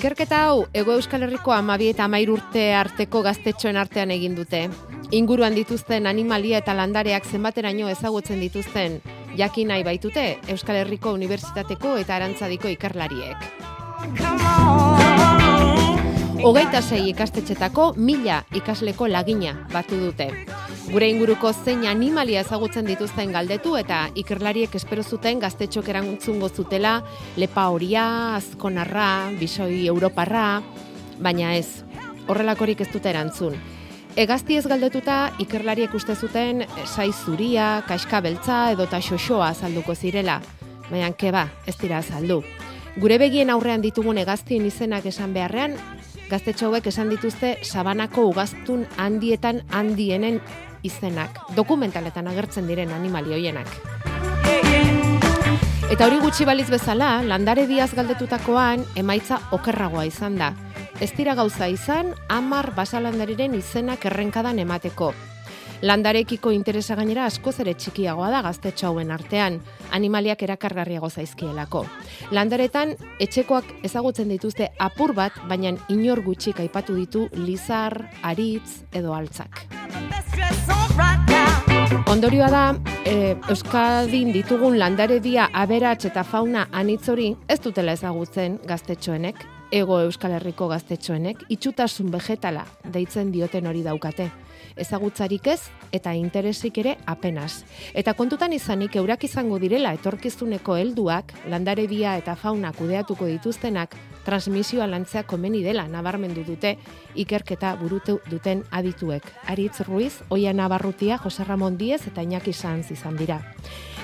Ikerketa 0.00 0.46
hau, 0.48 0.62
Ego 0.72 0.94
Euskal 0.96 1.26
Herriko 1.26 1.52
amabi 1.52 1.90
eta 1.92 2.06
amair 2.08 2.30
urte 2.32 2.62
arteko 2.72 3.20
gaztetxoen 3.20 3.76
artean 3.76 4.08
egin 4.14 4.32
dute. 4.32 4.62
Inguruan 5.12 5.52
dituzten 5.52 6.08
animalia 6.08 6.62
eta 6.62 6.72
landareak 6.72 7.26
zenbateraino 7.28 7.90
ezagutzen 7.92 8.40
dituzten 8.40 8.96
jakin 9.36 9.68
nahi 9.68 9.84
baitute 9.84 10.24
Euskal 10.48 10.80
Herriko 10.80 11.12
Unibertsitateko 11.18 11.98
eta 12.00 12.16
Arantzadiko 12.16 12.72
ikerlariek. 12.72 13.44
Hogeita 16.48 16.80
sei 16.80 17.10
ikastetxetako 17.10 17.92
mila 17.98 18.40
ikasleko 18.56 19.04
lagina 19.04 19.52
batu 19.68 20.00
dute. 20.00 20.30
Gure 20.90 21.06
inguruko 21.06 21.52
zein 21.54 21.84
animalia 21.86 22.40
ezagutzen 22.42 22.88
dituzten 22.88 23.30
galdetu 23.30 23.76
eta 23.78 24.08
ikerlariek 24.18 24.72
espero 24.74 25.04
zuten 25.06 25.38
gaztetxok 25.38 25.86
erantzungo 25.92 26.48
zutela 26.50 26.96
lepa 27.38 27.68
horia, 27.70 28.34
azkonarra, 28.34 29.30
bisoi 29.38 29.84
europarra, 29.86 30.62
baina 31.22 31.52
ez, 31.54 31.84
horrelakorik 32.26 32.82
ez 32.82 32.88
dute 32.90 33.06
erantzun. 33.12 33.54
Egazti 34.18 34.56
ez 34.58 34.64
galdetuta 34.66 35.18
ikerlariek 35.38 35.94
uste 35.94 36.16
zuten 36.16 36.64
sai 36.88 37.12
zuria, 37.12 37.84
kaska 37.86 38.18
beltza 38.24 38.56
edo 38.72 38.88
ta 38.90 38.98
xoxoa 38.98 39.52
azalduko 39.54 39.94
zirela, 39.94 40.40
baina 40.88 41.12
keba 41.14 41.44
ez 41.70 41.76
dira 41.78 42.00
azaldu. 42.02 42.40
Gure 42.98 43.20
begien 43.22 43.54
aurrean 43.54 43.84
ditugun 43.84 44.18
egaztien 44.18 44.66
izenak 44.66 45.06
esan 45.06 45.38
beharrean, 45.38 45.78
gaztetxo 46.30 46.66
hauek 46.66 46.90
esan 46.90 47.14
dituzte 47.14 47.60
sabanako 47.62 48.26
ugaztun 48.32 48.82
handietan 48.98 49.62
handienen 49.70 50.40
izenak, 50.82 51.38
dokumentaletan 51.56 52.28
agertzen 52.28 52.68
diren 52.70 52.92
animali 52.96 53.34
hoienak. 53.36 53.68
Eta 55.90 56.06
hori 56.06 56.20
gutxi 56.22 56.46
baliz 56.46 56.68
bezala, 56.70 57.16
landare 57.26 57.66
diaz 57.66 57.90
galdetutakoan 57.98 58.84
emaitza 59.00 59.40
okerragoa 59.56 60.04
izan 60.06 60.38
da. 60.38 60.52
Ez 61.02 61.10
dira 61.16 61.34
gauza 61.34 61.66
izan, 61.66 62.14
amar 62.28 62.70
basalandariren 62.76 63.56
izenak 63.58 64.06
errenkadan 64.06 64.62
emateko. 64.62 65.10
Landarekiko 65.80 66.50
interesa 66.52 66.92
gainera 66.92 67.24
askoz 67.24 67.54
ere 67.62 67.72
txikiagoa 67.72 68.28
da 68.28 68.42
gaztetxo 68.44 68.90
hauen 68.90 69.10
artean, 69.14 69.54
animaliak 69.96 70.42
erakargarriago 70.44 71.08
zaizkielako. 71.08 71.86
Landaretan, 72.36 72.92
etxekoak 73.18 73.70
ezagutzen 73.88 74.28
dituzte 74.28 74.68
apur 74.78 75.14
bat, 75.16 75.38
baina 75.48 75.72
inor 75.88 76.20
gutxik 76.26 76.60
aipatu 76.60 76.96
ditu 76.98 77.28
lizar, 77.32 77.96
aritz 78.20 78.82
edo 78.92 79.14
altzak. 79.16 79.62
Ondorioa 82.12 82.50
da, 82.52 82.64
e, 83.08 83.38
Euskadin 83.48 84.34
ditugun 84.36 84.76
landare 84.78 85.16
dia 85.24 85.48
aberats 85.54 86.04
eta 86.10 86.26
fauna 86.28 86.66
anitzori 86.76 87.30
ez 87.48 87.60
dutela 87.64 87.96
ezagutzen 87.96 88.60
gaztetxoenek, 88.68 89.46
ego 89.72 90.02
Euskal 90.04 90.36
Herriko 90.36 90.68
gaztetxoenek, 90.68 91.46
itxutasun 91.48 92.12
vegetala 92.12 92.66
deitzen 92.84 93.32
dioten 93.32 93.70
hori 93.70 93.86
daukate 93.86 94.28
ezagutzarik 94.76 95.46
ez 95.46 95.60
eta 95.92 96.14
interesik 96.14 96.78
ere 96.78 96.96
apenas. 97.06 97.64
Eta 97.94 98.14
kontutan 98.14 98.52
izanik 98.52 98.96
eurak 98.96 99.24
izango 99.24 99.58
direla 99.58 99.92
etorkizuneko 99.96 100.76
helduak, 100.76 101.34
landarebia 101.50 102.16
eta 102.20 102.36
fauna 102.36 102.72
kudeatuko 102.72 103.26
dituztenak, 103.26 103.96
transmisioa 104.24 104.86
lantzea 104.86 105.24
komeni 105.26 105.62
dela 105.64 105.86
nabarmendu 105.88 106.44
dute 106.46 106.76
ikerketa 107.14 107.74
burutu 107.80 108.18
duten 108.30 108.64
adituek. 108.70 109.26
Aritz 109.46 109.80
Ruiz, 109.88 110.20
Oia 110.30 110.52
Navarrutia, 110.52 111.18
Jose 111.18 111.44
Ramon 111.44 111.78
Diez 111.78 112.06
eta 112.06 112.22
Iñaki 112.22 112.52
Sanz 112.52 112.90
izan 112.90 113.16
dira. 113.16 113.40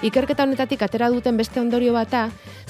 Ikerketa 0.05 0.45
honetatik 0.45 0.83
atera 0.85 1.09
duten 1.09 1.39
beste 1.41 1.61
ondorio 1.61 1.95
bata, 1.95 2.27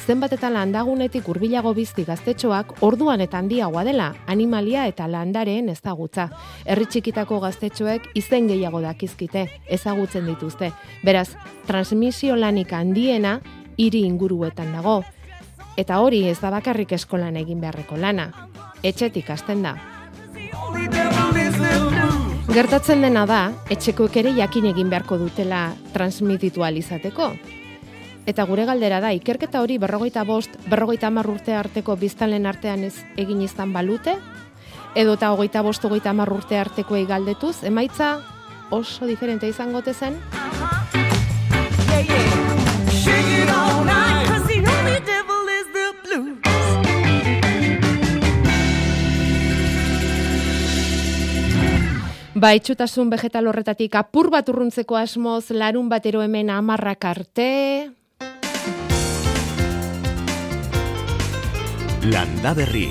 zenbat 0.06 0.36
eta 0.36 0.46
landagunetik 0.54 1.26
hurbilago 1.26 1.72
bizti 1.74 2.04
gaztetxoak 2.06 2.84
orduan 2.86 3.20
eta 3.24 3.40
handiagoa 3.42 3.82
dela 3.84 4.12
animalia 4.30 4.84
eta 4.86 5.08
landareen 5.10 5.68
ezagutza. 5.72 6.28
Herri 6.64 6.86
txikitako 6.86 7.40
gaztetxoek 7.42 8.06
izen 8.14 8.46
gehiago 8.46 8.80
dakizkite, 8.84 9.48
ezagutzen 9.66 10.30
dituzte. 10.30 10.70
Beraz, 11.02 11.32
transmisio 11.66 12.36
lanik 12.36 12.72
handiena 12.72 13.40
hiri 13.76 14.04
inguruetan 14.06 14.72
dago. 14.78 15.00
Eta 15.76 15.98
hori 15.98 16.22
ez 16.30 16.38
da 16.40 16.54
bakarrik 16.54 16.94
eskolan 16.94 17.36
egin 17.36 17.60
beharreko 17.60 17.98
lana. 17.98 18.30
Etxetik 18.86 19.34
hasten 19.34 19.66
da. 19.66 19.74
Gertatzen 22.56 23.02
dena 23.04 23.26
da, 23.28 23.38
etxekoek 23.68 24.14
ere 24.16 24.30
jakin 24.32 24.64
egin 24.70 24.88
beharko 24.88 25.18
dutela 25.20 25.74
transmititu 25.92 26.62
alizateko. 26.64 27.26
Eta 28.24 28.46
gure 28.48 28.64
galdera 28.64 28.96
da, 29.04 29.10
ikerketa 29.12 29.60
hori 29.60 29.76
berrogeita 29.76 30.22
bost, 30.24 30.56
berrogeita 30.64 31.10
urte 31.10 31.52
arteko 31.52 31.96
biztanlen 32.00 32.46
artean 32.46 32.84
ez 32.84 32.94
egin 33.18 33.42
izan 33.42 33.74
balute, 33.74 34.16
edo 34.94 35.18
eta 35.20 35.32
hogeita 35.32 35.60
bost, 35.60 35.84
hogeita 35.84 36.14
urte 36.14 36.56
arteko 36.56 36.96
egaldetuz, 36.96 37.62
emaitza 37.62 38.22
oso 38.70 39.04
diferente 39.04 39.46
izango 39.46 39.82
zen. 39.92 40.16
Ba, 52.36 52.50
itxutasun 52.52 53.08
vegetal 53.08 53.46
horretatik 53.48 53.94
apur 53.96 54.26
bat 54.28 54.50
urruntzeko 54.52 54.98
asmoz 55.00 55.54
larun 55.56 55.86
batero 55.88 56.20
hemen 56.20 56.50
amarrak 56.52 57.06
arte. 57.08 57.46
Landa 62.04 62.52
berri. 62.58 62.90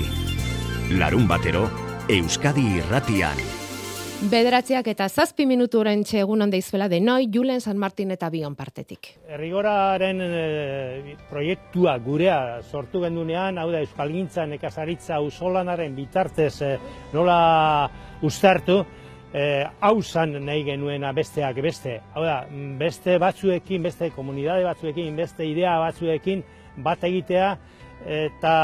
Larun 0.98 1.28
batero, 1.30 1.62
Euskadi 2.10 2.64
irratian. 2.80 3.38
Bederatziak 4.32 4.90
eta 4.90 5.06
zazpi 5.06 5.46
minutu 5.46 5.78
oren 5.78 6.02
txegun 6.02 6.42
onde 6.42 6.58
izfela 6.58 6.90
de 6.90 6.98
noi, 6.98 7.30
Julen 7.30 7.60
San 7.60 7.78
Martin 7.78 8.10
eta 8.10 8.32
Bion 8.34 8.58
partetik. 8.58 9.12
Errigoraren 9.30 10.26
e, 10.26 11.16
proiektua 11.30 11.98
gurea 12.02 12.62
sortu 12.64 13.06
gendunean, 13.06 13.62
hau 13.62 13.70
da 13.70 13.86
Euskal 13.86 14.10
Gintza, 14.10 14.50
nekazaritza, 14.50 15.20
usolanaren 15.22 15.94
bitartez 15.94 16.54
e, 16.66 16.76
nola 17.14 17.36
ustartu, 18.26 18.82
hau 19.80 20.02
zan 20.02 20.36
nahi 20.46 20.64
genuena 20.64 21.12
besteak 21.12 21.58
beste. 21.62 22.00
Hau 22.14 22.24
da, 22.24 22.44
beste 22.78 23.18
batzuekin, 23.18 23.82
beste 23.82 24.10
komunidade 24.14 24.64
batzuekin, 24.64 25.16
beste 25.16 25.44
idea 25.44 25.78
batzuekin 25.82 26.44
bat 26.84 27.04
egitea 27.04 27.56
eta 28.06 28.54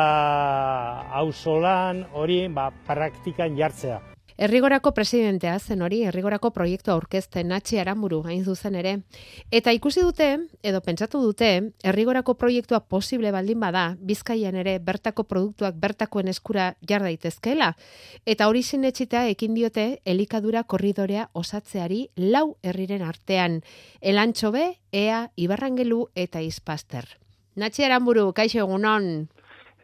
hau 1.17 1.29
solan 1.33 2.05
hori 2.13 2.47
ba, 2.49 2.71
praktikan 2.87 3.57
jartzea. 3.59 4.12
Errigorako 4.39 4.93
presidentea 4.95 5.59
zen 5.59 5.83
hori, 5.83 6.03
errigorako 6.09 6.51
proiektu 6.57 6.93
aurkezten 6.93 7.49
natxe 7.53 7.81
aramuru 7.81 8.23
hain 8.25 8.45
zuzen 8.45 8.75
ere. 8.75 8.95
Eta 9.51 9.73
ikusi 9.73 10.01
dute, 10.01 10.29
edo 10.63 10.81
pentsatu 10.81 11.21
dute, 11.23 11.51
errigorako 11.85 12.35
proiektua 12.41 12.81
posible 12.81 13.33
baldin 13.33 13.61
bada, 13.61 13.97
bizkaian 14.01 14.57
ere 14.57 14.79
bertako 14.79 15.25
produktuak 15.25 15.77
bertakoen 15.81 16.29
eskura 16.33 16.73
jar 16.89 17.05
daitezkeela. 17.05 17.75
Eta 18.27 18.49
hori 18.49 18.63
sinetxitea 18.63 19.27
ekin 19.35 19.55
diote 19.55 20.01
elikadura 20.05 20.65
korridorea 20.65 21.29
osatzeari 21.35 22.09
lau 22.17 22.57
herriren 22.63 23.03
artean. 23.03 23.61
Elantxobe, 24.01 24.79
Ea, 24.93 25.29
Ibarrangelu 25.37 26.07
eta 26.15 26.41
Izpaster. 26.41 27.05
Natxe 27.57 27.85
aramuru, 27.85 28.31
kaixo 28.33 28.63
egunon. 28.65 29.29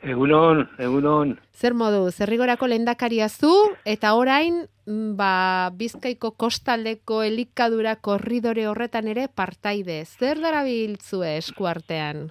Egunon, 0.03 0.62
egunon. 0.79 1.33
Zer 1.59 1.75
modu, 1.75 2.05
zerrigorako 2.12 2.69
lendakaria 2.71 3.27
zu, 3.29 3.50
eta 3.85 4.15
orain, 4.15 4.69
mm, 4.87 5.17
ba, 5.19 5.71
bizkaiko 5.75 6.31
kostaldeko 6.39 7.23
elikadura 7.27 7.97
korridore 7.97 8.69
horretan 8.69 9.09
ere 9.09 9.27
partaide. 9.29 10.05
Zer 10.05 10.39
dara 10.39 10.62
biltzue 10.62 11.37
eskuartean? 11.39 12.29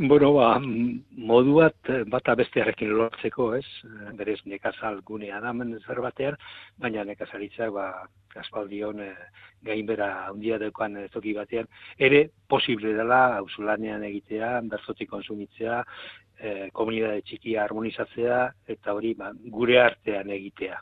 Bueno, 0.00 0.32
ba, 0.32 0.60
modu 0.62 1.56
bat, 1.58 1.88
bata 2.06 2.36
bestearekin 2.38 2.92
lortzeko, 2.94 3.48
ez? 3.56 3.66
Berez 4.14 4.38
nekazal 4.46 5.00
gunea 5.02 5.40
da 5.40 5.52
zer 5.84 6.00
batean, 6.00 6.36
baina 6.78 7.02
nekazaritzak, 7.04 7.72
ba, 7.74 8.06
aspaldion 8.38 9.00
e, 9.00 9.12
gainbera 9.66 10.28
handia 10.28 10.56
deukan 10.58 10.94
toki 11.10 11.34
batean, 11.34 11.66
ere 11.98 12.30
posible 12.46 12.92
dela 12.94 13.38
ausulanean 13.38 14.04
egitea, 14.04 14.60
berzotik 14.70 15.10
konsumitzea, 15.10 15.82
e, 16.38 16.70
komunidade 16.72 17.22
txikia 17.26 17.64
harmonizatzea 17.64 18.38
eta 18.74 18.94
hori 18.94 19.14
ba, 19.18 19.32
gure 19.52 19.80
artean 19.82 20.30
egitea. 20.30 20.78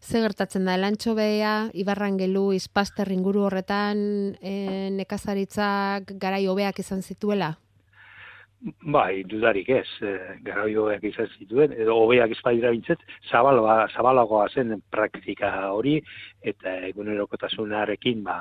Ze 0.00 0.20
gertatzen 0.22 0.68
da, 0.68 0.76
elantxo 0.78 1.14
beha, 1.18 1.70
ibarran 1.74 2.18
gelu, 2.20 2.52
izpaster 2.54 3.10
inguru 3.10 3.48
horretan 3.48 3.98
e, 4.40 4.52
nekazaritzak 4.94 6.14
garai 6.22 6.44
hobeak 6.46 6.78
izan 6.84 7.02
zituela? 7.02 7.56
Bai, 8.90 9.22
dudarik 9.30 9.68
ez, 9.70 9.86
e, 10.02 10.12
garai 10.42 10.72
hobeak 10.74 11.04
izan 11.06 11.28
zituen, 11.38 11.74
edo 11.78 11.94
hobeak 12.02 12.32
izpadira 12.34 12.72
bintzet, 12.74 13.04
zabalagoa, 13.30 13.76
zabalagoa 13.94 14.48
zen 14.50 14.80
praktika 14.90 15.52
hori, 15.70 15.94
eta 16.42 16.72
egunerokotasunarekin 16.88 18.24
ba, 18.26 18.40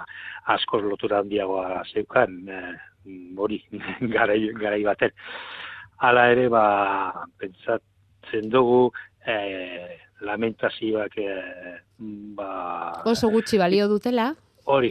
askoz 0.55 0.81
lotura 0.87 1.21
handiagoa 1.21 1.83
zeukan, 1.93 2.39
e, 2.49 2.63
hori, 3.37 3.61
garai, 4.15 4.39
garai 4.57 4.81
baten. 4.89 5.13
Hala 5.99 6.27
ere, 6.31 6.47
ba, 6.49 6.63
pentsat, 7.39 7.81
ikutzen 8.27 8.49
dugu 8.51 8.91
e, 9.25 9.97
lamentazioak 10.21 11.17
e, 11.17 11.29
ba, 12.35 13.03
Oso 13.05 13.29
gutxi 13.29 13.57
balio 13.57 13.87
dutela. 13.87 14.33
hori, 14.67 14.89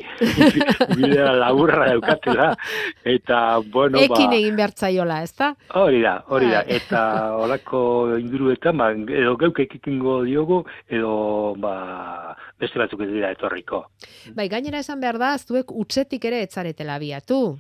bidea 0.97 1.35
laburra 1.37 1.91
daukatela, 1.91 2.55
eta, 3.05 3.59
bueno, 3.61 3.99
Ekin 4.01 4.31
ba, 4.31 4.37
egin 4.39 4.57
behartzaiola, 4.57 5.19
ez 5.23 5.35
da? 5.37 5.51
hori 5.77 6.01
da, 6.01 6.15
hori 6.33 6.49
da, 6.49 6.63
Bai. 6.65 6.77
eta 6.79 7.03
olako 7.37 8.17
inguruetan, 8.17 8.79
ba, 8.81 8.89
edo 8.97 9.37
geuk 9.37 9.61
ekikingo 9.67 10.23
diogu, 10.25 10.63
edo, 10.89 11.55
ba, 11.61 12.35
beste 12.59 12.81
batzuk 12.81 13.03
ez 13.05 13.11
dira 13.13 13.35
etorriko. 13.37 13.83
Bai, 14.33 14.49
gainera 14.49 14.81
esan 14.81 15.01
behar 15.05 15.19
da, 15.21 15.37
zuek 15.37 15.69
utzetik 15.77 16.25
ere 16.25 16.41
etzaretela 16.49 16.97
biatu. 16.99 17.59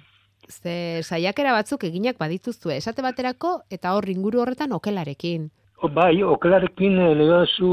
Ze 0.48 1.02
saiakera 1.02 1.52
batzuk 1.56 1.84
eginak 1.84 2.18
badituzue, 2.18 2.76
esate 2.76 3.02
baterako, 3.02 3.60
eta 3.70 3.94
hor 3.94 4.08
inguru 4.08 4.42
horretan 4.42 4.72
okelarekin. 4.72 5.50
O, 5.84 5.88
Bai, 5.92 6.22
okelarekin 6.24 6.94
eh, 7.04 7.14
legazu 7.18 7.70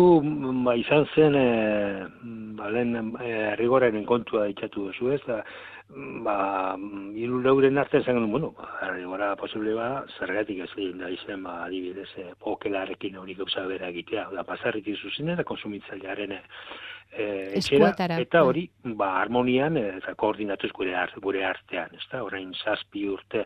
ba, 0.65 0.73
izan 0.75 1.05
zen 1.15 1.37
e, 1.39 1.45
ba, 2.57 2.67
lehen 2.73 3.13
e, 3.15 3.29
rigoraren 3.55 4.03
kontua 4.09 4.49
itxatu 4.51 4.89
duzu 4.89 5.13
ez, 5.15 5.21
da, 5.23 5.37
ba, 6.25 6.35
hiru 7.15 7.39
leuren 7.45 7.79
arte 7.79 8.01
esan 8.01 8.17
genuen, 8.17 8.31
bueno, 8.31 8.51
ba, 8.57 8.89
rigora 8.91 9.29
posible 9.39 9.75
ba, 9.77 9.87
zergatik 10.19 10.59
ez 10.65 10.69
egin 10.75 10.99
da 10.99 11.13
izen, 11.15 11.45
ba, 11.47 11.61
adibidez, 11.69 12.09
e, 12.19 12.27
okelarekin 12.41 13.15
hori 13.21 13.37
gauza 13.39 13.63
bera 13.71 13.87
egitea, 13.93 14.27
da, 14.35 14.43
pasarritik 14.51 14.99
zuzen 14.99 15.31
eta 15.37 15.47
konsumitzailearen 15.47 16.35
e, 17.15 17.25
etxera, 17.59 17.91
eta 18.19 18.41
bai. 18.41 18.47
hori, 18.47 18.63
ba, 18.99 19.09
harmonian 19.21 19.77
e, 19.77 19.85
koordinatuz 20.19 20.71
gure, 20.75 20.95
gure 21.21 21.43
artean, 21.45 21.93
ez 21.95 22.05
da, 22.11 22.23
orain 22.23 22.53
zazpi 22.53 23.07
urte 23.09 23.45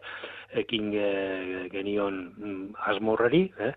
ekin 0.63 0.93
e, 0.93 1.09
genion 1.73 2.21
mm, 2.37 2.63
asmorrari, 2.91 3.47
eh? 3.59 3.73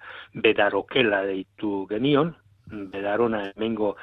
bedarokela 0.46 1.24
deitu 1.28 1.84
genion, 1.90 2.34
bedarona 2.70 3.40
hemengo 3.50 3.94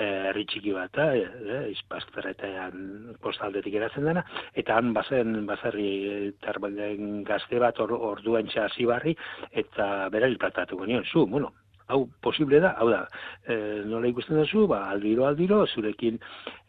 herri 0.00 0.44
txiki 0.48 0.72
bat 0.74 0.92
da, 0.96 1.08
eh, 1.16 1.64
izpazterretan 1.72 3.16
postaldetik 3.22 3.76
eratzen 3.80 4.08
dena, 4.08 4.24
eta 4.54 4.78
han 4.78 4.94
bazen 4.96 5.44
bazarri 5.48 6.32
tarbalen 6.44 7.22
gazte 7.28 7.60
bat 7.60 7.80
or, 7.80 8.22
hasi 8.64 8.86
barri, 8.86 9.16
eta 9.52 10.08
bera 10.10 10.28
hilpatatu 10.28 10.78
genion, 10.80 11.04
zu, 11.04 11.26
bueno, 11.26 11.52
hau 11.88 12.04
posible 12.22 12.60
da, 12.60 12.74
hau 12.78 12.88
da, 12.90 13.02
e, 13.46 13.56
nola 13.88 14.08
ikusten 14.08 14.38
duzu, 14.40 14.66
ba, 14.70 14.86
aldiro, 14.94 15.26
aldiro, 15.28 15.64
zurekin 15.66 16.20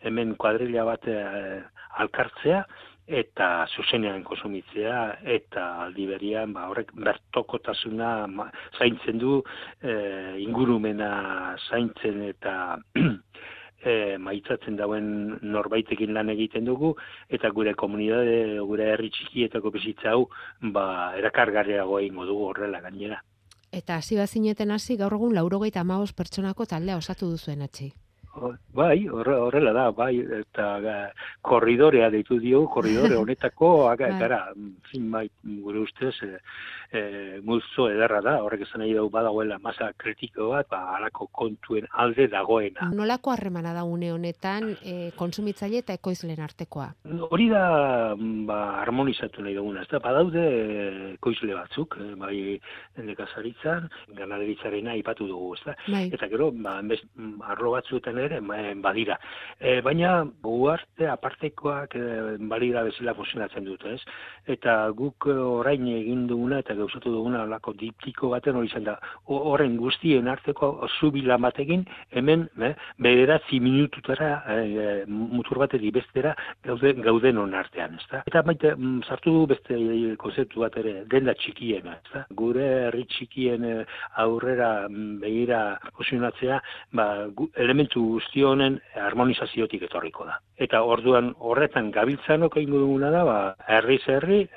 hemen 0.04 0.36
kuadrilla 0.40 0.84
bat 0.88 1.08
e, 1.08 1.16
alkartzea, 2.04 2.66
eta 3.06 3.68
zuzenean 3.78 4.24
konsumitzea, 4.26 5.00
eta 5.38 5.66
aldi 5.86 6.08
berian, 6.10 6.54
ba, 6.56 6.66
horrek 6.72 6.92
bertokotasuna 6.98 8.12
zaintzen 8.80 9.22
du, 9.22 9.38
e, 9.82 9.94
ingurumena 10.42 11.56
zaintzen 11.70 12.24
eta 12.32 12.56
e, 12.98 14.18
maitzatzen 14.28 14.80
dauen 14.80 15.38
norbaitekin 15.46 16.16
lan 16.18 16.34
egiten 16.34 16.66
dugu, 16.66 16.96
eta 17.30 17.54
gure 17.54 17.76
komunidade, 17.78 18.58
gure 18.66 18.90
herri 18.96 19.14
txikietako 19.14 19.72
bizitza 19.78 20.16
hau, 20.16 20.26
ba, 20.74 21.14
erakargarriago 21.22 22.02
egingo 22.02 22.26
dugu 22.34 22.50
horrela 22.50 22.82
gainera. 22.90 23.22
Eta 23.76 23.98
hasi 24.00 24.16
bazineten 24.16 24.72
hasi 24.72 24.96
gaur 24.96 25.14
egun 25.18 25.34
laurogeita 25.36 25.82
hamabost 25.84 26.16
pertsonako 26.16 26.66
taldea 26.72 26.96
osatu 27.02 27.28
duzuen 27.34 27.66
atxi. 27.66 27.90
Bai, 28.76 29.08
horre- 29.08 29.38
horrela 29.40 29.72
da, 29.72 29.90
bai, 29.96 30.18
eta 30.20 30.66
ga, 30.84 30.96
korridorea 31.42 32.10
deitu 32.12 32.38
dio, 32.40 32.66
korridore 32.68 33.16
honetako, 33.22 33.88
aga, 33.90 34.10
eta 34.12 34.26
ara, 34.28 34.40
fin, 34.92 35.06
bai, 35.12 35.30
gure 35.64 35.80
ustez, 35.86 36.14
e, 36.26 36.40
e, 36.92 37.04
multzo 37.48 37.88
ederra 37.90 38.20
da, 38.26 38.34
horrek 38.44 38.66
esan 38.68 38.84
nahi 38.84 38.94
dugu 38.98 39.10
badagoela 39.14 39.58
masa 39.64 39.92
kritiko 39.98 40.50
bat, 40.52 40.68
ba, 40.70 40.82
alako 40.98 41.30
kontuen 41.32 41.88
alde 41.94 42.28
dagoena. 42.32 42.90
Nolako 42.92 43.32
harremana 43.32 43.72
da 43.74 43.86
une 43.88 44.12
honetan 44.12 44.68
e, 44.84 45.12
konsumitzaile 45.16 45.80
eta 45.86 45.96
ekoizlen 45.96 46.44
artekoa? 46.44 46.90
Hori 47.30 47.48
da, 47.54 47.64
ba, 48.50 48.60
harmonizatu 48.84 49.46
nahi 49.48 49.56
duguna, 49.56 49.86
ez 49.88 49.92
da, 49.94 50.04
badaude 50.04 50.44
eh, 50.44 51.16
koizle 51.24 51.56
batzuk, 51.56 51.96
eh, 52.04 52.12
bai, 52.20 52.36
nekazaritzan, 53.00 53.88
ganaderitzarena 54.20 54.92
aipatu 55.00 55.28
dugu, 55.32 55.54
ez 55.56 55.64
da, 55.70 55.76
Bai, 55.88 56.06
eta 56.14 56.28
gero 56.32 56.52
ba, 56.52 56.78
arlo 57.54 57.72
batzuetan 57.78 58.18
ere 58.28 58.42
badira. 58.82 59.18
E, 59.60 59.80
baina 59.86 60.26
uarte 60.44 61.08
apartekoak 61.10 61.96
e, 61.96 62.06
balira 62.52 62.84
bezala 62.88 63.16
funtzionatzen 63.18 63.66
dute, 63.66 63.96
ez? 63.96 64.02
Eta 64.56 64.76
guk 64.98 65.28
e, 65.32 65.36
orain 65.36 65.88
egin 65.92 66.26
duguna 66.30 66.60
eta 66.64 66.76
gauzatu 66.78 67.12
duguna 67.14 67.44
alako 67.44 67.74
diptiko 67.80 68.30
baten 68.34 68.60
hori 68.60 68.70
izan 68.72 68.88
da. 68.88 68.98
Horren 69.26 69.78
guztien 69.78 70.28
arteko 70.32 70.72
zubila 71.00 71.38
batekin 71.42 71.86
hemen 72.12 72.48
e, 72.62 72.74
bederatzi 73.02 73.60
minututara 73.64 74.32
e, 74.56 75.04
mutur 75.08 75.60
batetik 75.64 75.94
bestera 75.96 76.36
gaude, 76.66 76.94
gauden 77.06 77.42
artean, 77.56 77.96
ez 78.00 78.08
da? 78.12 78.22
Eta 78.28 78.42
baita 78.46 78.74
mm, 78.76 79.04
sartu 79.08 79.34
du 79.36 79.46
beste 79.50 79.78
konzeptu 80.22 80.64
bat 80.64 80.78
ere, 80.82 80.96
denda 81.12 81.36
txikiena, 81.40 81.98
ez 82.00 82.14
da? 82.14 82.24
Gure 82.38 82.66
herri 82.88 83.06
txikien 83.12 83.66
e, 83.66 83.74
aurrera 84.24 84.88
mm, 84.90 85.20
begira 85.24 85.62
fusionatzea, 85.98 86.60
ba, 86.98 87.08
elementu 87.62 88.15
guzti 88.16 88.44
honen 88.48 88.80
harmonizaziotik 88.96 89.86
etorriko 89.90 90.26
da. 90.28 90.40
Eta 90.66 90.82
orduan 90.88 91.34
horretan 91.40 91.92
gabiltzanok 91.96 92.58
egingo 92.62 92.82
duguna 92.86 93.12
da, 93.14 93.24
ba, 93.28 93.38
herri, 93.68 94.00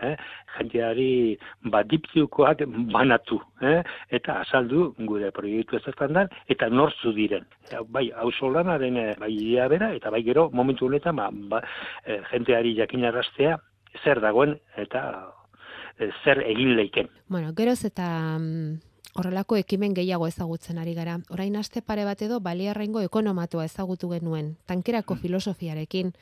eh, 0.02 0.14
jendeari 0.56 1.36
ba, 1.72 1.82
diptiukoak 1.82 2.64
banatu, 2.92 3.40
eh, 3.62 3.82
eta 4.10 4.40
azaldu 4.42 4.92
gure 4.98 5.30
proiektu 5.34 5.78
ezertan 5.78 6.14
dan, 6.16 6.28
eta 6.48 6.68
nortzu 6.68 7.12
diren. 7.16 7.46
Bai, 7.94 8.08
auzolanaren 8.24 8.96
eh, 8.96 9.14
bai 9.18 9.32
idea 9.34 9.68
bera, 9.68 9.92
eta 9.94 10.10
bai 10.14 10.22
gero 10.26 10.48
momentu 10.52 10.86
honetan 10.86 11.16
ba, 11.16 11.30
ba, 11.30 11.62
eh, 12.06 12.20
jenteari 12.32 12.76
jakinaraztea 12.78 13.58
zer 14.04 14.20
dagoen 14.20 14.56
eta 14.76 15.02
eh, 15.98 16.10
zer 16.24 16.42
egin 16.46 16.76
leiken. 16.76 17.08
bueno, 17.28 17.52
geroz 17.56 17.84
eta 17.84 18.38
mm, 18.38 18.87
horrelako 19.18 19.56
ekimen 19.58 19.94
gehiago 19.96 20.28
ezagutzen 20.30 20.78
ari 20.78 20.94
gara. 20.94 21.18
Orain 21.34 21.56
aste 21.58 21.82
pare 21.82 22.04
bat 22.06 22.20
edo 22.22 22.38
baliarrengo 22.40 23.02
ekonomatua 23.02 23.64
ezagutu 23.66 24.12
genuen, 24.12 24.54
tankerako 24.70 25.16
filosofiarekin, 25.18 26.12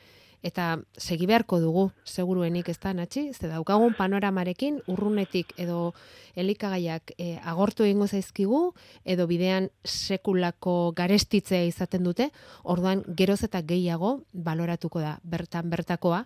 eta 0.45 0.77
segi 0.97 1.25
beharko 1.29 1.59
dugu, 1.61 1.87
seguruenik 2.05 2.69
ez 2.69 2.77
da, 2.81 2.93
natxi, 2.93 3.31
ze 3.33 3.49
daukagun 3.49 3.95
panoramarekin, 3.97 4.79
urrunetik 4.87 5.53
edo 5.57 5.93
elikagaiak 6.37 7.13
e, 7.17 7.35
agortu 7.43 7.85
egingo 7.85 8.07
zaizkigu, 8.07 8.61
edo 9.05 9.27
bidean 9.27 9.69
sekulako 9.83 10.93
garestitzea 10.97 11.65
izaten 11.69 12.05
dute, 12.05 12.29
orduan 12.63 13.03
geroz 13.17 13.41
eta 13.49 13.61
gehiago 13.61 14.21
baloratuko 14.33 15.01
da 15.03 15.17
bertan 15.23 15.69
bertakoa, 15.73 16.23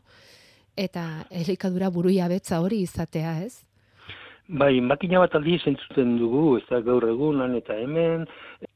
eta 0.75 1.25
elikadura 1.31 1.89
buruia 1.89 2.27
betza 2.31 2.61
hori 2.63 2.83
izatea, 2.85 3.39
ez? 3.43 3.70
Bai, 4.51 4.81
makina 4.83 5.21
bat 5.21 5.35
aldiz 5.37 5.61
entzuten 5.69 6.17
dugu, 6.19 6.57
ez 6.59 6.65
da 6.67 6.81
gaur 6.83 7.05
egunan 7.07 7.53
eta 7.55 7.77
hemen, 7.79 8.25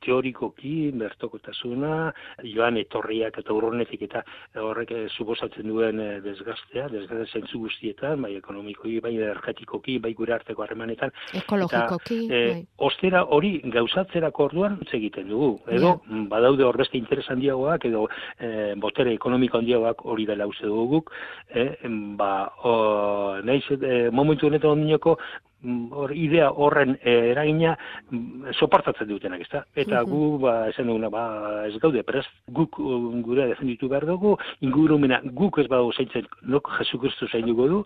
teorikoki, 0.05 0.91
bertokotasuna, 0.95 2.11
joan 2.45 2.79
etorriak 2.81 3.39
eta 3.41 3.53
urronetik 3.53 4.05
eta 4.07 4.23
horrek 4.61 4.91
eh, 4.95 5.05
suposatzen 5.17 5.67
duen 5.69 5.99
eh, 5.99 6.19
desgastea, 6.25 6.87
desgastea 6.93 7.39
zentzu 7.39 7.61
guztietan, 7.65 8.21
bai 8.21 8.35
ekonomikoki, 8.39 8.99
bai 9.03 9.15
energetikoki, 9.17 9.97
bai 10.03 10.13
gure 10.17 10.35
arteko 10.37 10.65
harremanetan, 10.65 11.13
Ekologikoki, 11.41 12.19
e, 12.29 12.41
bai. 12.51 12.65
ostera 12.87 13.25
hori 13.35 13.57
gauzatzerako 13.73 14.49
orduan 14.49 14.77
egiten 14.95 15.27
dugu. 15.29 15.55
Edo 15.71 15.95
mm, 16.05 16.27
badaude 16.31 16.63
hor 16.63 16.81
interes 16.93 17.25
handiagoak 17.29 17.85
edo 17.89 18.05
e, 18.39 18.73
botere 18.81 19.13
ekonomiko 19.13 19.59
handiagoak 19.59 20.05
hori 20.05 20.25
dela 20.25 20.47
uste 20.47 20.67
dugu 20.67 20.85
guk, 20.95 21.11
e, 21.49 21.65
ba, 22.17 22.31
o, 22.63 22.75
naiz, 23.43 23.63
e, 23.71 24.09
momentu 24.11 24.47
honetan 24.47 24.75
ondinoko 24.75 25.17
mm, 25.61 25.87
hor 25.91 26.13
idea 26.15 26.51
horren 26.51 26.97
e, 27.01 27.15
eragina 27.31 27.75
mm, 28.09 28.55
soportatzen 28.59 29.09
dutenak, 29.09 29.41
ezta? 29.47 29.65
Eta 29.75 29.94
Mhm. 30.03 30.09
gu 30.11 30.37
ba 30.39 30.69
esan 30.69 30.87
duguna 30.87 31.09
ba 31.09 31.65
ez 31.67 31.77
gaude 31.79 32.03
prest 32.03 32.29
guk 32.51 32.79
um, 32.79 33.21
gure 33.21 33.47
defenditu 33.47 33.87
behar 33.87 34.05
dugu, 34.05 34.37
ingurumena 34.61 35.21
guk 35.23 35.57
ez 35.59 35.67
badago 35.67 35.91
zaintzen 35.93 36.25
nok 36.43 36.69
Jesu 36.79 36.97
Kristo 36.99 37.27
zainduko 37.27 37.67
du 37.67 37.83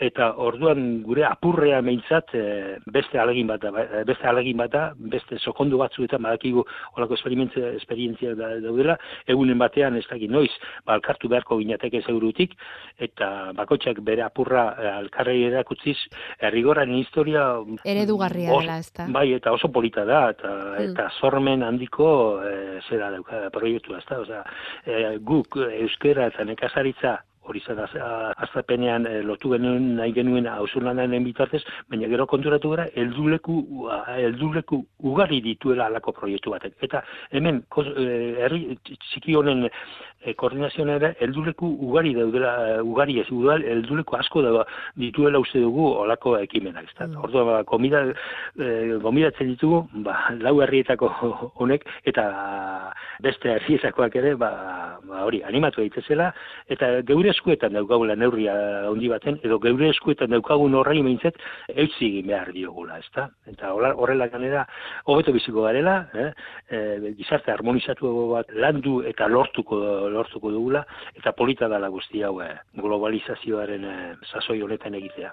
eta 0.00 0.30
orduan 0.40 1.02
gure 1.04 1.24
apurrea 1.28 1.82
meintzat 1.82 2.32
e, 2.34 2.78
beste 2.86 3.18
alegin 3.20 3.46
bat 3.46 3.60
da, 3.60 3.70
ba- 3.70 3.84
e, 3.84 4.04
beste 4.08 4.24
alegin 4.26 4.56
bat 4.56 4.70
da, 4.72 4.92
beste 4.96 5.36
sokondu 5.38 5.76
batzuetan 5.78 6.22
badakigu 6.22 6.64
holako 6.96 7.14
esperientzia 7.14 7.72
esperientzia 7.76 8.34
da, 8.34 8.54
daudela, 8.60 8.96
egunen 9.28 9.58
batean 9.58 9.96
ez 9.96 10.06
dakit 10.08 10.30
noiz, 10.30 10.50
ba, 10.86 10.94
alkartu 10.94 11.28
beharko 11.28 11.58
ginateke 11.60 12.00
zeurutik 12.06 12.54
eta 12.98 13.52
bakotxak 13.52 14.00
bere 14.00 14.22
apurra 14.24 14.70
alkarrei 14.96 15.42
erakutziz 15.50 15.98
errigoraren 16.40 16.94
historia 16.96 17.44
Eredugarria 17.84 18.50
dela, 18.56 18.78
ezta? 18.78 19.06
Bai, 19.12 19.32
eta 19.36 19.52
oso 19.52 19.68
polita 19.68 20.04
da, 20.08 20.30
eta, 20.30 20.54
Mm. 20.76 20.90
eta 20.92 21.10
sormen 21.20 21.62
handiko 21.62 22.08
e, 22.44 22.80
zera 22.88 23.10
dauka 23.14 23.46
proiektua, 23.54 24.02
ezta? 24.02 24.20
Osea, 24.24 24.42
e, 24.84 25.16
guk 25.18 25.58
euskera 25.66 26.28
eta 26.32 26.44
nekazaritza 26.44 27.16
hori 27.46 27.60
zen 27.62 27.78
aztapenean 27.78 29.06
e, 29.06 29.20
lotu 29.22 29.52
genuen 29.52 29.92
nahi 30.00 30.12
genuen 30.16 30.48
hausulanaren 30.50 31.24
bitartez, 31.24 31.62
baina 31.90 32.08
gero 32.10 32.26
konturatu 32.30 32.72
gara, 32.74 32.88
elduleku, 33.02 33.60
elduleku 34.16 34.80
ugari 35.12 35.40
dituela 35.44 35.86
alako 35.86 36.16
proiektu 36.16 36.54
batek. 36.56 36.74
Eta 36.82 37.04
hemen, 37.30 37.62
herri 38.42 38.78
txiki 38.84 39.36
honen 39.38 39.68
e, 40.26 40.34
koordinazioan 40.34 40.90
ere, 40.96 41.12
elduleku 41.24 41.68
ugari 41.88 42.12
daudela, 42.16 42.52
ugari 42.82 43.20
ez, 43.22 43.26
udal, 43.32 43.64
elduleku 43.76 44.18
asko 44.18 44.42
da 44.44 44.64
dituela 44.98 45.40
uste 45.42 45.62
dugu 45.62 45.86
olako 46.02 46.36
ekimenak. 46.42 46.90
Mm. 46.98 47.16
Ordu, 47.22 47.44
ba, 47.46 47.62
komida, 47.68 48.02
e, 48.58 48.98
gomidatzen 49.02 49.52
ditugu, 49.52 49.84
ba, 50.06 50.18
lau 50.42 50.56
herrietako 50.64 51.10
honek, 51.62 51.86
eta 52.04 52.26
beste 53.22 53.54
herrietakoak 53.54 54.18
ere, 54.20 54.34
ba, 54.40 54.50
ba, 55.06 55.22
hori, 55.26 55.42
animatu 55.46 55.82
daitezela, 55.84 56.32
eta 56.72 56.90
geure 57.08 57.30
eskuetan 57.32 57.76
daukagula 57.76 58.16
neurria 58.18 58.56
handi 58.90 59.10
baten, 59.12 59.40
edo 59.46 59.60
geure 59.62 59.90
eskuetan 59.94 60.32
daukagun 60.34 60.74
horrein 60.80 61.04
meintzet, 61.06 61.38
eutzi 61.74 62.10
egin 62.10 62.30
behar 62.32 62.52
diogula, 62.54 62.98
ezta? 63.04 63.28
Eta 63.50 63.72
horrela 63.76 64.28
ganera, 64.32 64.66
hobeto 65.06 65.34
biziko 65.36 65.66
garela, 65.68 65.98
eh? 66.14 66.30
e, 66.70 67.12
gizarte 67.18 67.52
harmonizatu 67.52 68.12
bat 68.32 68.50
landu 68.56 68.98
eta 69.06 69.28
lortuko 69.30 69.78
lortuko 70.16 70.52
dugula, 70.54 70.84
eta 71.14 71.32
polita 71.36 71.68
dala 71.68 71.92
guzti 71.92 72.24
hau 72.26 72.40
eh, 72.44 72.54
globalizazioaren 72.80 73.84
eh, 73.92 74.14
sasoi 74.32 74.62
honetan 74.64 74.98
egitea. 74.98 75.32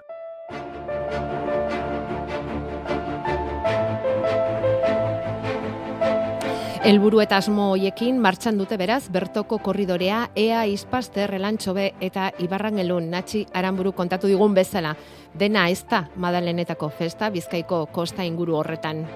Elburu 6.84 7.22
eta 7.22 7.38
asmo 7.40 7.70
hoiekin 7.72 8.18
martxan 8.20 8.58
dute 8.60 8.76
beraz, 8.76 9.06
bertoko 9.08 9.56
korridorea, 9.64 10.18
ea 10.36 10.66
izpaster, 10.68 11.32
elantxobe 11.38 11.86
eta 12.04 12.26
ibarrangelun, 12.44 13.08
natxi 13.08 13.46
aranburu 13.56 13.94
kontatu 13.96 14.28
digun 14.28 14.52
bezala. 14.52 14.92
Dena 15.32 15.70
ez 15.72 15.80
da 15.88 16.04
madalenetako 16.20 16.92
festa, 16.92 17.32
bizkaiko 17.32 17.86
kosta 17.86 18.28
inguru 18.28 18.60
horretan. 18.60 19.06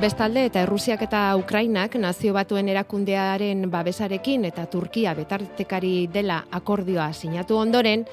Bestalde 0.00 0.46
eta 0.48 0.62
Errusiak 0.64 1.02
eta 1.04 1.18
Ukrainak 1.36 1.98
nazio 2.00 2.32
batuen 2.32 2.70
erakundearen 2.72 3.66
babesarekin 3.68 4.46
eta 4.48 4.62
Turkia 4.72 5.12
betartekari 5.18 6.06
dela 6.14 6.38
akordioa 6.56 7.10
sinatu 7.12 7.58
ondoren, 7.60 8.06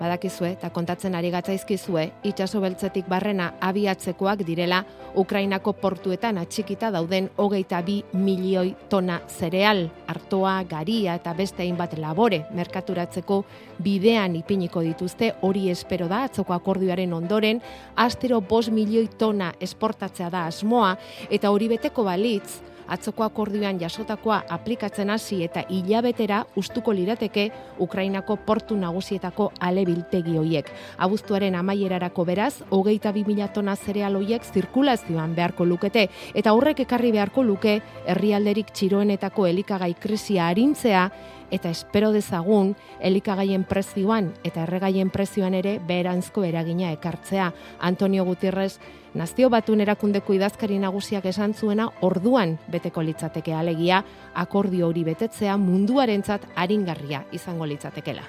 badakizue 0.00 0.54
eta 0.56 0.70
kontatzen 0.74 1.14
ari 1.14 1.30
gatzaizkizue 1.30 2.06
itsaso 2.30 2.60
beltzetik 2.64 3.08
barrena 3.08 3.52
abiatzekoak 3.60 4.44
direla 4.48 4.80
Ukrainako 5.20 5.74
portuetan 5.82 6.38
atxikita 6.40 6.90
dauden 6.94 7.28
hogeita 7.36 7.82
bi 7.82 8.00
milioi 8.12 8.74
tona 8.88 9.20
zereal, 9.28 9.88
artoa, 10.08 10.62
garia 10.70 11.16
eta 11.18 11.34
beste 11.34 11.62
hainbat 11.62 11.98
labore 11.98 12.44
merkaturatzeko 12.56 13.42
bidean 13.82 14.36
ipiniko 14.36 14.82
dituzte. 14.86 15.34
Hori 15.42 15.68
espero 15.70 16.08
da 16.08 16.24
atzoko 16.28 16.54
akordioaren 16.54 17.12
ondoren 17.12 17.60
astero 17.96 18.40
bos 18.40 18.68
milioi 18.70 19.08
tona 19.18 19.52
esportatzea 19.60 20.30
da 20.30 20.46
asmoa 20.46 20.96
eta 21.30 21.50
hori 21.50 21.68
beteko 21.76 22.04
balitz 22.06 22.69
atzoko 22.90 23.24
akordioan 23.24 23.78
jasotakoa 23.80 24.42
aplikatzen 24.56 25.10
hasi 25.10 25.40
eta 25.46 25.62
hilabetera 25.70 26.42
ustuko 26.60 26.92
lirateke 26.92 27.46
Ukrainako 27.80 28.36
portu 28.46 28.76
nagusietako 28.76 29.50
alebiltegi 29.60 30.36
hoiek. 30.36 30.70
Abuztuaren 30.98 31.54
amaierarako 31.54 32.24
beraz, 32.28 32.52
hogeita 32.70 33.12
bi 33.16 33.24
mila 33.26 33.48
tona 33.48 33.76
zereal 33.76 34.18
hoiek 34.18 34.44
zirkulazioan 34.44 35.34
beharko 35.34 35.64
lukete, 35.64 36.08
eta 36.34 36.52
horrek 36.52 36.84
ekarri 36.86 37.12
beharko 37.14 37.42
luke 37.46 37.80
herrialderik 38.06 38.74
txiroenetako 38.74 39.46
elikagai 39.46 39.94
krisia 40.00 40.48
arintzea, 40.50 41.08
eta 41.50 41.70
espero 41.70 42.12
dezagun 42.12 42.74
elikagaien 43.00 43.64
prezioan 43.64 44.32
eta 44.44 44.64
erregaien 44.64 45.10
prezioan 45.10 45.54
ere 45.54 45.78
beheranzko 45.86 46.44
eragina 46.44 46.92
ekartzea. 46.92 47.52
Antonio 47.80 48.24
Gutierrez, 48.24 48.78
nazio 49.14 49.50
batun 49.50 49.80
erakundeko 49.80 50.34
idazkari 50.34 50.78
nagusiak 50.78 51.26
esan 51.26 51.54
zuena 51.54 51.90
orduan 52.00 52.58
beteko 52.70 53.02
litzateke 53.02 53.54
alegia, 53.54 54.04
akordio 54.34 54.88
hori 54.88 55.04
betetzea 55.04 55.56
munduarentzat 55.56 56.46
aringarria 56.56 57.24
izango 57.32 57.66
litzatekela. 57.66 58.22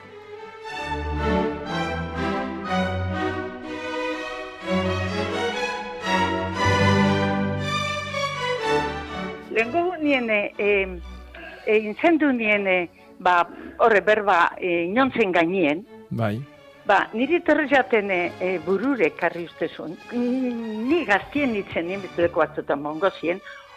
Lengo 9.51 9.97
niene, 9.97 10.53
eh, 10.57 10.87
eh, 11.65 11.77
inzendu 11.77 12.31
niene, 12.31 12.89
ba, 13.21 13.47
horre 13.77 14.01
berba 14.01 14.51
e, 14.57 14.83
inontzen 14.89 15.31
gainien. 15.31 15.85
Bai. 16.09 16.35
Ba, 16.85 17.05
niri 17.13 17.39
torre 17.45 17.67
e, 18.39 18.59
burure 18.65 19.11
karri 19.15 19.45
ustezun. 19.45 19.95
Ni 20.11 21.05
gaztien 21.05 21.53
nitzen 21.53 21.87
nimetuleko 21.87 22.41
batzutan 22.41 22.81
mongo 22.81 23.09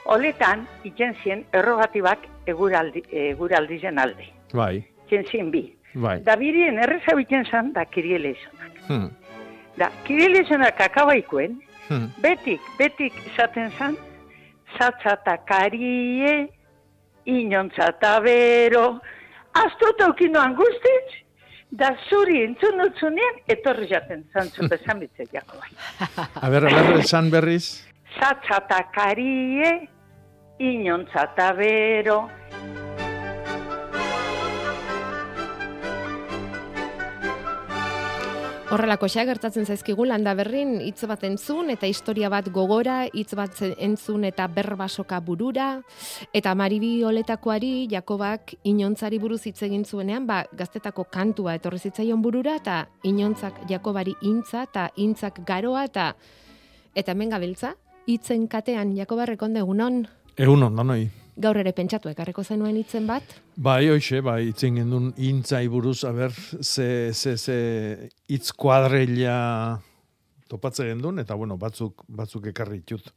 oletan 0.07 0.67
itzen 0.85 1.15
zien 1.23 1.45
errogatibak 1.53 2.27
eguraldi, 2.47 3.03
eguraldi 3.11 3.79
zen 3.81 3.99
alde. 3.99 4.27
Bai. 4.53 4.85
Zen 5.09 5.25
zien 5.31 5.51
bi. 5.51 5.75
Bai. 5.95 6.19
Da 6.25 6.37
birien 6.37 6.79
erreza 6.79 7.15
biten 7.17 7.45
zan, 7.45 7.73
da 7.73 7.85
kiriele 7.85 8.35
izonak. 8.35 8.81
Hmm. 8.89 9.11
Da, 9.79 9.91
kiriele 10.05 10.43
izonak 10.43 10.81
akabaikuen, 10.81 11.61
Hmm. 11.89 12.09
betik, 12.23 12.61
betik 12.79 13.13
izaten 13.27 13.71
zan, 13.79 13.97
zatzatakarie, 14.79 16.49
inontzata 17.25 18.21
bero, 18.25 19.01
astuta 19.55 20.09
ukinoan 20.11 20.55
guztiz, 20.59 21.21
da 21.71 21.91
zuri 22.09 22.43
entzun 22.45 22.85
utzunean, 22.87 23.41
etorri 23.51 23.89
jaten 23.91 24.25
zantzu 24.35 24.69
bezamitze 24.73 25.27
jako 25.33 25.59
bai. 25.59 25.73
A 26.35 26.51
ber, 26.51 26.69
a 26.71 26.83
ber, 26.89 27.01
esan 27.03 27.31
berriz. 27.35 27.67
Zatzatakarie, 28.15 29.73
inontzata 30.63 31.51
bero, 31.59 32.21
Horrelako 38.75 39.07
xa 39.07 39.23
gertatzen 39.23 39.69
zaizkigu 39.71 40.03
landa 40.09 40.33
berrin 40.35 40.81
hitz 40.83 41.07
bat 41.07 41.23
entzun 41.29 41.69
eta 41.71 41.87
historia 41.87 42.27
bat 42.33 42.49
gogora, 42.51 43.05
hitz 43.07 43.37
bat 43.39 43.61
entzun 43.63 44.25
eta 44.27 44.49
berbasoka 44.51 45.21
burura 45.23 45.69
eta 46.35 46.57
Maribi 46.59 47.05
oletakoari 47.07 47.87
Jakobak 47.93 48.57
inontzari 48.67 49.21
buruz 49.23 49.45
hitz 49.47 49.63
egin 49.63 49.85
zuenean, 49.87 50.27
ba 50.27 50.43
gaztetako 50.51 51.07
kantua 51.07 51.55
etorri 51.55 51.79
zitzaion 51.79 52.23
burura 52.23 52.57
eta 52.59 52.89
inontzak 53.07 53.63
Jakobari 53.71 54.17
intza 54.27 54.67
eta 54.67 54.89
intzak 54.97 55.45
garoa 55.47 55.85
eta 55.87 56.17
eta 56.97 57.13
hemen 57.15 57.31
gabiltza 57.31 57.77
hitzen 58.11 58.49
katean 58.49 58.97
Jakobarrekonde 58.99 59.63
egunon. 59.63 60.09
Egunon, 60.35 60.75
danoi. 60.75 61.24
Gaur 61.35 61.59
ere 61.59 61.73
pentsatu 61.75 62.11
ekarreko 62.13 62.45
zenuen 62.45 62.77
hitzen 62.79 63.09
bat? 63.11 63.35
Bai, 63.57 63.89
hoxe, 63.91 64.21
bai, 64.23 64.45
itzen 64.53 64.79
gendun 64.79 65.09
intzai 65.19 65.67
buruz, 65.69 66.05
aber, 66.07 66.31
ze, 66.63 67.11
ze, 67.13 67.37
ze, 67.37 67.57
itz 68.31 68.53
kuadrella 68.53 69.81
topatze 70.51 70.87
gendun, 70.87 71.19
eta 71.19 71.35
bueno, 71.35 71.57
batzuk, 71.59 72.05
batzuk 72.07 72.47
ekarri 72.53 72.79
ditut. 72.85 73.11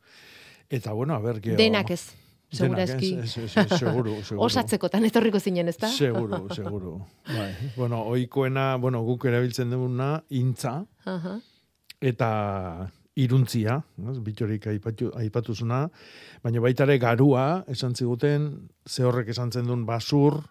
Eta 0.70 0.96
bueno, 0.98 1.14
aber, 1.14 1.42
geho... 1.44 1.60
Denak 1.60 1.94
ez, 1.94 2.02
segurazki. 2.50 3.14
Denak 3.20 3.30
ez, 3.30 3.54
ez, 3.54 3.78
seguru, 3.78 4.18
seguru. 4.28 4.44
Osatzekotan 4.48 5.06
etorriko 5.06 5.40
zinen, 5.40 5.70
ezta? 5.70 5.92
Seguru, 5.94 6.48
seguru. 6.58 6.98
Bai. 7.30 7.52
Bueno, 7.76 8.02
oikoena, 8.16 8.72
bueno, 8.82 9.04
guk 9.06 9.30
erabiltzen 9.30 9.70
duguna, 9.78 10.16
intza, 10.42 10.80
Aha. 11.06 11.38
eta 12.02 12.32
iruntzia, 13.18 13.80
bitorik 14.24 14.68
aipatu, 14.70 15.10
aipatuzuna, 15.18 15.88
baina 16.44 16.62
baita 16.62 16.86
ere 16.86 17.00
garua, 17.02 17.64
esan 17.72 17.96
ziguten, 17.98 18.70
ze 18.86 19.06
horrek 19.08 19.32
esan 19.34 19.52
zen 19.52 19.66
duen 19.66 19.86
basur, 19.88 20.44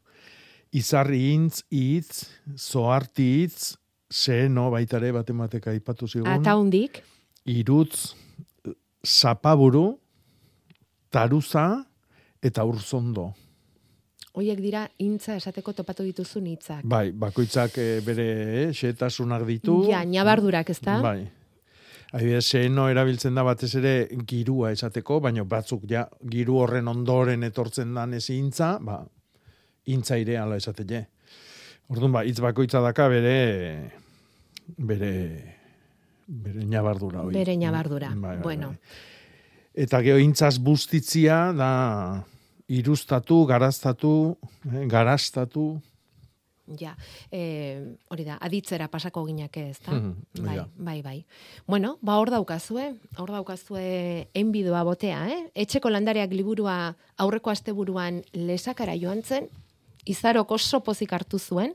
izarri 0.75 1.33
intz, 1.33 1.63
itz, 1.71 2.27
zoarti 2.59 3.29
itz, 3.45 3.77
zeno 4.11 4.69
baita 4.75 4.99
ere 4.99 5.13
batematek 5.15 5.71
aipatu 5.77 6.09
zigun, 6.11 6.33
Ata 6.33 6.57
hundik, 6.59 7.03
irutz, 7.47 8.15
zapaburu, 9.07 9.89
taruza, 11.11 11.85
eta 12.43 12.65
urzondo. 12.67 13.33
hoiek 14.37 14.59
dira 14.61 14.83
intza 15.01 15.33
esateko 15.41 15.73
topatu 15.73 16.05
dituzun 16.05 16.45
hitzak. 16.51 16.83
Bai, 16.85 17.09
bakoitzak 17.17 17.79
eh, 17.81 18.01
bere 18.05 18.27
eh, 18.67 18.73
xetasunak 18.77 19.47
ditu. 19.49 19.79
Ja, 19.89 20.03
nabardurak, 20.05 20.69
ezta? 20.75 20.99
Bai. 21.01 21.23
Adibidez, 22.17 22.47
zeno 22.49 22.87
erabiltzen 22.89 23.37
da 23.37 23.43
batez 23.45 23.75
ere 23.77 23.93
girua 24.29 24.71
esateko, 24.73 25.19
baina 25.21 25.45
batzuk 25.45 25.83
ja 25.91 26.07
giru 26.33 26.63
horren 26.63 26.89
ondoren 26.89 27.45
etortzen 27.45 27.93
dan 27.97 28.15
ez 28.17 28.31
intza, 28.33 28.79
ba, 28.81 29.03
intza 29.93 30.17
ire 30.17 30.39
ala 30.41 30.57
esateke. 30.57 31.03
Orduan, 31.93 32.15
ba, 32.15 32.23
hitz 32.25 32.39
bakoitza 32.41 32.81
daka 32.81 33.11
bere, 33.13 33.35
bere, 34.79 35.13
bere 36.27 36.65
nabardura. 36.65 37.27
hoi. 37.27 37.35
Bere 37.37 37.59
nabardura. 37.61 38.09
Bai, 38.15 38.39
bai, 38.39 38.43
bueno, 38.43 38.73
bai. 38.73 39.05
Eta 39.85 40.01
geho 40.01 40.17
intzaz 40.17 40.57
bustitzia 40.57 41.53
da 41.53 41.71
irustatu, 42.73 43.43
garaztatu, 43.47 44.15
eh, 44.73 44.87
garastatu, 44.89 45.75
Ja, 46.75 46.97
e, 47.31 47.95
hori 48.11 48.25
da, 48.27 48.39
aditzera 48.43 48.89
pasako 48.91 49.23
ginake 49.29 49.69
ez 49.71 49.79
da? 49.85 49.93
Mhm, 49.95 50.43
bai, 50.43 50.57
ja. 50.57 50.65
bai, 50.77 50.97
bai. 51.03 51.19
Bueno, 51.67 51.97
ba 52.03 52.17
hor 52.19 52.33
daukazue, 52.35 52.89
hor 53.19 53.31
daukazue 53.31 54.29
enbidoa 54.35 54.83
botea, 54.83 55.21
eh? 55.31 55.39
Etxeko 55.55 55.93
landareak 55.95 56.35
liburua 56.35 56.97
aurreko 57.23 57.55
asteburuan 57.55 58.25
lesakara 58.35 58.97
joan 58.99 59.23
zen, 59.23 59.47
izarok 60.07 60.53
oso 60.59 60.81
pozik 60.87 61.13
hartu 61.13 61.39
zuen, 61.39 61.75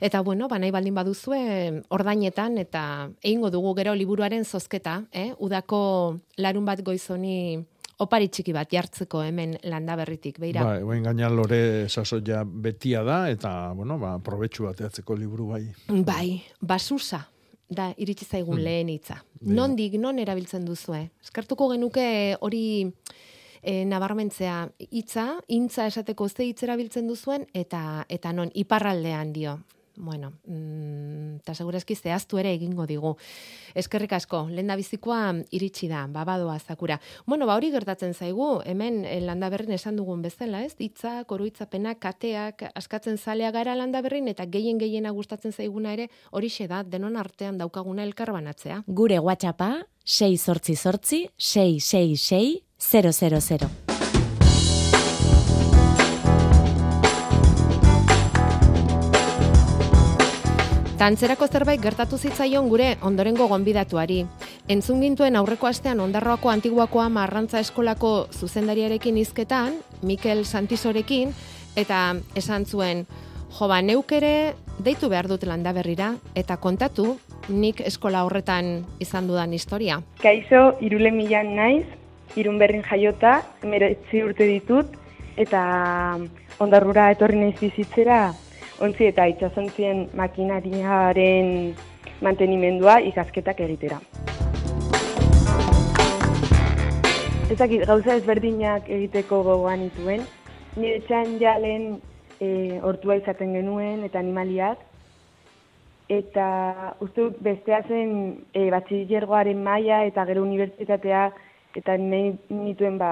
eta 0.00 0.20
bueno, 0.20 0.48
ba 0.48 0.58
nahi 0.58 0.72
baldin 0.72 0.96
baduzue 0.96 1.82
ordainetan, 1.88 2.58
eta 2.58 3.10
egingo 3.22 3.50
dugu 3.50 3.74
gero 3.76 3.94
liburuaren 3.94 4.44
zozketa, 4.44 5.04
eh? 5.12 5.32
Udako 5.38 6.20
larun 6.36 6.68
bat 6.68 6.82
goizoni 6.84 7.64
opari 8.00 8.28
txiki 8.32 8.52
bat 8.56 8.70
jartzeko 8.72 9.22
hemen 9.22 9.56
landa 9.68 9.96
berritik, 10.00 10.38
beira. 10.40 10.64
Bai, 10.64 10.82
bain 10.88 11.02
gaina 11.04 11.28
lore 11.28 11.88
sasoia 11.88 12.42
betia 12.44 13.02
da, 13.04 13.28
eta, 13.30 13.72
bueno, 13.76 13.98
ba, 14.00 14.14
probetxu 14.24 14.64
bateatzeko 14.64 15.16
liburu 15.16 15.50
bai. 15.52 15.64
Bai, 15.88 16.42
basusa 16.60 17.26
da 17.70 17.92
iritsi 18.02 18.24
zaigun 18.26 18.56
Hmm. 18.58 18.64
lehen 18.64 18.88
hitza. 18.88 19.20
Nondik 19.46 19.94
non 20.00 20.18
erabiltzen 20.18 20.64
duzue? 20.66 21.10
Eskartuko 21.22 21.68
genuke 21.70 22.36
hori 22.40 22.92
e, 23.62 23.84
nabarmentzea 23.84 24.70
hitza, 24.90 25.38
intza 25.48 25.86
esateko 25.86 26.28
ze 26.28 26.44
hitz 26.48 26.62
erabiltzen 26.64 27.06
duzuen 27.06 27.46
eta 27.54 28.04
eta 28.08 28.32
non 28.32 28.50
iparraldean 28.54 29.32
dio. 29.32 29.60
Bueno, 30.00 30.32
mm, 30.46 31.42
eta 31.42 31.54
segurazki 31.54 31.94
zehaztu 31.94 32.38
ere 32.40 32.54
egingo 32.56 32.86
digu. 32.88 33.12
Eskerrik 33.76 34.14
asko, 34.16 34.46
lehen 34.48 34.70
da 34.72 34.76
bizikoa 34.80 35.34
iritsi 35.52 35.90
da, 35.90 36.06
babadoa 36.08 36.58
zakura. 36.58 36.96
Bueno, 37.26 37.46
ba 37.46 37.58
hori 37.58 37.70
gertatzen 37.74 38.14
zaigu, 38.14 38.62
hemen 38.64 39.04
eh, 39.04 39.20
landaberrin 39.20 39.76
esan 39.76 40.00
dugun 40.00 40.22
bezala, 40.24 40.64
ez? 40.64 40.72
Hitzak, 40.80 41.30
oroitzapenak, 41.36 42.00
kateak, 42.00 42.64
askatzen 42.74 43.18
zalea 43.18 43.52
gara 43.52 43.76
landaberrin 43.76 44.32
eta 44.32 44.48
gehien 44.48 44.80
gehiena 44.80 45.12
gustatzen 45.12 45.52
zaiguna 45.52 45.92
ere 45.92 46.08
horixe 46.32 46.66
da, 46.66 46.82
denon 46.82 47.20
artean 47.20 47.60
daukaguna 47.60 48.08
elkarbanatzea. 48.08 48.82
Gure 48.88 49.20
WhatsAppa 49.20 49.70
6 50.04 50.40
sortzi 50.40 50.76
sortzi 50.76 51.24
666 51.36 52.64
000. 52.80 53.89
Tantzerako 61.00 61.46
zerbait 61.48 61.80
gertatu 61.80 62.18
zitzaion 62.20 62.66
gure 62.68 62.90
ondorengo 63.08 63.46
gonbidatuari. 63.48 64.18
Entzun 64.68 64.98
gintuen 65.00 65.38
aurreko 65.38 65.70
astean 65.70 66.02
ondarroako 66.04 66.50
antiguako 66.52 67.00
ama 67.00 67.22
arrantza 67.22 67.62
eskolako 67.64 68.10
zuzendariarekin 68.36 69.16
hizketan, 69.16 69.78
Mikel 70.04 70.44
Santisorekin, 70.44 71.32
eta 71.80 72.00
esan 72.36 72.66
zuen, 72.66 73.06
jo 73.56 73.68
ba, 73.72 73.78
neuk 73.80 74.12
ere 74.12 74.52
deitu 74.76 75.08
behar 75.08 75.30
dut 75.30 75.46
landa 75.48 75.72
berrira, 75.72 76.10
eta 76.36 76.58
kontatu 76.60 77.14
nik 77.48 77.80
eskola 77.80 78.26
horretan 78.28 78.84
izan 79.00 79.32
dudan 79.32 79.56
historia. 79.56 80.02
Kaixo, 80.20 80.76
irule 80.84 81.14
milan 81.16 81.56
naiz, 81.56 81.86
irun 82.36 82.60
berrin 82.60 82.84
jaiota, 82.84 83.38
meretzi 83.64 84.20
urte 84.28 84.52
ditut, 84.52 85.00
eta 85.40 85.64
ondarrura 86.60 87.08
etorri 87.16 87.40
naiz 87.40 87.56
bizitzera, 87.56 88.20
ontzi 88.80 89.10
eta 89.10 89.26
itxasontzien 89.28 90.06
makinariaren 90.16 91.74
mantenimendua 92.24 92.98
ikasketak 93.10 93.60
egitera. 93.66 94.00
Ezakit, 97.50 97.82
gauza 97.88 98.14
ezberdinak 98.14 98.86
egiteko 98.88 99.42
gogoan 99.42 99.82
ituen. 99.88 100.22
Nire 100.76 101.00
txan 101.08 101.34
jalen 101.40 101.88
e, 102.38 102.78
hortua 102.80 103.18
izaten 103.18 103.56
genuen 103.58 104.04
eta 104.06 104.20
animaliak, 104.22 104.78
eta 106.10 106.46
uste 107.04 107.22
dut 107.22 107.38
bestea 107.42 107.82
zen 107.86 108.12
e, 108.54 108.66
batxillergoaren 108.74 109.62
maila 109.62 110.02
eta 110.08 110.24
gero 110.26 110.42
unibertsitatea 110.46 111.28
eta 111.78 111.96
nahi 112.02 112.32
nituen 112.50 112.98
ba 112.98 113.10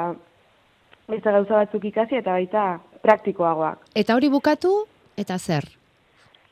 beste 1.09 1.31
gauza 1.31 1.61
batzuk 1.63 1.85
ikasi 1.89 2.19
eta 2.19 2.35
baita 2.35 2.65
praktikoagoak. 3.03 3.85
Eta 3.95 4.17
hori 4.19 4.29
bukatu, 4.33 4.73
eta 5.19 5.39
zer? 5.39 5.67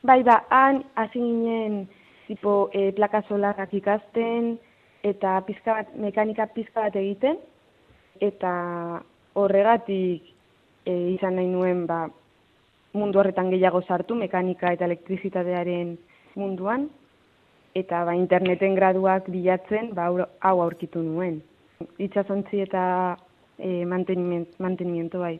Bai, 0.03 0.21
ba, 0.23 0.43
han 0.49 0.83
hasi 0.95 1.19
ginen 1.19 1.87
tipo 2.27 2.69
e, 2.73 2.91
plaka 2.91 3.23
solarrak 3.27 3.73
ikasten 3.73 4.57
eta 5.07 5.39
pizka 5.47 5.79
bat, 5.79 5.93
mekanika 5.95 6.47
pizka 6.53 6.85
bat 6.85 6.95
egiten 6.99 7.39
eta 8.21 8.53
horregatik 9.37 10.27
e, 10.85 10.93
izan 11.15 11.37
nahi 11.39 11.49
nuen 11.49 11.85
ba, 11.87 12.05
mundu 12.97 13.19
horretan 13.19 13.51
gehiago 13.53 13.81
sartu, 13.85 14.15
mekanika 14.15 14.71
eta 14.73 14.87
elektrizitatearen 14.87 15.97
munduan, 16.35 16.87
eta 17.77 18.03
ba, 18.07 18.15
interneten 18.17 18.75
graduak 18.75 19.29
bilatzen 19.33 19.93
ba, 19.95 20.09
hau- 20.09 20.61
aurkitu 20.63 21.03
nuen. 21.03 21.41
Itxasontzi 22.01 22.63
eta 22.65 22.83
e, 23.57 23.85
manteniment, 23.85 24.49
mantenimiento 24.59 25.19
bai. 25.21 25.37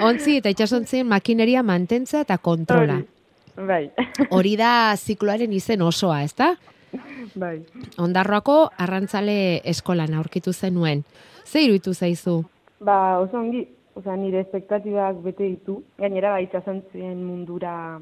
Ontzi 0.00 0.38
eta 0.38 0.52
itxasontzien 0.52 1.08
makineria 1.08 1.62
mantentza 1.62 2.20
eta 2.22 2.38
kontrola. 2.38 3.00
Hori. 3.00 3.66
Bai, 3.68 3.90
Hori 4.30 4.54
da 4.56 4.94
zikloaren 4.96 5.52
izen 5.52 5.82
osoa, 5.82 6.22
ezta? 6.24 6.54
bai. 7.34 7.58
Ondarroako 8.00 8.56
arrantzale 8.78 9.60
eskolan 9.68 10.14
aurkitu 10.14 10.52
zenuen. 10.52 11.04
Ze 11.44 11.62
iruditu 11.66 11.92
zaizu? 11.94 12.42
Ba, 12.80 13.18
oso 13.20 13.36
ongi, 13.38 13.66
osea, 13.94 14.16
nire 14.16 14.40
espektatibak 14.40 15.20
bete 15.24 15.44
ditu. 15.44 15.82
Gainera, 15.98 16.32
ba, 16.32 16.40
itxasontzien 16.40 17.20
mundura 17.24 18.00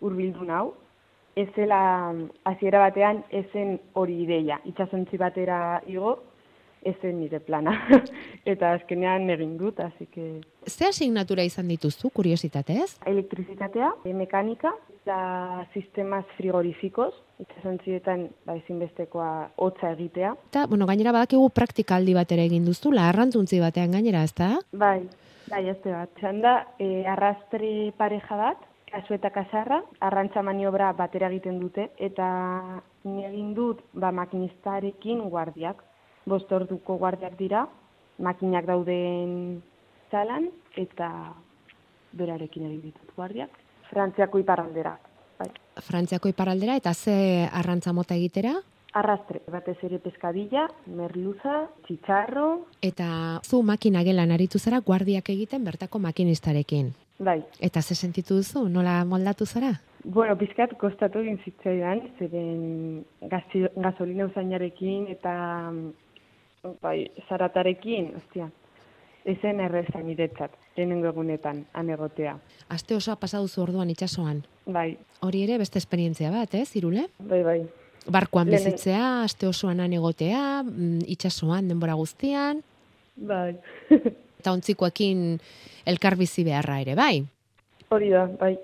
hurbildu 0.00 0.46
nau. 0.46 0.74
Ez 1.36 1.48
zela, 1.56 2.12
hasiera 2.44 2.82
batean, 2.84 3.22
ezen 3.30 3.78
hori 3.94 4.18
ideia. 4.22 4.60
Itxasontzi 4.68 5.16
batera 5.18 5.80
igo, 5.88 6.18
ezen 6.84 7.18
nire 7.20 7.40
plana. 7.40 7.74
Eta 8.52 8.72
azkenean 8.78 9.30
egin 9.30 9.56
dut, 9.58 9.80
así 9.80 10.06
que... 10.06 10.40
Ze 10.66 10.86
asignatura 10.86 11.44
izan 11.44 11.68
dituzu, 11.68 12.10
kuriositatez? 12.14 12.96
Elektrizitatea, 13.06 13.90
mekanika, 14.14 14.74
eta 15.02 15.66
sistemas 15.74 16.24
frigoríficos, 16.36 17.10
itxasontzietan 17.42 18.28
ba, 18.46 18.54
ezinbestekoa 18.60 19.30
hotza 19.56 19.90
egitea. 19.96 20.34
Eta, 20.52 20.66
bueno, 20.70 20.86
gainera 20.86 21.14
badakigu 21.14 21.48
praktikaldi 21.50 22.14
bat 22.14 22.30
ere 22.34 22.46
egin 22.46 22.68
duzu, 22.68 22.92
la 22.94 23.08
arrantzuntzi 23.10 23.58
batean 23.62 23.96
gainera, 23.98 24.22
ezta? 24.22 24.52
Bai, 24.70 25.00
bai, 25.50 25.64
azte 25.72 25.90
bat. 25.90 26.12
Txan 26.20 26.42
da, 26.44 26.54
e, 26.78 27.02
arrastre 27.10 27.90
pareja 27.98 28.38
bat, 28.38 28.62
kasu 28.92 29.16
eta 29.16 29.32
kasarra, 29.34 29.80
arrantza 30.04 30.42
maniobra 30.46 30.92
batera 30.94 31.30
egiten 31.32 31.58
dute, 31.62 31.88
eta 31.98 32.28
egin 33.02 33.54
dut 33.56 33.82
ba, 33.92 34.12
makinistarekin 34.14 35.24
guardiak. 35.32 35.82
Bost 36.26 36.52
orduko 36.52 36.96
guardiak 36.98 37.36
dira, 37.38 37.66
makinak 38.22 38.66
dauden 38.66 39.62
zalan, 40.10 40.50
eta 40.76 41.08
berarekin 42.12 42.66
egin 42.68 42.82
ditut 42.90 43.14
guardiak. 43.16 43.50
Frantziako 43.90 44.38
iparraldera. 44.38 44.96
Bai. 45.38 45.48
Frantziako 45.82 46.28
iparaldera 46.30 46.76
eta 46.76 46.92
ze 46.94 47.48
arrantza 47.52 47.92
mota 47.92 48.14
egitera? 48.14 48.54
Arrastre, 48.94 49.40
batez 49.50 49.78
ere 49.82 49.98
peskadilla, 50.04 50.66
merluza, 50.86 51.66
txitxarro, 51.86 52.66
Eta 52.82 53.40
zu 53.42 53.62
makina 53.62 54.02
gelan 54.04 54.30
aritu 54.30 54.58
zara 54.58 54.80
guardiak 54.80 55.30
egiten 55.30 55.64
bertako 55.64 55.98
makinistarekin. 55.98 56.92
bai. 57.18 57.42
Eta 57.60 57.80
ze 57.82 57.94
sentitu 57.94 58.34
duzu? 58.34 58.68
Nola 58.68 59.04
moldatu 59.04 59.46
zara? 59.46 59.80
Bueno, 60.04 60.36
pizkat 60.36 60.76
kostatu 60.78 61.20
egin 61.20 61.38
zitzaidan, 61.44 62.00
zeren 62.18 63.04
gasolina 63.76 64.26
usainarekin 64.26 65.06
eta 65.08 65.72
bai, 66.82 67.10
zaratarekin, 67.28 68.12
ostia, 68.16 68.48
ezen 69.26 69.60
erreza 69.60 69.98
niretzat, 70.02 70.52
lehenengo 70.76 71.08
egunetan, 71.10 71.64
anegotea. 71.74 72.36
Aste 72.70 72.94
osoa 72.96 73.16
pasauzu 73.16 73.62
orduan 73.62 73.90
itsasoan. 73.90 74.42
Bai, 74.70 74.96
Hori 75.22 75.42
ere 75.46 75.58
beste 75.58 75.78
esperientzia 75.82 76.30
bat, 76.30 76.54
ez, 76.54 76.68
Irule? 76.78 77.08
bai, 77.18 77.42
bai. 77.42 77.60
Barkoan 78.10 78.48
Lehen- 78.50 78.64
bizitzea, 78.64 79.22
aste 79.22 79.46
osoan 79.46 79.80
han 79.80 79.92
egotea, 79.92 80.62
mm, 80.62 81.04
itsasoan 81.06 81.68
denbora 81.68 81.94
guztian, 81.94 82.62
Bai. 83.16 83.56
eta 84.40 84.52
ontzikoekin 84.52 85.38
elkar 85.86 86.16
bizi 86.16 86.42
beharra 86.44 86.80
ere, 86.80 86.94
bai? 86.94 87.22
Hori 87.90 88.08
da, 88.10 88.26
bai. 88.40 88.56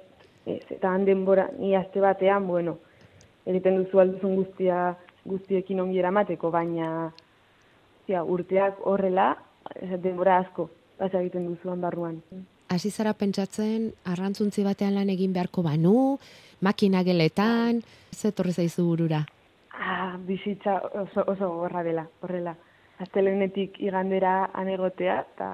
Ez, 0.47 0.63
eta 0.71 0.89
han 0.91 1.05
denbora, 1.05 1.51
ni 1.59 1.75
aste 1.77 2.01
batean, 2.01 2.47
bueno, 2.49 2.79
egiten 3.47 3.77
duzu 3.83 4.01
alduzun 4.01 4.37
guztia, 4.41 4.97
guztiekin 5.29 5.81
ongi 5.81 5.99
eramateko, 6.01 6.51
baina 6.51 7.13
ja, 8.09 8.25
urteak 8.25 8.81
horrela, 8.89 9.33
ez, 9.77 10.01
denbora 10.03 10.39
asko, 10.43 10.69
pasa 10.99 11.21
egiten 11.21 11.47
duzuan 11.49 11.81
barruan. 11.81 12.21
Hasi 12.69 12.91
zara 12.91 13.15
pentsatzen 13.17 13.91
arrantzuntzi 14.13 14.65
batean 14.67 14.99
lan 14.99 15.11
egin 15.13 15.33
beharko 15.33 15.63
banu, 15.65 16.19
makina 16.61 17.05
geletan, 17.05 17.83
ze 18.13 18.33
etorri 18.33 18.53
zaizu 18.53 18.85
burura. 18.91 19.23
Ah, 19.73 20.17
bizitza 20.27 20.81
oso, 21.05 21.25
oso 21.25 21.49
gogorra 21.49 21.85
dela, 21.87 22.05
horrela. 22.21 22.57
Astelenetik 22.99 23.79
igandera 23.81 24.51
anegotea, 24.53 25.21
eta 25.23 25.53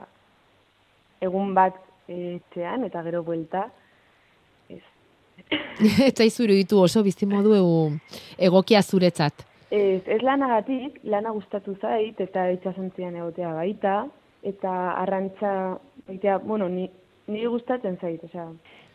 egun 1.20 1.52
bat 1.54 1.76
eh, 2.08 2.38
etxean, 2.38 2.86
eta 2.88 3.02
gero 3.04 3.22
buelta, 3.22 3.68
ez, 4.72 4.80
Ez 6.06 6.14
zaizu 6.14 6.46
iruditu 6.46 6.78
oso 6.80 7.02
bizimodu 7.04 7.54
egokia 8.38 8.82
zuretzat. 8.82 9.44
Ez, 9.74 10.02
ez 10.06 10.20
lanagatik, 10.22 11.00
lana 11.10 11.32
gustatu 11.34 11.74
zait, 11.82 12.20
eta 12.22 12.46
itxasontzian 12.54 13.16
egotea 13.18 13.50
baita, 13.56 13.94
eta 14.46 14.74
arrantza, 15.00 15.54
baitea, 16.06 16.38
bueno, 16.44 16.68
ni, 16.70 16.86
niri 17.26 17.48
gustatzen 17.50 17.96
zait, 17.98 18.22
osea, 18.28 18.46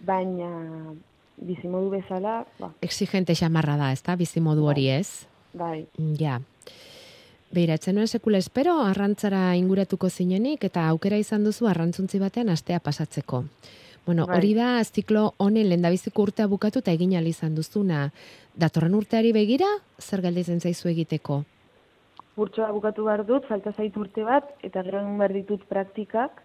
baina 0.08 0.50
bizimodu 1.39 1.89
bezala, 1.98 2.44
ba. 2.60 2.72
Exigente 2.86 3.36
xamarra 3.36 3.76
da, 3.80 3.92
ezta, 3.96 4.15
bizimodu 4.20 4.70
hori 4.72 4.88
Bai. 4.88 5.00
ez? 5.00 5.28
Bai, 5.54 5.88
Ja. 6.20 6.39
Beira, 7.50 7.74
etzen 7.80 7.96
nuen 7.98 8.08
sekula 8.08 8.38
espero, 8.38 8.76
arrantzara 8.86 9.56
inguratuko 9.58 10.10
zinenik, 10.10 10.63
eta 10.68 10.84
aukera 10.88 11.18
izan 11.18 11.44
duzu 11.44 11.65
arrantzuntzi 11.65 12.20
batean 12.22 12.50
astea 12.54 12.78
pasatzeko. 12.80 13.44
Bueno, 14.06 14.26
Bai. 14.26 14.38
hori 14.38 14.54
da 14.54 14.84
ziklo 14.84 15.34
honen 15.38 15.70
lehendabiziko 15.70 16.24
urtea 16.24 16.48
bukatu 16.48 16.80
eta 16.80 16.92
egin 16.92 17.14
izan 17.28 17.56
duzuna. 17.56 18.12
Datorren 18.56 18.96
urteari 18.96 19.32
begira, 19.32 19.68
zer 20.00 20.22
galdetzen 20.22 20.60
zaizu 20.60 20.90
egiteko? 20.90 21.44
kurtsoa 22.40 22.72
bukatu 22.72 23.08
behar 23.08 23.26
dut, 23.28 23.48
falta 23.52 23.74
zait 23.76 23.98
urte 24.00 24.24
bat, 24.24 24.54
eta 24.64 24.84
gero 24.88 25.02
egun 25.02 25.18
behar 25.20 25.36
ditut 25.36 25.66
praktikak, 25.72 26.44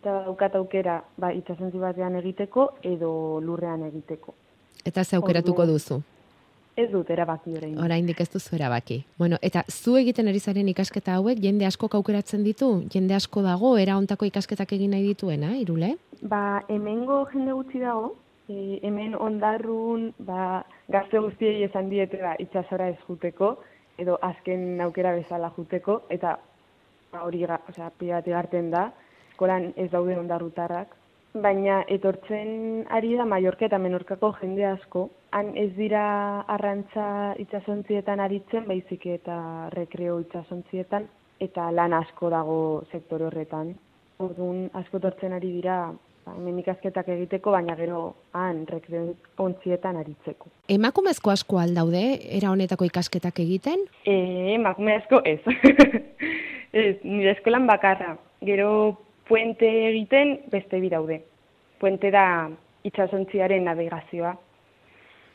eta 0.00 0.18
daukat 0.26 0.58
aukera, 0.60 0.98
ba, 1.20 1.32
itxasontzi 1.36 1.80
batean 1.80 2.18
egiteko, 2.20 2.68
edo 2.84 3.10
lurrean 3.44 3.86
egiteko. 3.88 4.36
Eta 4.84 5.04
ze 5.04 5.16
aukeratuko 5.16 5.66
duzu? 5.72 6.02
Ez 6.76 6.90
dut, 6.92 7.08
erabaki 7.08 7.54
orain. 7.56 7.78
Oraindik 7.80 8.18
ez 8.20 8.28
duzu 8.28 8.58
erabaki. 8.58 8.98
Bueno, 9.16 9.38
eta 9.48 9.62
zu 9.72 9.94
egiten 9.96 10.28
ari 10.28 10.40
zaren 10.40 10.68
ikasketa 10.68 11.14
hauek 11.16 11.40
jende 11.40 11.64
askok 11.64 11.94
aukeratzen 11.96 12.42
ditu? 12.44 12.68
Jende 12.92 13.16
asko 13.16 13.40
dago 13.46 13.70
era 13.80 13.94
hontako 13.96 14.28
ikasketak 14.28 14.74
egin 14.76 14.92
nahi 14.92 15.06
dituena, 15.06 15.54
Irule? 15.56 15.94
Ba, 16.20 16.60
hemengo 16.68 17.22
jende 17.32 17.54
gutxi 17.56 17.80
dago, 17.80 18.12
e, 18.48 18.78
hemen 18.84 19.16
ondarrun, 19.16 20.10
ba, 20.18 20.66
gazte 20.92 21.24
guztiei 21.24 21.64
esan 21.64 21.88
diete, 21.88 22.20
ba, 22.20 22.34
itxasora 22.44 22.90
ez 22.92 22.98
juteko, 23.06 23.54
edo 23.96 24.18
azken 24.20 24.82
aukera 24.84 25.14
bezala 25.16 25.48
juteko, 25.56 26.02
eta 26.12 26.36
ba, 27.12 27.24
hori, 27.24 27.44
osea, 27.56 27.90
igarten 28.04 28.70
da, 28.70 28.90
eskolan 29.30 29.72
ez 29.80 29.90
daude 29.90 30.18
ondarrutarrak, 30.20 30.92
baina 31.42 31.82
etortzen 31.92 32.84
ari 32.88 33.16
da 33.16 33.24
Mallorca 33.24 33.66
eta 33.66 33.78
Menorkako 33.78 34.34
jende 34.40 34.64
asko, 34.64 35.08
han 35.30 35.52
ez 35.56 35.70
dira 35.76 36.40
arrantza 36.48 37.34
itsasontzietan 37.42 38.20
aritzen, 38.20 38.66
baizik 38.68 39.06
eta 39.10 39.68
rekreo 39.74 40.18
itsasontzietan, 40.24 41.08
eta 41.40 41.70
lan 41.72 41.94
asko 41.96 42.30
dago 42.32 42.58
sektore 42.92 43.28
horretan. 43.28 43.74
Orduan 44.22 44.68
asko 44.80 45.00
etortzen 45.02 45.34
ari 45.36 45.50
dira 45.58 45.78
ba, 45.90 46.34
hemen 46.34 46.60
ikasketak 46.62 47.08
egiteko, 47.16 47.52
baina 47.52 47.76
gero 47.76 48.14
han 48.32 48.64
ontzietan 49.44 50.00
aritzeko. 50.00 50.50
Emakumezko 50.72 51.30
asko 51.34 51.60
aldaude 51.60 52.04
era 52.38 52.50
honetako 52.50 52.88
ikasketak 52.88 53.40
egiten? 53.44 53.84
E, 54.04 54.54
emakume 54.54 54.96
asko 54.96 55.20
ez. 55.24 55.40
ez, 56.72 56.96
nire 57.04 57.34
eskolan 57.36 57.66
bakarra. 57.66 58.16
Gero 58.44 58.70
puente 59.28 59.68
egiten 59.90 60.38
beste 60.52 60.80
bi 60.80 60.88
daude. 60.88 61.20
Puente 61.80 62.10
da 62.14 62.48
itsasontziaren 62.88 63.66
navegazioa 63.66 64.36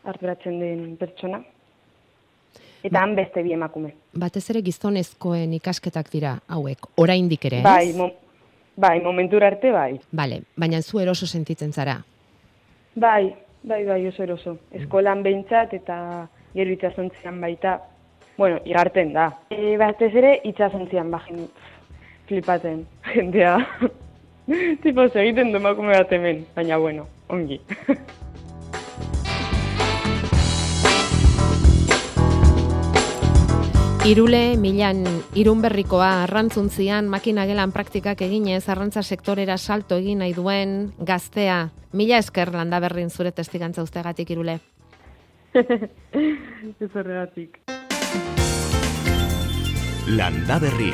arduratzen 0.03 0.59
den 0.59 0.85
pertsona. 0.97 1.41
Eta 2.81 3.01
han 3.03 3.13
beste 3.15 3.43
bi 3.45 3.53
emakume. 3.53 3.93
Batez 4.17 4.47
ere 4.49 4.63
gizonezkoen 4.65 5.53
ikasketak 5.59 6.09
dira 6.11 6.33
hauek, 6.49 6.87
oraindik 6.97 7.45
ere, 7.45 7.59
ez? 7.61 7.65
Bai, 7.65 7.93
mo, 7.93 8.09
bai, 8.75 8.97
momentura 9.05 9.51
arte 9.51 9.71
bai. 9.71 9.99
Bale, 10.11 10.41
baina 10.57 10.81
zu 10.81 10.99
eroso 10.99 11.27
sentitzen 11.27 11.73
zara. 11.73 11.99
Bai, 12.95 13.35
bai, 13.63 13.83
bai, 13.85 14.01
oso 14.07 14.23
eroso. 14.23 14.57
Eskolan 14.71 15.21
behintzat 15.23 15.75
eta 15.77 15.97
gero 16.55 16.73
itsasontzian 16.73 17.37
baita, 17.41 17.77
bueno, 18.37 18.59
igarten 18.65 19.13
da. 19.13 19.29
E, 19.53 19.77
batez 19.77 20.11
ere 20.15 20.39
itsasontzian 20.49 21.11
bajin 21.11 21.45
flipaten 22.27 22.85
jendea. 23.13 23.59
tipo, 24.81 25.05
egiten 25.05 25.53
du 25.53 25.61
emakume 25.61 25.93
bat 25.93 26.11
hemen, 26.11 26.45
baina 26.55 26.81
bueno, 26.81 27.07
ongi. 27.29 27.61
Irule, 34.01 34.57
milan, 34.57 35.03
irunberrikoa, 35.37 36.23
arrantzuntzian, 36.23 37.05
makina 37.05 37.43
gelan 37.45 37.69
praktikak 37.69 38.23
eginez, 38.25 38.63
arrantza 38.73 39.03
sektorera 39.05 39.59
salto 39.61 39.99
egin 40.01 40.23
nahi 40.23 40.33
duen 40.33 40.71
gaztea. 40.97 41.67
Mila 41.93 42.17
esker 42.17 42.49
landa 42.55 42.79
berrin 42.81 43.11
zure 43.13 43.29
testigantza 43.31 43.83
ustegatik, 43.85 44.31
Irule. 44.33 44.57
Ez 45.53 46.89
horregatik. 46.95 47.59
Landa 50.09 50.57
Berri. 50.65 50.89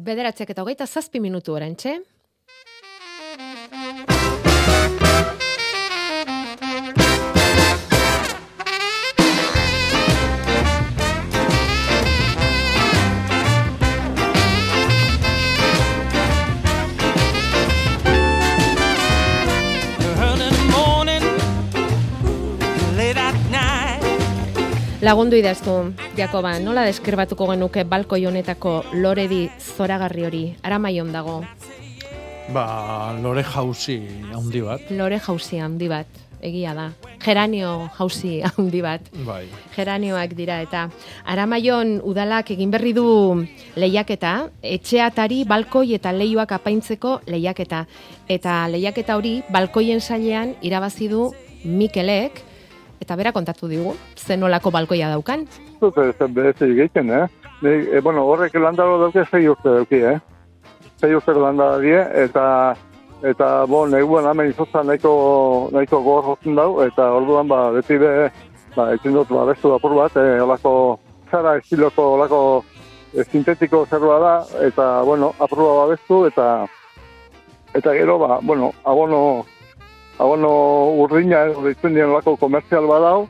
Bederatziak 0.00 0.56
eta 0.56 0.64
hogeita 0.64 0.88
zazpi 0.88 1.20
minutu 1.20 1.52
orantxe. 1.52 1.98
Lagundu 25.02 25.34
idaztu, 25.34 25.72
Jakoba, 26.16 26.52
nola 26.62 26.84
deskribatuko 26.86 27.48
genuke 27.50 27.82
balkoi 27.88 28.22
honetako 28.28 28.74
loredi 29.02 29.48
zoragarri 29.58 30.26
hori, 30.28 30.42
aramaion 30.62 31.10
dago, 31.12 31.40
Ba, 32.52 33.14
lore 33.22 33.42
jauzi 33.46 33.96
handi 34.34 34.60
bat. 34.62 34.90
lore 34.90 35.18
jauzi 35.18 35.58
handi 35.62 35.88
bat, 35.88 36.06
egia 36.42 36.74
da. 36.74 36.88
Geranio 37.22 37.88
jauzi 37.98 38.40
handi 38.46 38.82
bat. 38.82 39.00
Bai. 39.26 39.46
geranioak 39.76 40.34
dira 40.34 40.60
eta 40.62 40.88
Aramaion 41.24 42.00
udalak 42.04 42.50
egin 42.50 42.70
berri 42.70 42.92
du 42.92 43.06
lehiaketa, 43.76 44.50
etxeatari 44.62 45.44
balkoi 45.44 45.94
eta 45.94 46.12
leioak 46.12 46.52
apaintzeko 46.52 47.20
lehiaketa. 47.26 47.86
Eta 48.28 48.68
lehiaketa 48.68 49.16
hori 49.16 49.42
balkoien 49.50 50.00
sailean 50.00 50.54
irabazi 50.62 51.08
du 51.08 51.32
Mikelek 51.64 52.42
eta 53.02 53.16
bera 53.18 53.32
kontatu 53.34 53.68
digu, 53.70 53.94
zen 54.16 54.40
nolako 54.40 54.70
balkoia 54.70 55.10
daukan. 55.10 55.46
dut 55.80 55.98
ez 55.98 56.28
berezi 56.28 56.70
egiten, 56.70 57.10
eh? 57.10 57.26
E, 57.62 58.00
bueno, 58.00 58.24
horrek 58.26 58.54
landaro 58.54 58.98
dauke 58.98 59.24
zei 59.30 59.48
urte 59.50 59.68
dauki, 59.80 60.00
eh? 60.02 60.18
Zei 61.00 61.14
urteko 61.14 61.42
landara 61.42 61.78
die, 61.82 62.00
eta 62.24 62.46
eta 63.22 63.48
bo, 63.70 63.84
neguan 63.86 64.26
hemen 64.26 64.50
izotza 64.50 64.82
nahiko, 64.82 65.12
nahiko 65.74 66.02
gorrotzen 66.02 66.58
dau, 66.58 66.82
eta 66.82 67.06
orduan 67.18 67.50
ba, 67.50 67.70
beti 67.76 67.98
be, 68.02 68.10
ba, 68.74 68.88
etzen 68.96 69.14
dut 69.14 69.30
ba, 69.30 69.46
bestu 69.50 69.74
apur 69.74 69.94
bat, 69.98 70.16
eh, 70.18 70.40
olako, 70.42 70.74
zara 71.30 71.56
estiloko, 71.60 72.08
olako 72.16 72.40
eh, 73.14 73.24
sintetiko 73.24 73.84
zerua 73.86 74.18
da, 74.22 74.34
eta, 74.66 74.88
bueno, 75.06 75.32
apurua 75.38 75.84
babestu, 75.84 76.24
eta 76.30 76.66
eta 77.78 77.94
gero, 77.94 78.18
ba, 78.18 78.40
bueno, 78.42 78.72
abono, 78.84 79.46
abono 80.18 80.50
urdina, 81.04 81.46
edo 81.50 81.64
ditzen 81.66 81.94
dien 81.94 82.10
olako 82.10 82.36
komerzial 82.40 82.86
badau, 82.90 83.28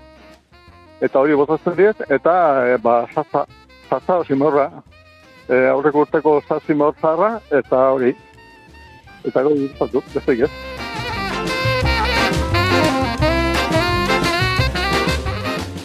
eta 1.02 1.20
hori 1.20 1.36
botatzen 1.38 1.76
diet, 1.78 2.02
eta 2.10 2.34
e, 2.66 2.78
ba, 2.82 3.02
zaza, 3.14 3.46
zaza 3.88 4.22
zimorra, 4.26 4.68
e, 5.48 5.66
aurreko 5.72 6.06
urteko 6.06 6.40
zazimor 6.48 6.94
zarra, 7.00 7.34
eta 7.50 7.88
hori, 7.94 8.14
eta 9.26 9.42
goi 9.42 9.58
gustatu, 9.66 10.02
beste 10.14 10.38
ez. 10.46 10.50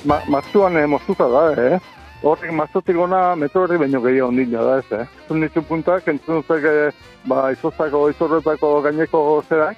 Ma, 0.08 0.22
martxuan 0.32 0.78
e, 0.80 0.86
moztuta 0.88 1.28
da, 1.28 1.44
eh? 1.60 1.80
Horrek 2.26 2.54
martxotik 2.56 2.96
gona 2.98 3.36
metro 3.38 3.66
horri 3.66 3.78
baino 3.78 4.00
gehiago 4.02 4.32
ondina 4.32 4.64
da, 4.64 4.78
ez, 4.80 4.88
eh? 4.92 5.06
Zun 5.28 5.66
puntak, 5.68 6.08
entzun 6.08 6.42
duzek, 6.42 6.64
e, 6.64 7.20
ba, 7.28 7.52
izoztako, 7.52 8.08
izorretako 8.10 8.82
gaineko 8.82 9.44
zerak, 9.50 9.78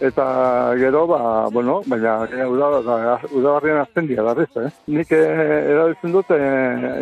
eta 0.00 0.24
gero, 0.78 1.06
ba, 1.06 1.48
bueno, 1.52 1.80
baina 1.86 2.14
e, 2.30 2.46
uda, 2.46 2.70
udabarrian 3.30 3.82
azten 3.82 4.08
dira 4.08 4.24
darriz, 4.30 4.50
eh? 4.56 4.70
Nik 4.86 5.12
e, 5.12 5.20
erabiltzen 5.74 6.16
dut 6.16 6.32
e, 6.32 6.40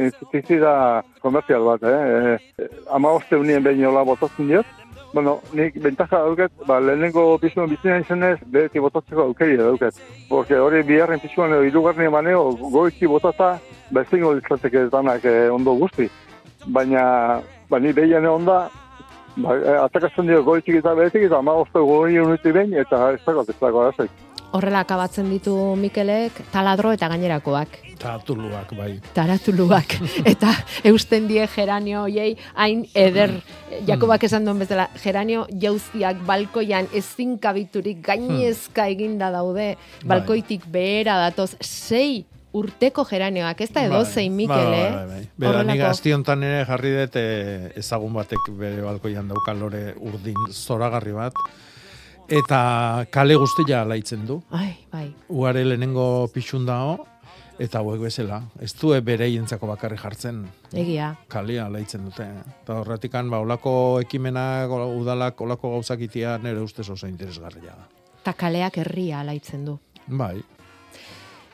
insektizida 0.08 0.74
komerzial 1.22 1.64
bat, 1.68 1.86
eh? 1.86 2.36
E, 2.58 2.68
ama 2.90 3.14
oste 3.20 3.38
unien 3.38 3.62
behin 3.64 3.86
hola 3.90 4.04
botatzen 4.08 4.50
diot, 4.50 4.76
Bueno, 5.12 5.40
nik 5.52 5.74
bentaja 5.82 6.20
dauket, 6.22 6.52
ba, 6.68 6.76
lehenengo 6.78 7.34
pisuan 7.42 7.70
bizina 7.72 7.96
izenez, 7.98 8.36
beheti 8.46 8.78
botatzeko 8.78 9.24
aukeri 9.24 9.56
dauket. 9.58 9.96
Porque 10.28 10.54
hori 10.54 10.84
biharren 10.86 11.18
pisuan 11.18 11.50
edo 11.56 11.64
irugarren 11.66 12.06
emaneo, 12.06 12.44
goizki 12.70 13.10
botata, 13.10 13.56
ba, 13.90 14.04
ezingo 14.06 14.36
ditzateke 14.38 14.86
danak 14.92 15.26
eh, 15.26 15.48
ondo 15.50 15.74
guzti. 15.80 16.06
Baina, 16.66 17.02
ba, 17.70 17.80
ni 17.82 17.92
behian 17.96 18.28
egon 18.28 18.46
da, 18.46 18.60
Bai, 19.36 19.60
e, 19.62 19.76
atakatzen 19.84 20.26
dio 20.26 20.42
goitik 20.46 20.80
eta 20.80 20.94
behetik 20.98 21.28
eta 21.28 21.38
ama 21.38 21.54
osto 21.62 21.84
goi 21.86 22.18
unuti 22.18 22.52
behin 22.52 22.74
eta 22.74 23.12
ez 23.14 23.20
dago, 23.26 23.42
ez 23.42 23.54
ez 23.54 23.60
dago. 23.60 23.86
Horrela 24.50 24.80
akabatzen 24.82 25.28
ditu 25.30 25.54
Mikelek 25.78 26.40
taladro 26.50 26.90
eta 26.90 27.06
gainerakoak. 27.12 27.76
Taratuluak, 28.00 28.72
bai. 28.74 28.96
Taratuluak. 29.14 29.94
eta 30.32 30.50
eusten 30.90 31.28
die 31.30 31.46
geranio 31.54 32.02
hoiei 32.08 32.32
hain 32.56 32.82
eder, 32.94 33.36
Jakobak 33.86 34.26
esan 34.26 34.48
duen 34.48 34.58
bezala, 34.58 34.88
geranio 34.98 35.46
jauziak 35.62 36.24
balkoian 36.26 36.90
ezin 36.92 37.38
kabiturik 37.38 38.02
gainezka 38.02 38.88
eginda 38.90 39.30
daude, 39.30 39.76
balkoitik 40.02 40.66
behera 40.66 41.20
datoz, 41.28 41.52
sei 41.60 42.24
urteko 42.56 43.04
geranioak, 43.08 43.60
ez 43.60 43.70
da 43.74 43.84
edo 43.86 44.00
zein 44.04 44.34
Mikel, 44.36 44.56
bai, 44.56 44.80
eh? 44.80 44.90
bai, 44.94 45.06
bai. 45.08 45.22
Bera, 45.44 45.62
nik 45.66 45.82
aztiontan 45.86 46.42
ere 46.46 46.64
jarri 46.68 46.92
dut 46.96 47.18
eh, 47.20 47.70
ezagun 47.80 48.14
batek 48.16 48.50
bere 48.58 48.82
balkoian 48.84 49.30
dauka 49.30 49.54
lore 49.54 49.84
urdin 49.96 50.50
zoragarri 50.50 51.14
bat. 51.16 51.38
Eta 52.30 52.60
kale 53.10 53.34
guztia 53.38 53.82
alaitzen 53.82 54.26
du. 54.26 54.40
Ai, 54.54 54.74
bai. 54.92 55.08
Uare 55.34 55.64
lehenengo 55.66 56.28
pixun 56.34 56.66
dao, 56.66 57.00
eta 57.58 57.82
hauek 57.82 58.04
bezala. 58.06 58.38
Ez 58.62 58.70
du 58.78 58.94
bere 59.02 59.26
jentzako 59.30 59.66
bakarri 59.70 59.98
jartzen. 59.98 60.44
Egia. 60.72 61.14
Kalea 61.28 61.66
alaitzen 61.66 62.06
dute. 62.06 62.28
Eta 62.62 62.78
horretikan, 62.84 63.30
ba, 63.30 63.42
olako 63.42 63.72
ekimenak, 64.04 64.70
udalak, 64.70 65.40
olako 65.40 65.74
gauzak 65.74 66.06
itia 66.06 66.38
nire 66.38 66.62
ustez 66.62 66.88
oso 66.88 67.10
interesgarria 67.10 67.74
da. 67.74 67.90
Ta 68.22 68.34
kaleak 68.36 68.78
herria 68.78 69.20
alaitzen 69.24 69.64
du. 69.64 69.78
Bai, 70.06 70.40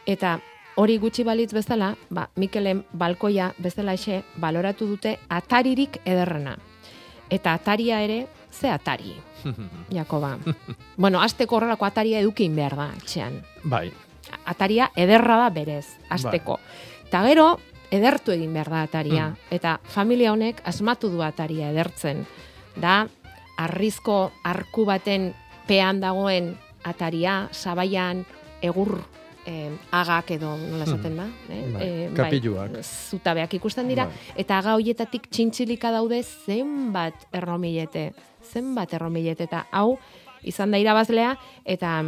Eta 0.06 0.38
hori 0.76 0.98
gutxi 0.98 1.24
balitz 1.24 1.52
bezala, 1.56 1.94
ba, 2.10 2.28
Mikelen 2.36 2.84
balkoia 2.92 3.52
bezala 3.58 3.94
exe, 3.96 4.22
baloratu 4.36 4.86
dute 4.86 5.18
ataririk 5.28 6.00
ederrena. 6.04 6.56
Eta 7.30 7.54
ataria 7.56 8.02
ere, 8.04 8.26
ze 8.52 8.70
atari, 8.70 9.14
Jakoba. 9.96 10.36
bueno, 10.96 11.20
azteko 11.22 11.56
horrelako 11.56 11.84
ataria 11.84 12.20
edukin 12.20 12.54
behar 12.56 12.76
da, 12.76 12.90
etxean. 12.96 13.40
bai, 13.64 13.90
Ataria 14.44 14.90
ederra 14.96 15.36
da 15.38 15.50
berez, 15.54 15.86
azteko. 16.10 16.58
Eta 17.06 17.20
gero, 17.28 17.60
edertu 17.94 18.32
egin 18.34 18.52
behar 18.52 18.68
da 18.70 18.80
ataria. 18.82 19.26
Eta 19.54 19.76
familia 19.84 20.32
honek 20.32 20.60
asmatu 20.66 21.08
du 21.12 21.22
ataria 21.22 21.68
edertzen. 21.70 22.24
Da, 22.74 23.06
arrizko 23.56 24.32
arku 24.44 24.84
baten 24.84 25.28
pean 25.68 26.00
dagoen 26.02 26.56
ataria, 26.82 27.48
sabaian, 27.52 28.24
egur 28.62 28.98
eh, 29.46 29.70
agak 29.92 30.30
edo 30.36 30.56
nola 30.56 30.84
esaten 30.84 31.16
da, 31.16 31.26
eh? 31.48 31.62
Bai, 31.72 31.82
Eh, 31.86 32.10
kapiluak. 32.14 32.70
zutabeak 32.82 33.54
ikusten 33.54 33.88
dira, 33.88 34.06
Bai. 34.06 34.14
eta 34.36 34.58
aga 34.58 34.74
hoietatik 34.74 35.28
txintxilika 35.30 35.90
daude 35.92 36.22
zenbat 36.22 37.14
erromilete, 37.32 38.12
zenbat 38.42 38.92
erromilete, 38.94 39.44
eta 39.44 39.66
hau 39.70 39.98
izan 40.42 40.70
da 40.70 40.78
irabazlea, 40.78 41.36
eta 41.64 42.02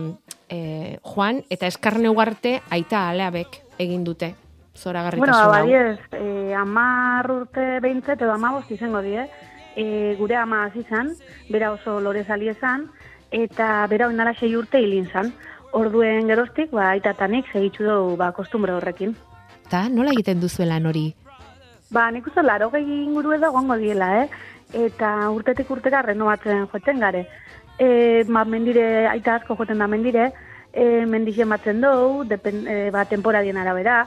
e, 0.48 0.98
Juan 1.02 1.42
eta 1.50 1.66
Eskarne 1.66 2.08
Ugarte 2.08 2.60
aita 2.70 3.08
aleabek 3.10 3.62
egin 3.78 4.04
dute. 4.04 4.34
Zoragarritasun 4.76 5.18
Bueno, 5.18 5.38
hau. 5.42 5.50
badiez, 5.50 5.98
eh, 6.12 6.54
amar 6.54 7.28
urte 7.30 7.80
behintzet 7.80 8.20
edo 8.22 8.32
amabost 8.32 8.70
izango 8.70 9.00
die, 9.02 9.28
eh, 9.76 10.14
gure 10.18 10.36
ama 10.36 10.64
hasi 10.66 10.84
zan, 10.88 11.14
bera 11.50 11.72
oso 11.72 12.00
lore 12.00 12.24
zali 12.24 12.48
ezan, 12.48 12.88
eta 13.30 13.86
bera 13.88 14.06
oinala 14.06 14.34
sei 14.38 14.54
urte 14.56 14.78
hilin 14.78 15.08
zan. 15.12 15.32
Orduen 15.76 16.28
geroztik, 16.30 16.70
ba, 16.72 16.90
aitatanik 16.94 17.48
segitzu 17.52 17.84
dugu 17.84 18.16
ba, 18.16 18.32
kostumbre 18.32 18.72
horrekin. 18.72 19.14
Ta 19.68 19.88
nola 19.92 20.14
egiten 20.16 20.40
duzuela 20.40 20.78
hori? 20.80 21.10
Ba, 21.92 22.10
nik 22.10 22.26
uste 22.26 22.42
laro 22.42 22.70
gehi 22.70 23.02
inguru 23.04 23.34
edo 23.36 23.50
gongo 23.52 23.76
diela, 23.76 24.08
eh? 24.22 24.28
Eta 24.86 25.30
urtetik 25.32 25.70
urtera 25.70 26.02
renovatzen 26.02 26.66
joeten 26.72 27.00
gare. 27.00 27.26
E, 27.78 28.24
ba, 28.28 28.44
mendire, 28.44 29.06
aita 29.08 29.36
asko 29.36 29.56
joten 29.56 29.78
da 29.78 29.86
mendire, 29.86 30.32
e, 30.72 31.04
mendixen 31.06 31.48
batzen 31.48 31.80
dugu, 31.84 32.24
depen, 32.28 32.66
e, 32.66 32.90
ba, 32.90 33.04
temporadien 33.04 33.56
arabera, 33.56 34.02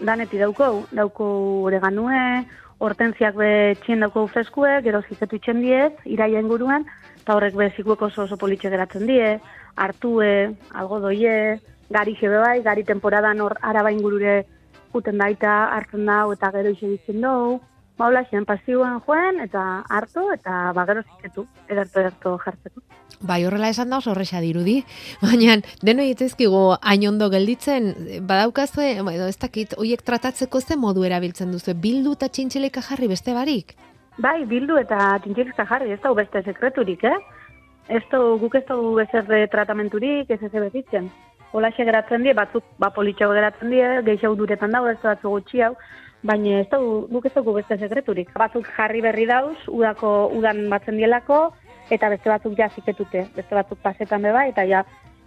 daneti 0.00 0.38
dauko, 0.38 0.86
dauko 0.92 1.26
oreganue, 1.70 2.44
hortenziak 2.78 3.36
be 3.40 3.50
txien 3.82 4.04
dauko 4.04 4.26
freskue, 4.28 4.80
gero 4.84 5.00
ziketu 5.08 5.38
itxen 5.38 5.62
diez, 5.64 5.92
iraia 6.04 6.42
inguruan, 6.42 6.84
eta 7.22 7.34
horrek 7.34 7.56
be 7.56 7.70
zikuek 7.76 8.02
oso 8.02 8.26
oso 8.26 8.36
politxe 8.36 8.70
geratzen 8.70 9.06
die, 9.08 9.36
hartue, 9.76 10.56
algodoie, 10.74 11.60
gari 11.90 12.16
jebe 12.20 12.38
bai, 12.42 12.60
gari 12.62 12.84
temporadan 12.84 13.40
hor 13.40 13.56
araba 13.62 13.92
ingurure 13.92 14.44
juten 14.92 15.18
daita, 15.18 15.56
hartzen 15.76 16.06
dau, 16.08 16.32
eta 16.32 16.50
gero 16.54 16.72
ise 16.72 16.88
ditzen 16.94 17.20
dugu, 17.20 17.60
ba, 17.98 18.08
hola, 18.08 18.24
xen 18.30 18.46
pasioan 18.48 19.00
joen, 19.06 19.40
eta 19.44 19.62
hartu, 19.88 20.28
eta 20.34 20.72
ba, 20.76 20.86
gero 20.88 21.04
ziketu, 21.06 21.46
ederto 21.68 22.00
ederto 22.00 22.36
jartzeko. 22.44 22.82
Bai, 23.26 23.38
horrela 23.48 23.70
esan 23.72 23.88
da 23.90 24.00
oso 24.02 24.10
horrexa 24.12 24.42
dirudi, 24.44 24.82
baina 25.24 25.58
deno 25.82 26.04
egitezkigu 26.04 26.62
hain 26.80 27.06
ondo 27.08 27.30
gelditzen, 27.32 27.92
badaukazue, 28.28 28.92
edo 29.00 29.28
ez 29.28 29.38
dakit, 29.40 29.76
hoiek 29.78 30.02
tratatzeko 30.04 30.60
ze 30.60 30.76
modu 30.76 31.04
erabiltzen 31.08 31.52
duzu, 31.52 31.74
bildu 31.74 32.16
eta 32.18 32.28
txintxileka 32.28 32.84
jarri 32.90 33.08
beste 33.12 33.36
barik? 33.36 33.76
Bai, 34.18 34.44
bildu 34.48 34.78
eta 34.80 35.18
txintxilizka 35.22 35.66
jarri, 35.68 35.92
ez 35.92 36.00
da 36.00 36.12
beste 36.16 36.42
sekreturik, 36.44 37.04
eh? 37.04 37.16
Ez 37.88 38.02
da, 38.10 38.18
guk 38.18 38.54
ez 38.58 38.64
dugu 38.66 38.96
bezerre 38.98 39.46
tratamenturik, 39.46 40.30
ez 40.30 40.42
ez 40.42 40.50
bezitzen. 40.50 41.10
Hola 41.52 41.70
geratzen 41.70 42.24
die, 42.26 42.34
batzuk 42.34 42.64
ba 42.78 42.90
politxago 42.90 43.32
geratzen 43.32 43.70
die, 43.70 43.84
gehiago 44.02 44.34
duretan 44.34 44.72
dago, 44.74 44.88
ez 44.90 44.98
da 45.02 45.14
batzu 45.14 45.30
gutxi 45.30 45.62
hau, 45.62 45.74
baina 46.22 46.60
ez 46.60 46.68
dugu, 46.72 47.06
guk 47.12 47.26
ez 47.26 47.34
dugu 47.34 47.54
beste 47.54 47.78
sekreturik. 47.78 48.32
Batzuk 48.34 48.66
jarri 48.76 49.00
berri 49.00 49.26
dauz, 49.26 49.56
udako, 49.68 50.32
udan 50.34 50.68
batzen 50.68 50.98
dielako, 50.98 51.52
eta 51.90 52.10
beste 52.10 52.28
batzuk 52.32 52.58
ja 52.58 52.68
ziketute, 52.74 53.28
beste 53.36 53.54
batzuk 53.54 53.78
pasetan 53.82 54.26
beba, 54.26 54.46
eta 54.50 54.66
ja, 54.66 54.82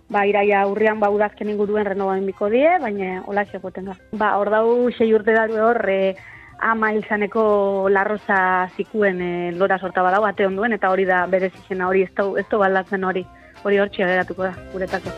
ba, 0.10 0.26
iraia 0.28 0.66
urrian 0.68 1.00
ba, 1.00 1.10
udazken 1.10 1.50
inguruen 1.54 1.88
renovain 1.88 2.26
biko 2.28 2.50
die, 2.52 2.68
baina 2.84 3.24
hola 3.26 3.46
goten 3.62 3.86
da. 3.86 3.96
Ba, 4.12 4.36
hor 4.38 4.52
dau, 4.52 4.92
sei 4.98 5.14
urte 5.14 5.34
daru 5.34 5.64
hor, 5.64 5.82
e, 5.88 6.16
ama 6.62 6.92
izaneko 6.94 7.90
larroza 7.92 8.70
zikuen 8.76 9.22
e, 9.22 9.52
lora 9.58 9.80
sorta 9.80 10.04
badau, 10.04 10.24
ate 10.28 10.48
onduen, 10.48 10.74
eta 10.76 10.92
hori 10.92 11.06
da 11.06 11.26
berez 11.28 11.54
izena 11.64 11.88
hori, 11.88 12.04
ez 12.04 12.14
du, 12.18 12.36
ez 12.38 12.46
du 12.52 12.60
baldatzen 12.60 13.04
hori, 13.04 13.26
hori 13.64 13.80
hor 13.80 13.90
geratuko 13.96 14.50
da, 14.50 14.54
guretako. 14.74 15.16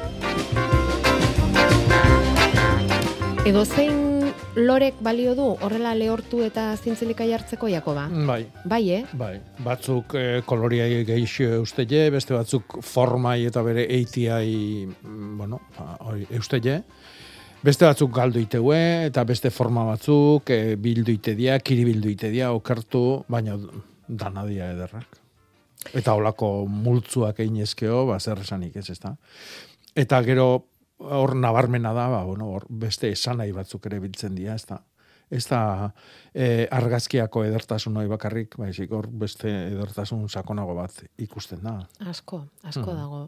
Edo 3.41 3.65
zein 3.65 4.12
lorek 4.56 4.99
balio 5.01 5.32
du 5.34 5.47
horrela 5.65 5.95
lehortu 5.97 6.43
eta 6.45 6.75
zintzilika 6.77 7.25
jartzeko 7.25 7.67
Jakoba? 7.71 8.08
bai. 8.27 8.45
Bai, 8.65 8.82
eh? 8.91 9.01
Bai, 9.17 9.39
batzuk 9.65 10.13
eh, 10.15 10.41
koloriai 10.45 11.04
geixo 11.08 11.47
eustele, 11.58 12.10
beste 12.13 12.36
batzuk 12.36 12.77
formai 12.86 13.45
eta 13.49 13.63
bere 13.65 13.88
eitiai, 13.89 14.86
mm, 14.86 15.38
bueno, 15.38 15.62
ba, 15.77 15.97
hori 16.06 16.27
eustele. 16.30 16.84
Beste 17.62 17.86
batzuk 17.86 18.10
galdu 18.15 18.41
iteue, 18.41 18.78
eta 19.06 19.24
beste 19.30 19.52
forma 19.54 19.84
batzuk 19.86 20.50
e, 20.50 20.76
bildu 20.82 21.13
ite 21.13 21.36
dia, 21.38 21.60
kiri 21.62 21.84
bildu 21.86 22.10
ite 22.10 22.32
dia, 22.34 22.50
okertu, 22.58 23.24
baina 23.30 23.54
danadia 24.08 24.71
ederrak. 24.74 25.19
Eta 25.97 26.15
holako 26.17 26.65
multzuak 26.69 27.39
egin 27.41 27.62
ezkeo, 27.65 28.08
ba, 28.10 28.17
zer 28.19 28.41
esanik 28.41 28.76
ez, 28.82 28.88
ezta. 28.93 29.13
Eta 29.97 30.21
gero, 30.26 30.47
hor 31.02 31.36
nabarmena 31.38 31.93
da, 31.97 32.08
ba, 32.10 32.24
bueno, 32.26 32.50
hor 32.56 32.65
beste 32.69 33.12
esanai 33.13 33.52
batzuk 33.54 33.86
ere 33.89 34.00
biltzen 34.02 34.34
dira, 34.38 34.56
ez 34.58 34.65
da. 34.69 34.80
Ez 35.32 35.45
da 35.47 35.62
e, 36.36 36.65
argazkiako 36.76 37.45
edertasun 37.47 37.95
hori 38.02 38.10
bakarrik, 38.12 38.58
baizik 38.60 38.91
hor 38.91 39.06
beste 39.21 39.47
edertasun 39.69 40.26
sakonago 40.30 40.74
bat 40.76 40.97
ikusten 41.24 41.62
da. 41.63 41.78
Asko, 42.10 42.41
asko 42.63 42.89
Mhm. 42.89 42.97
dago. 42.97 43.21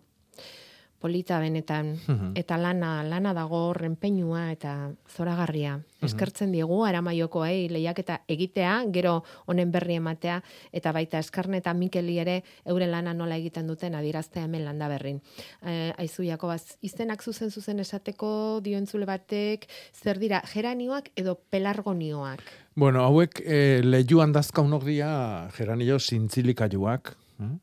Polita 1.03 1.35
benetan, 1.43 1.97
Mhm. 2.07 2.31
eta 2.39 2.55
lana, 2.57 3.03
lana 3.03 3.33
dago 3.35 3.73
renpeinua 3.73 4.53
eta 4.53 4.93
zoragarria. 5.05 5.77
Mhm. 5.77 6.05
Eskertzen 6.07 6.51
diegu 6.53 6.85
aramaioko 6.85 7.43
lehiaketa 7.43 8.21
egitea, 8.27 8.85
gero 8.95 9.23
honen 9.45 9.71
berri 9.71 9.95
ematea, 9.95 10.41
eta 10.71 10.93
baita 10.93 11.19
eskarne 11.19 11.57
eta 11.57 11.73
Mikeli 11.73 12.19
ere 12.19 12.43
euren 12.65 12.91
lana 12.91 13.13
nola 13.13 13.35
egiten 13.35 13.67
duten 13.67 13.95
adieraztea 13.95 14.45
hemen 14.45 14.63
landa 14.63 14.87
berrin. 14.87 15.19
Eh, 15.61 15.91
aizu 15.97 16.23
Jakobaz, 16.23 16.77
izenak 16.81 17.21
zuzen 17.21 17.51
zuzen 17.51 17.79
esateko 17.79 18.61
dioentzule 18.63 19.05
batek, 19.05 19.67
zer 19.91 20.19
dira, 20.19 20.41
geranioak 20.53 21.11
edo 21.17 21.35
pelargonioak? 21.49 22.39
Bueno, 22.75 23.03
hauek 23.03 23.41
e, 23.45 23.81
lehiuan 23.83 24.31
dazkaunok 24.31 24.85
dira 24.87 25.49
geranio 25.57 25.99
zintzilikaiuak, 25.99 27.17
hm? 27.39 27.59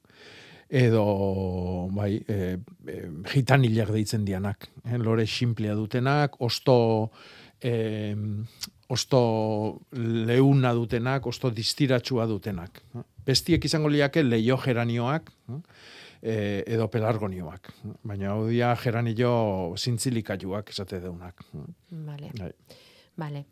Edo 0.70 1.88
bai, 1.90 2.20
e, 2.28 2.58
e, 2.86 2.96
gitanilak 3.32 3.90
deitzen 3.90 4.24
dianak. 4.24 4.68
Eh? 4.86 4.98
Lore 4.98 5.26
simplea 5.26 5.74
dutenak, 5.74 6.38
osto, 6.40 7.10
e, 7.58 8.14
osto 8.88 9.22
leuna 9.90 10.72
dutenak, 10.72 11.26
osto 11.26 11.50
distiratsua 11.50 12.26
dutenak. 12.30 12.82
Bestiek 13.26 13.64
izango 13.66 13.90
liake 13.90 14.22
leio 14.22 14.56
geranioak, 14.62 15.32
e, 16.22 16.62
edo 16.66 16.86
pelargonioak. 16.92 17.72
Baina 18.06 18.36
hau 18.36 18.46
dia 18.48 18.70
geranio 18.78 19.74
zintzilikaiuak 19.76 20.70
esate 20.70 21.02
deunak. 21.02 21.42
Vale. 21.90 22.30
Bai. 22.38 22.52
Vale. 23.18 23.44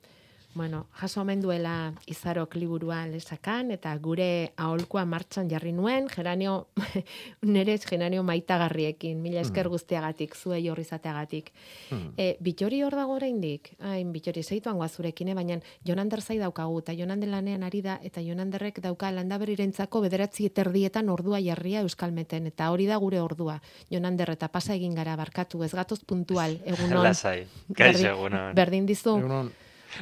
Bueno, 0.59 0.89
jaso 0.99 1.21
omen 1.21 1.39
duela 1.39 1.93
izarok 2.11 2.57
liburua 2.59 3.05
lesakan, 3.07 3.69
eta 3.71 3.93
gure 4.03 4.55
aholkoa 4.59 5.05
martxan 5.07 5.47
jarri 5.47 5.71
nuen, 5.71 6.09
geranio, 6.11 6.55
nerez 7.55 7.85
geranio 7.87 8.25
maitagarriekin, 8.27 9.21
mila 9.23 9.45
esker 9.45 9.69
guztiagatik, 9.71 10.35
zuei 10.35 10.65
horri 10.69 10.83
izateagatik. 10.83 11.53
Hmm. 11.93 12.09
E, 12.19 12.27
bitori 12.43 12.81
hor 12.83 12.97
dago 12.99 13.15
oraindik, 13.21 13.71
hain 13.79 14.11
bitori 14.11 14.43
zeituan 14.43 14.81
guazurekin, 14.83 15.31
eh, 15.31 15.37
baina 15.39 15.61
Jonander 15.87 16.25
zai 16.27 16.41
daukagu, 16.43 16.81
eta 16.83 16.97
Jonander 16.99 17.31
lanean 17.37 17.63
ari 17.63 17.85
da, 17.87 18.01
eta 18.03 18.19
Jonanderrek 18.27 18.83
dauka 18.83 19.13
landaberirentzako 19.15 20.03
bederatzi 20.09 20.51
eterdietan 20.51 21.09
ordua 21.15 21.39
jarria 21.39 21.85
euskalmeten, 21.87 22.51
eta 22.51 22.73
hori 22.75 22.91
da 22.91 22.99
gure 22.99 23.23
ordua. 23.23 23.61
Jonander 23.95 24.35
eta 24.35 24.51
pasa 24.51 24.75
egin 24.75 24.99
gara 24.99 25.15
barkatu, 25.15 25.63
ez 25.63 25.71
gatoz 25.71 26.03
puntual, 26.03 26.59
egunon. 26.75 27.05
Lasai, 27.07 27.47
kaixo 27.71 28.03
Berdin- 28.03 28.13
egunon. 28.17 28.55
Berdin 28.59 28.91
dizu. 28.91 29.21
Egunon. 29.23 29.55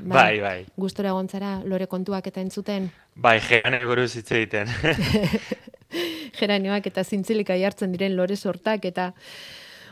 Bai, 0.03 0.41
bai. 0.41 0.59
Gustora 0.77 1.13
gontzara, 1.17 1.61
lore 1.65 1.87
kontuak 1.87 2.27
eta 2.27 2.41
entzuten, 2.41 2.91
Bai, 3.17 3.39
geanen 3.41 3.85
buruz 3.89 4.11
hitz 4.19 4.29
egiten. 4.37 4.69
geranioak 6.37 6.87
eta 6.91 7.05
zintzilika 7.05 7.57
jartzen 7.57 7.95
diren 7.95 8.17
lore 8.17 8.37
sortak, 8.37 8.85
eta, 8.85 9.13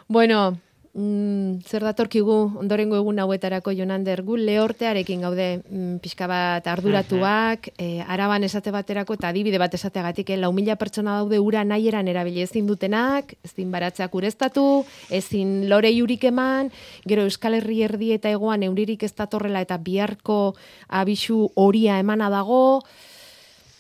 bueno, 0.09 0.59
mm, 0.95 1.65
zer 1.67 1.85
datorkigu 1.85 2.35
ondorengo 2.61 2.97
egun 2.97 3.19
hauetarako 3.23 3.75
Jonander, 3.75 4.23
gu 4.25 4.37
lehortearekin 4.41 5.25
gaude 5.27 5.49
mm, 5.59 5.99
pixka 6.03 6.29
bat 6.31 6.67
arduratuak, 6.71 7.69
eh, 7.79 8.05
araban 8.07 8.47
esate 8.47 8.73
baterako 8.75 9.19
eta 9.19 9.29
adibide 9.29 9.59
bat 9.59 9.75
esateagatik, 9.75 10.31
eh, 10.31 10.39
lau 10.41 10.53
mila 10.57 10.77
pertsona 10.81 11.19
daude 11.21 11.41
ura 11.43 11.65
nahieran 11.65 12.09
erabili 12.09 12.43
ezin 12.43 12.67
dutenak, 12.71 13.35
ezin 13.45 13.73
baratzak 13.75 14.15
ureztatu, 14.15 14.85
ezin 15.11 15.69
lore 15.69 15.93
jurik 15.95 16.25
eman, 16.31 16.71
gero 17.05 17.27
Euskal 17.29 17.59
Herri 17.59 17.83
erdi 17.87 18.13
eta 18.15 18.31
egoan 18.31 18.63
euririk 18.63 19.03
ez 19.03 19.15
datorrela 19.15 19.65
eta 19.65 19.79
biharko 19.79 20.55
abisu 20.89 21.51
horia 21.55 21.99
emana 21.99 22.31
dago, 22.31 22.85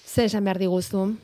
zer 0.06 0.26
esan 0.26 0.44
behar 0.44 0.58
diguzu? 0.62 1.14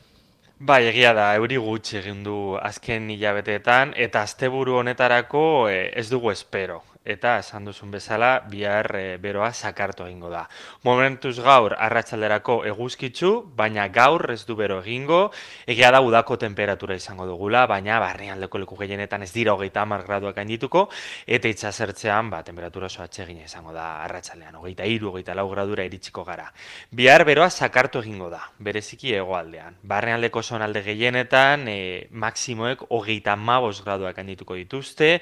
Bai, 0.69 0.83
egia 0.87 1.11
da, 1.17 1.23
euri 1.39 1.55
gutxi 1.57 1.95
egin 1.99 2.19
du 2.25 2.35
azken 2.67 3.07
hilabeteetan, 3.09 3.95
eta 4.05 4.21
asteburu 4.27 4.75
honetarako 4.83 5.43
eh, 5.73 5.83
ez 5.97 6.05
dugu 6.11 6.29
espero. 6.35 6.75
Eta 7.01 7.39
esan 7.41 7.65
duzun 7.65 7.89
bezala, 7.89 8.43
bihar 8.45 8.85
eh, 8.93 9.17
beroa 9.17 9.47
sakartu 9.57 10.03
egingo 10.05 10.29
da. 10.29 10.43
Momentuz 10.85 11.39
gaur 11.41 11.73
arratsalderako 11.73 12.59
eguzkitzu, 12.69 13.31
baina 13.57 13.87
gaur 13.89 14.29
ez 14.29 14.43
du 14.45 14.53
bero 14.55 14.77
egingo, 14.83 15.31
egia 15.65 15.89
da 15.89 16.03
udako 16.05 16.37
temperatura 16.37 16.93
izango 16.93 17.25
dugula, 17.25 17.63
baina 17.65 17.97
barnealdeko 18.03 18.61
leku 18.61 18.77
gehienetan 18.77 19.25
ez 19.25 19.31
dira 19.33 19.55
hogeita 19.55 19.81
hamar 19.81 20.03
graduak 20.05 20.35
gaindituko, 20.37 20.83
eta 21.25 21.49
itxasertzean, 21.49 22.29
ba, 22.29 22.43
temperatura 22.45 22.85
oso 22.85 23.01
atsegina 23.01 23.49
izango 23.49 23.73
da 23.73 24.03
arratsaldean, 24.03 24.61
hogeita 24.61 24.85
hiru, 24.85 25.09
hogeita 25.09 25.33
lau 25.33 25.47
gradura 25.49 25.89
iritsiko 25.89 26.21
gara. 26.23 26.51
Bihar 26.93 27.25
beroa 27.25 27.49
sakartu 27.49 28.05
egingo 28.05 28.29
da, 28.29 28.43
bereziki 28.59 29.15
hegoaldean. 29.17 29.79
Barnealdeko 29.81 30.45
zonalde 30.45 30.85
gehienetan, 30.85 31.65
e, 31.65 32.05
maksimoek 32.13 32.85
hogeita 32.93 33.35
mabos 33.35 33.81
graduak 33.81 34.21
handituko 34.21 34.53
dituzte, 34.61 35.15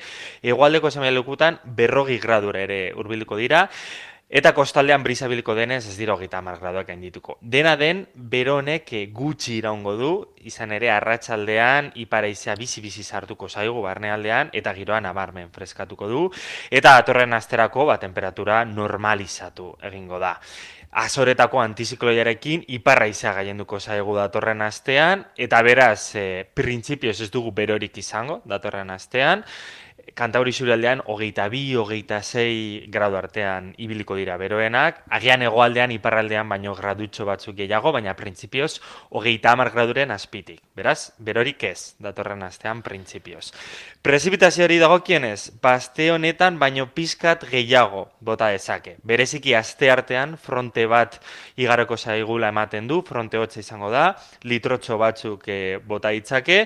hegoaldeko 0.44 0.92
zenbait 0.92 1.16
lekutan 1.16 1.64
berrogi 1.76 2.20
gradura 2.20 2.62
ere 2.66 2.92
hurbiliko 2.96 3.38
dira, 3.38 3.68
Eta 4.30 4.52
kostaldean 4.54 5.02
brisa 5.02 5.26
biliko 5.26 5.56
denez 5.58 5.88
ez 5.90 5.96
dira 5.98 6.14
hogeita 6.14 6.38
hamar 6.38 6.60
graduak 6.62 6.92
gaindituko. 6.92 7.40
Dena 7.42 7.72
den, 7.82 8.04
bero 8.14 8.60
honek 8.60 8.92
eh, 8.94 9.08
gutxi 9.10 9.56
iraungo 9.58 9.96
du, 9.98 10.10
izan 10.46 10.70
ere 10.76 10.92
arratsaldean 10.94 11.90
iparaizea 11.98 12.54
bizi-bizi 12.60 13.02
sartuko 13.02 13.50
zaigu 13.50 13.82
barnealdean, 13.82 14.52
eta 14.54 14.76
giroan 14.78 15.10
abarmen 15.10 15.50
freskatuko 15.50 16.12
du, 16.12 16.22
eta 16.70 16.94
datorren 17.00 17.34
asterako 17.34 17.88
ba, 17.90 17.98
temperatura 17.98 18.62
normalizatu 18.70 19.72
egingo 19.90 20.22
da. 20.22 20.36
Azoretako 21.02 21.64
antizikloiarekin 21.66 22.68
iparraizea 22.78 23.34
gaienduko 23.34 23.82
zaigu 23.82 24.14
datorren 24.18 24.62
astean, 24.62 25.26
eta 25.38 25.66
beraz, 25.66 26.14
e, 26.14 26.46
printzipioz 26.54 27.18
ez 27.26 27.32
dugu 27.34 27.50
berorik 27.58 27.98
izango 27.98 28.44
datorren 28.46 28.94
astean, 28.94 29.42
Kantauri 30.20 30.52
zurialdean 30.52 31.02
hogeita 31.08 31.46
bi, 31.50 31.62
hogeita 31.80 32.22
sei 32.24 32.86
gradu 32.92 33.16
artean 33.16 33.74
ibiliko 33.78 34.18
dira 34.20 34.38
beroenak, 34.38 35.04
agian 35.16 35.42
hegoaldean 35.46 35.94
iparraldean 35.96 36.50
baino 36.50 36.74
gradutxo 36.76 37.26
batzuk 37.28 37.56
gehiago, 37.56 37.94
baina 37.96 38.16
printzipioz 38.20 38.80
hogeita 39.16 39.54
hamar 39.54 39.72
graduren 39.72 40.12
azpitik. 40.12 40.60
Beraz, 40.76 41.12
berorik 41.20 41.64
ez, 41.64 41.96
datorren 42.00 42.44
astean 42.44 42.82
printzipioz. 42.84 43.52
Prezipitazioari 44.04 44.78
dagokienez, 44.80 45.52
baste 45.62 46.10
honetan 46.12 46.60
baino 46.60 46.88
pizkat 46.96 47.44
gehiago 47.50 48.06
bota 48.20 48.50
dezake. 48.54 48.98
Bereziki 49.04 49.56
aste 49.56 49.92
artean 49.92 50.38
fronte 50.40 50.86
bat 50.88 51.20
igaroko 51.60 51.98
zaigula 51.98 52.52
ematen 52.54 52.88
du, 52.88 53.02
fronte 53.08 53.40
hotza 53.40 53.60
izango 53.60 53.92
da, 53.92 54.14
litrotxo 54.44 54.98
batzuk 55.00 55.44
eh, 55.52 55.80
bota 55.84 56.14
ditzake, 56.16 56.62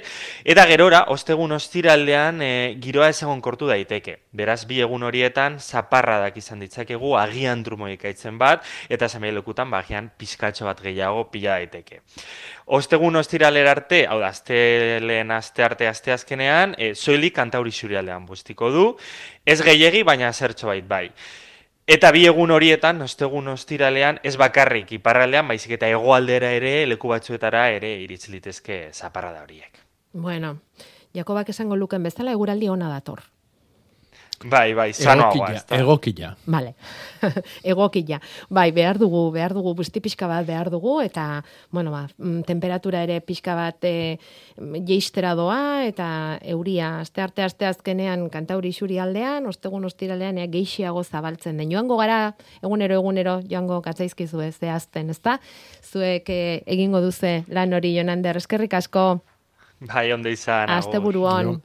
eta 0.46 0.68
gerora, 0.70 1.06
ostegun 1.14 1.58
ostiraldean 1.58 2.42
eh, 2.46 2.76
giroa 2.82 3.10
ezagun 3.10 3.33
kortu 3.42 3.68
daiteke. 3.68 4.18
Beraz, 4.32 4.66
bi 4.70 4.82
egun 4.82 5.04
horietan, 5.04 5.60
zaparradak 5.60 6.38
izan 6.38 6.60
ditzakegu, 6.60 7.16
agian 7.18 7.64
trumoik 7.64 8.06
aitzen 8.06 8.38
bat, 8.38 8.66
eta 8.90 9.10
zamei 9.10 9.32
lekutan, 9.32 9.72
ba, 9.72 9.80
agian 9.80 10.12
pizkatxo 10.18 10.66
bat 10.66 10.82
gehiago 10.84 11.26
pila 11.32 11.58
daiteke. 11.58 12.02
Ostegun 12.66 13.16
ostiralera 13.16 13.72
arte, 13.72 14.04
hau 14.08 14.20
da, 14.20 14.34
asteleen 14.34 15.32
aste 15.32 15.64
arte 15.64 15.88
aste 15.88 16.14
azkenean, 16.14 16.76
e, 16.78 16.94
soilik 16.94 17.36
kantauri 17.36 17.72
zurialdean 17.72 18.26
bustiko 18.26 18.70
du, 18.72 18.86
ez 19.46 19.62
gehiegi, 19.62 20.04
baina 20.04 20.34
zertxo 20.34 20.68
bait 20.68 20.88
bai. 20.88 21.08
Eta 21.84 22.14
bi 22.16 22.22
egun 22.30 22.54
horietan, 22.56 23.02
ostegun 23.04 23.50
ostiralean, 23.52 24.22
ez 24.24 24.38
bakarrik 24.40 24.94
iparraldean, 24.96 25.50
baizik 25.52 25.74
eta 25.76 25.90
hegoaldera 25.92 26.54
ere, 26.56 26.78
leku 26.88 27.12
batzuetara 27.12 27.66
ere 27.76 27.98
iritz 28.06 28.30
litezke 28.32 28.86
zaparrada 28.94 29.42
horiek. 29.44 29.82
Bueno, 30.14 30.60
Jakobak 31.14 31.50
esango 31.50 31.76
luken 31.76 32.04
bezala 32.04 32.32
eguraldi 32.32 32.70
ona 32.70 32.90
dator. 32.90 33.24
Bai, 34.44 34.74
bai, 34.76 34.92
sanoagoa, 34.94 35.52
ez 35.56 35.64
da. 35.70 35.78
egokila. 35.80 36.34
Vale. 36.52 36.74
Egokila. 37.72 38.20
Bai, 38.52 38.72
behar 38.76 38.98
dugu, 39.00 39.22
behar 39.32 39.54
dugu, 39.56 39.74
busti 39.78 40.02
pixka 40.04 40.28
bat 40.28 40.46
behar 40.48 40.70
dugu, 40.74 40.98
eta, 41.04 41.44
bueno, 41.72 41.94
ba, 41.94 42.04
mm, 42.18 42.44
temperatura 42.48 43.04
ere 43.08 43.20
pixka 43.24 43.56
bat 43.56 43.88
e, 43.88 44.18
jeistera 44.88 45.34
doa, 45.40 45.86
eta 45.88 46.08
euria, 46.56 47.00
aste 47.06 47.24
arte 47.24 47.46
aste 47.46 47.70
azkenean 47.70 48.28
kantauri 48.34 48.74
xuri 48.76 49.00
aldean, 49.00 49.48
ostegun 49.48 49.86
ostiralean 49.88 50.42
ea 50.42 50.50
geixiago 50.52 51.04
zabaltzen 51.04 51.62
den. 51.62 51.72
Joango 51.72 51.98
gara, 52.02 52.36
egunero, 52.62 53.00
egunero, 53.00 53.40
joango 53.48 53.82
katzaizkizu 53.86 54.44
ez, 54.44 54.56
zehazten, 54.60 55.14
ezta? 55.14 55.40
Zuek 55.84 56.30
eh, 56.34 56.64
egingo 56.68 57.00
duze 57.04 57.44
lan 57.48 57.74
hori 57.74 57.96
jonander, 57.96 58.38
eskerrik 58.42 58.76
asko, 58.76 59.22
Bai, 59.88 60.12
onde 60.14 60.32
izan. 60.32 60.70
agur. 60.70 60.78
asteburu 60.78 61.24
on. 61.26 61.62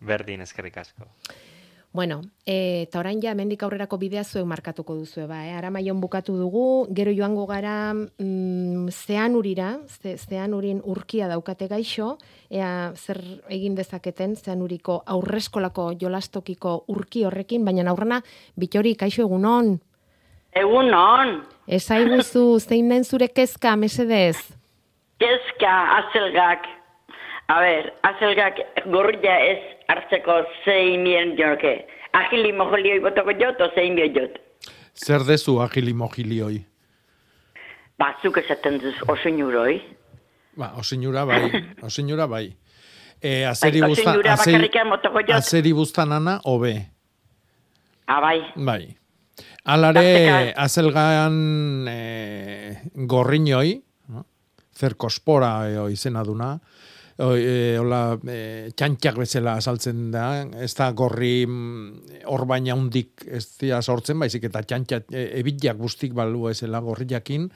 Berdin, 0.00 0.40
eskerrik 0.40 0.76
asko. 0.78 1.06
Bueno, 1.90 2.20
e, 2.44 2.84
eta 2.84 3.00
orain 3.00 3.18
ja 3.22 3.32
hemendik 3.32 3.62
aurrerako 3.64 3.96
bidea 3.98 4.22
zuek 4.22 4.44
markatuko 4.46 4.94
duzue 4.94 5.24
ba, 5.26 5.40
eh? 5.46 5.54
Aramaion 5.56 6.00
bukatu 6.00 6.36
dugu, 6.36 6.86
gero 6.94 7.14
joango 7.16 7.46
gara 7.48 7.94
mm, 7.94 8.92
zean 8.92 9.34
urira, 9.34 9.78
ze, 9.88 10.18
zean 10.18 10.54
urin 10.54 10.82
urkia 10.84 11.30
daukate 11.32 11.66
gaixo, 11.66 12.18
ea 12.50 12.92
zer 12.94 13.22
egin 13.48 13.74
dezaketen 13.74 14.36
zean 14.36 14.62
uriko 14.62 15.02
aurreskolako 15.06 15.94
jolastokiko 15.98 16.84
urki 16.92 17.24
horrekin, 17.24 17.64
baina 17.64 17.88
aurrena 17.90 18.20
bitori 18.54 18.94
kaixo 18.94 19.24
egunon. 19.24 19.78
Egun 20.52 20.94
on, 20.94 21.34
Ezaiguzu 21.66 22.60
zein 22.60 22.88
den 22.88 23.04
zure 23.04 23.28
kezka, 23.28 23.76
mesedez? 23.76 24.36
kezka 25.18 25.72
azelgak. 25.98 26.77
A 27.48 27.60
ber, 27.64 27.92
azelgak 28.04 28.58
gorria 28.92 29.38
ez 29.48 29.60
hartzeko 29.88 30.42
zein 30.66 31.02
mien 31.06 31.34
joke. 31.38 31.72
Agili 32.18 32.52
mojolioi 32.52 33.00
botoko 33.00 33.32
jot, 33.40 33.60
o 33.64 33.70
zein 33.74 33.96
bio 33.96 34.08
jot. 34.12 34.36
Zer 34.98 35.24
dezu 35.24 35.58
agili 35.64 35.94
mojilioi? 35.96 36.58
Batzuk 37.98 38.36
esaten 38.42 38.76
duz 38.82 38.94
oso 39.08 39.28
inuroi. 39.30 39.78
Ba, 40.58 40.72
osinura 40.78 41.24
bai, 41.26 41.40
osinura 41.88 42.26
bai. 42.30 42.46
E, 43.22 43.44
azeri 43.48 43.80
Bai, 43.82 43.90
osinura 43.96 44.32
azeri, 44.36 44.68
azeri 45.34 45.72
bustan 45.74 46.12
ana, 46.14 46.36
hobe. 46.44 46.74
Ah, 48.06 48.20
bai. 48.22 48.40
Bai. 48.56 48.82
Alare, 49.64 50.02
Tarteka- 50.02 50.54
azelgan 50.64 51.34
e, 51.90 52.76
gorriñoi, 52.94 53.74
no? 54.08 54.24
zerkospora 54.74 55.50
e, 55.68 55.92
izena 55.92 56.22
duna, 56.24 56.58
hola, 57.18 58.00
e, 58.30 58.70
txantxak 58.78 59.16
bezala 59.18 59.56
azaltzen 59.58 60.04
da, 60.14 60.26
ez 60.62 60.70
da 60.78 60.92
gorri 60.94 61.42
mm, 61.48 62.22
hor 62.30 62.44
baina 62.46 62.76
hundik 62.78 63.24
ez 63.26 63.44
dira 63.58 63.80
sortzen, 63.82 64.20
baizik 64.22 64.46
eta 64.46 64.62
txantxak, 64.62 65.08
e, 65.10 65.24
ebitlak 65.40 65.80
guztik 65.80 66.14
balu 66.14 66.46
ezela 66.52 66.78
gorriakin, 66.84 67.48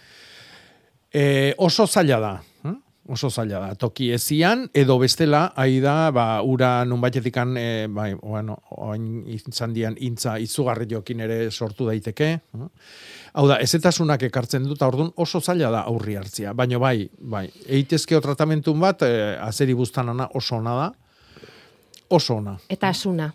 e, 1.14 1.24
oso 1.62 1.86
zaila 1.86 2.18
da. 2.24 2.32
hm? 2.64 2.80
Oso 3.08 3.30
zaila 3.30 3.58
da. 3.58 3.74
Toki 3.74 4.10
ezian, 4.14 4.68
edo 4.74 4.98
bestela, 4.98 5.52
ahi 5.56 5.80
da, 5.82 6.10
ba, 6.14 6.42
ura 6.46 6.84
nunbaitetikan, 6.84 7.56
e, 7.58 7.86
bai, 7.90 8.12
bueno, 8.14 8.58
oain 8.70 9.24
izan 9.26 9.72
dian, 9.74 9.96
intza 9.98 10.36
izugarri 10.38 10.86
jokin 10.90 11.20
ere 11.20 11.50
sortu 11.50 11.86
daiteke. 11.88 12.28
eh? 12.32 12.68
Hau 13.34 13.46
da, 13.48 13.56
ezetasunak 13.64 14.22
ekartzen 14.28 14.68
dut, 14.68 14.82
orduan 14.82 15.10
oso 15.16 15.40
zaila 15.40 15.70
da 15.70 15.80
aurri 15.90 16.14
hartzia. 16.16 16.52
Baina 16.54 16.78
bai, 16.78 17.08
bai, 17.18 17.48
eitezkeo 17.66 18.20
tratamentu 18.20 18.74
bat, 18.74 19.02
e, 19.02 19.36
azeri 19.40 19.74
buztanana 19.74 20.28
oso 20.34 20.56
ona 20.56 20.76
da, 20.78 20.92
oso 22.10 22.36
ona. 22.36 22.58
Eta 22.68 22.88
asuna. 22.88 23.32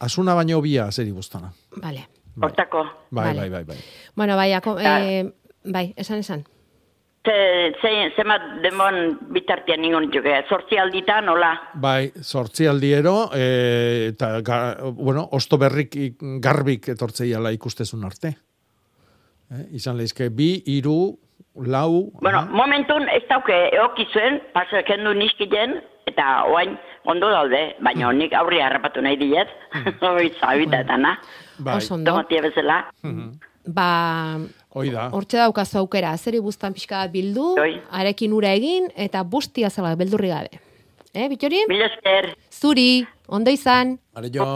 Asuna 0.00 0.34
baino 0.34 0.60
bia 0.62 0.86
azeri 0.86 1.12
buztana. 1.12 1.52
Vale. 1.82 2.08
Hortako. 2.40 2.86
Bai, 3.10 3.36
bai, 3.36 3.50
bai, 3.50 3.64
bai. 3.64 3.76
Bueno, 4.16 4.36
bai, 4.36 4.52
ako, 4.56 4.78
eh, 4.80 5.32
bai, 5.64 5.92
esan 5.96 6.18
esan. 6.18 6.44
Ze, 7.22 7.70
ze, 7.80 7.90
zemat 8.16 8.42
demon 8.64 8.96
bitartian 9.30 9.78
ningun 9.80 10.08
joke, 10.10 10.40
sortzi 10.48 10.74
alditan, 10.82 11.28
hola. 11.30 11.52
Bai, 11.78 12.08
sortzi 12.18 12.66
aldiero, 12.66 13.28
e, 13.34 14.08
eta, 14.10 14.40
ga, 14.42 14.56
bueno, 14.90 15.28
osto 15.30 15.56
berrik 15.58 15.94
ik- 15.94 16.24
garbik 16.42 16.88
etortzeiala 16.88 17.52
ikustezun 17.54 18.02
arte. 18.04 18.32
Eh, 19.52 19.66
izan 19.78 19.96
lehizke, 20.00 20.30
bi, 20.34 20.64
iru, 20.66 21.14
lau, 21.62 22.10
Bueno, 22.20 22.42
momentun 22.50 23.06
ez 23.08 23.22
dauke 23.28 23.54
eokizuen, 23.76 24.40
pasa 24.52 24.82
kendu 24.82 25.12
niskilen, 25.14 25.76
eta 26.10 26.42
oain 26.50 26.74
ondo 27.04 27.28
daude, 27.30 27.76
baina 27.84 28.10
nik 28.12 28.32
aurri 28.34 28.58
harrapatu 28.60 29.00
nahi 29.00 29.16
diet, 29.20 29.48
hori 30.00 30.32
zabitatana. 30.40 31.20
Bai. 31.58 31.76
Oso 31.76 31.94
ondo. 31.94 32.10
Tomatia 32.10 32.42
bezala. 32.42 32.80
Ba, 33.66 34.38
Hoi 34.72 34.90
da. 34.90 35.08
hortxe 35.12 35.36
daukazu 35.36 35.78
aukera, 35.82 36.12
azeri 36.16 36.40
buztan 36.40 36.72
pixka 36.72 37.02
bildu, 37.12 37.54
arekin 37.90 38.32
ura 38.32 38.52
egin, 38.56 38.88
eta 38.96 39.22
bustia 39.22 39.70
zela 39.70 39.94
beldurri 39.96 40.32
gabe. 40.32 40.62
Eh, 41.12 41.28
bitori? 41.28 41.60
Mila 41.68 41.90
esker. 41.90 42.30
Zuri, 42.48 43.04
ondo 43.28 43.52
izan. 43.52 43.98
Are 44.16 44.30
jo, 44.32 44.46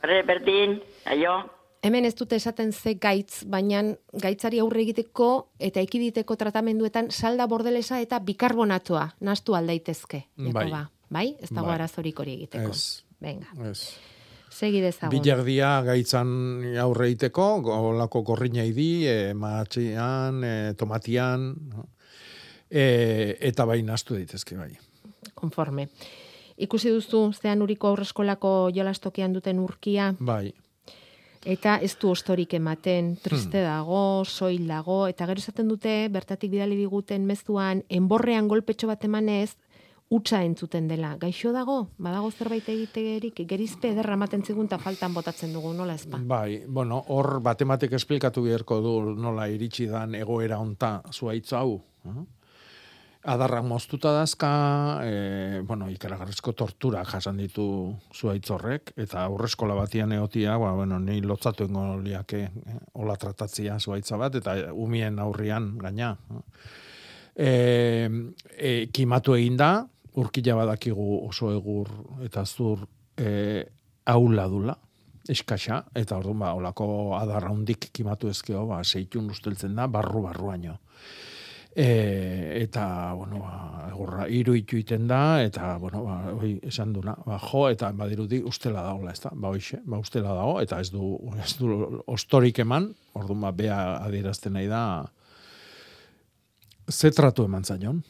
Barre 0.00 0.22
berdin, 0.24 0.80
aio. 1.04 1.36
Hemen 1.84 2.08
ez 2.08 2.14
dute 2.16 2.38
esaten 2.40 2.72
ze 2.72 2.96
gaitz, 2.98 3.44
baina 3.44 3.82
gaitzari 4.16 4.58
aurre 4.58 4.80
egiteko 4.80 5.52
eta 5.60 5.84
ekiditeko 5.84 6.34
tratamenduetan 6.40 7.12
salda 7.12 7.46
bordelesa 7.46 8.00
eta 8.00 8.18
bikarbonatua 8.18 9.10
nastu 9.20 9.54
aldaitezke. 9.54 10.24
Bai. 10.36 10.70
Bai. 10.70 10.84
bai, 11.10 11.28
ez 11.38 11.52
dago 11.52 11.68
Bai. 11.68 11.76
arazorik 11.76 12.18
hori 12.18 12.40
egiteko. 12.40 12.72
Ez. 12.72 13.04
Venga, 13.20 13.52
ez. 13.70 14.15
Segi 14.56 14.80
dezagun. 14.80 15.12
Bilardia 15.12 15.70
gaitzan 15.86 16.30
aurre 16.82 17.10
iteko, 17.12 17.48
olako 17.90 18.22
gorrinai 18.26 18.70
di, 18.76 18.90
e, 19.06 19.34
matxian, 19.36 20.42
e, 20.44 20.54
tomatian, 20.80 21.50
no? 21.74 21.88
e, 22.70 23.36
eta 23.40 23.66
bai 23.68 23.82
nastu 23.86 24.16
daitezke 24.16 24.56
bai. 24.58 24.72
Konforme. 25.36 25.88
Ikusi 26.56 26.88
duzu, 26.88 27.26
zean 27.36 27.60
uriko 27.60 27.90
aurreskolako 27.92 28.70
jolastokian 28.72 29.34
duten 29.36 29.58
urkia, 29.60 30.14
Bai. 30.18 30.54
eta 31.44 31.76
ez 31.84 31.92
du 32.00 32.08
ostorik 32.10 32.54
ematen, 32.56 33.16
triste 33.22 33.60
Hmm. 33.60 33.66
dago, 33.68 34.24
soil 34.24 34.66
dago, 34.66 35.06
eta 35.06 35.26
gero 35.26 35.38
esaten 35.38 35.68
dute, 35.68 36.08
bertatik 36.08 36.50
bidali 36.50 36.76
diguten 36.76 37.26
mezuan, 37.26 37.84
enborrean 37.90 38.48
golpetxo 38.48 38.88
bat 38.88 39.04
emanez, 39.04 39.56
utza 40.08 40.42
entzuten 40.44 40.86
dela. 40.88 41.16
Gaixo 41.18 41.50
dago? 41.52 41.88
Badago 41.98 42.30
zerbait 42.30 42.68
egiterik, 42.68 43.42
gerizpe 43.48 43.90
ederra 43.90 44.14
ematen 44.14 44.44
zigun 44.46 44.70
eta 44.70 44.78
faltan 44.78 45.14
botatzen 45.14 45.52
dugu, 45.52 45.72
nola 45.74 45.96
ez 45.98 46.06
ba? 46.06 46.20
Bai, 46.22 46.62
bueno, 46.68 47.02
hor 47.08 47.40
batematek 47.42 47.96
esplikatu 47.98 48.44
beharko 48.46 48.80
du 48.84 48.94
nola 49.18 49.48
iritsi 49.50 49.88
dan 49.90 50.14
egoera 50.14 50.58
honta 50.62 51.00
zuaitz 51.12 51.52
hau. 51.58 51.82
eh? 52.06 52.24
Adarrak 53.26 53.64
moztuta 53.66 54.12
dazka, 54.14 54.48
e, 55.02 55.60
bueno, 55.66 55.88
ikaragarrizko 55.90 56.52
tortura 56.54 57.00
jasan 57.04 57.40
ditu 57.42 57.96
zuaitz 58.14 58.52
horrek, 58.54 58.92
eta 59.02 59.24
aurreskola 59.26 59.74
batian 59.74 60.12
eotia, 60.14 60.54
ba, 60.62 60.70
bueno, 60.78 61.00
ni 61.02 61.18
lotzatu 61.20 61.66
ingo 61.66 61.96
liake, 62.04 62.44
eh, 62.44 62.78
hola 62.94 63.16
tratatzia 63.18 63.80
zuaitza 63.80 64.16
bat, 64.16 64.38
eta 64.38 64.54
umien 64.72 65.18
aurrian 65.18 65.72
gaina. 65.82 66.12
E, 67.34 68.08
e, 68.54 68.70
kimatu 68.94 69.34
egin 69.34 69.58
da, 69.58 69.88
urkila 70.16 70.56
badakigu 70.62 71.06
oso 71.28 71.52
egur 71.54 71.90
eta 72.24 72.44
zur 72.44 72.86
e, 73.16 73.64
aula 74.06 74.46
dula, 74.48 74.76
eskasa, 75.28 75.82
eta 75.94 76.18
orduan 76.20 76.42
ba, 76.44 76.54
olako 76.54 76.88
adarra 77.18 77.50
hundik 77.50 77.90
kimatu 77.92 78.30
ezkeo, 78.30 78.66
ba, 78.70 78.82
seitun 78.84 79.30
usteltzen 79.34 79.74
da, 79.76 79.88
barru-barruaino. 79.90 80.76
E, 81.76 81.88
eta, 82.62 82.86
bueno, 83.18 83.42
ba, 83.42 83.88
egurra, 83.90 84.28
iru 84.32 84.54
iten 84.56 85.08
da, 85.10 85.42
eta, 85.44 85.74
bueno, 85.82 86.04
ba, 86.06 86.16
hoi, 86.32 86.54
esan 86.70 86.94
duna, 86.94 87.16
ba, 87.26 87.40
jo, 87.42 87.66
eta 87.68 87.90
badirudi 87.92 88.40
ustela 88.46 88.86
dagoela, 88.86 89.12
ez 89.12 89.20
da, 89.26 89.34
ba, 89.34 89.52
hoxe, 89.52 89.82
ba, 89.84 90.00
ustela 90.00 90.32
dago, 90.32 90.56
eta 90.62 90.80
ez 90.80 90.90
du, 90.94 91.16
ez 91.42 91.52
du 91.58 92.00
ostorik 92.06 92.62
eman, 92.64 92.92
orduan, 93.18 93.44
ba, 93.44 93.52
bea 93.52 93.80
adierazten 93.98 94.56
nahi 94.56 94.70
da, 94.72 94.82
ze 96.88 97.10
tratu 97.10 97.44
eman 97.50 97.66
zaion. 97.66 98.00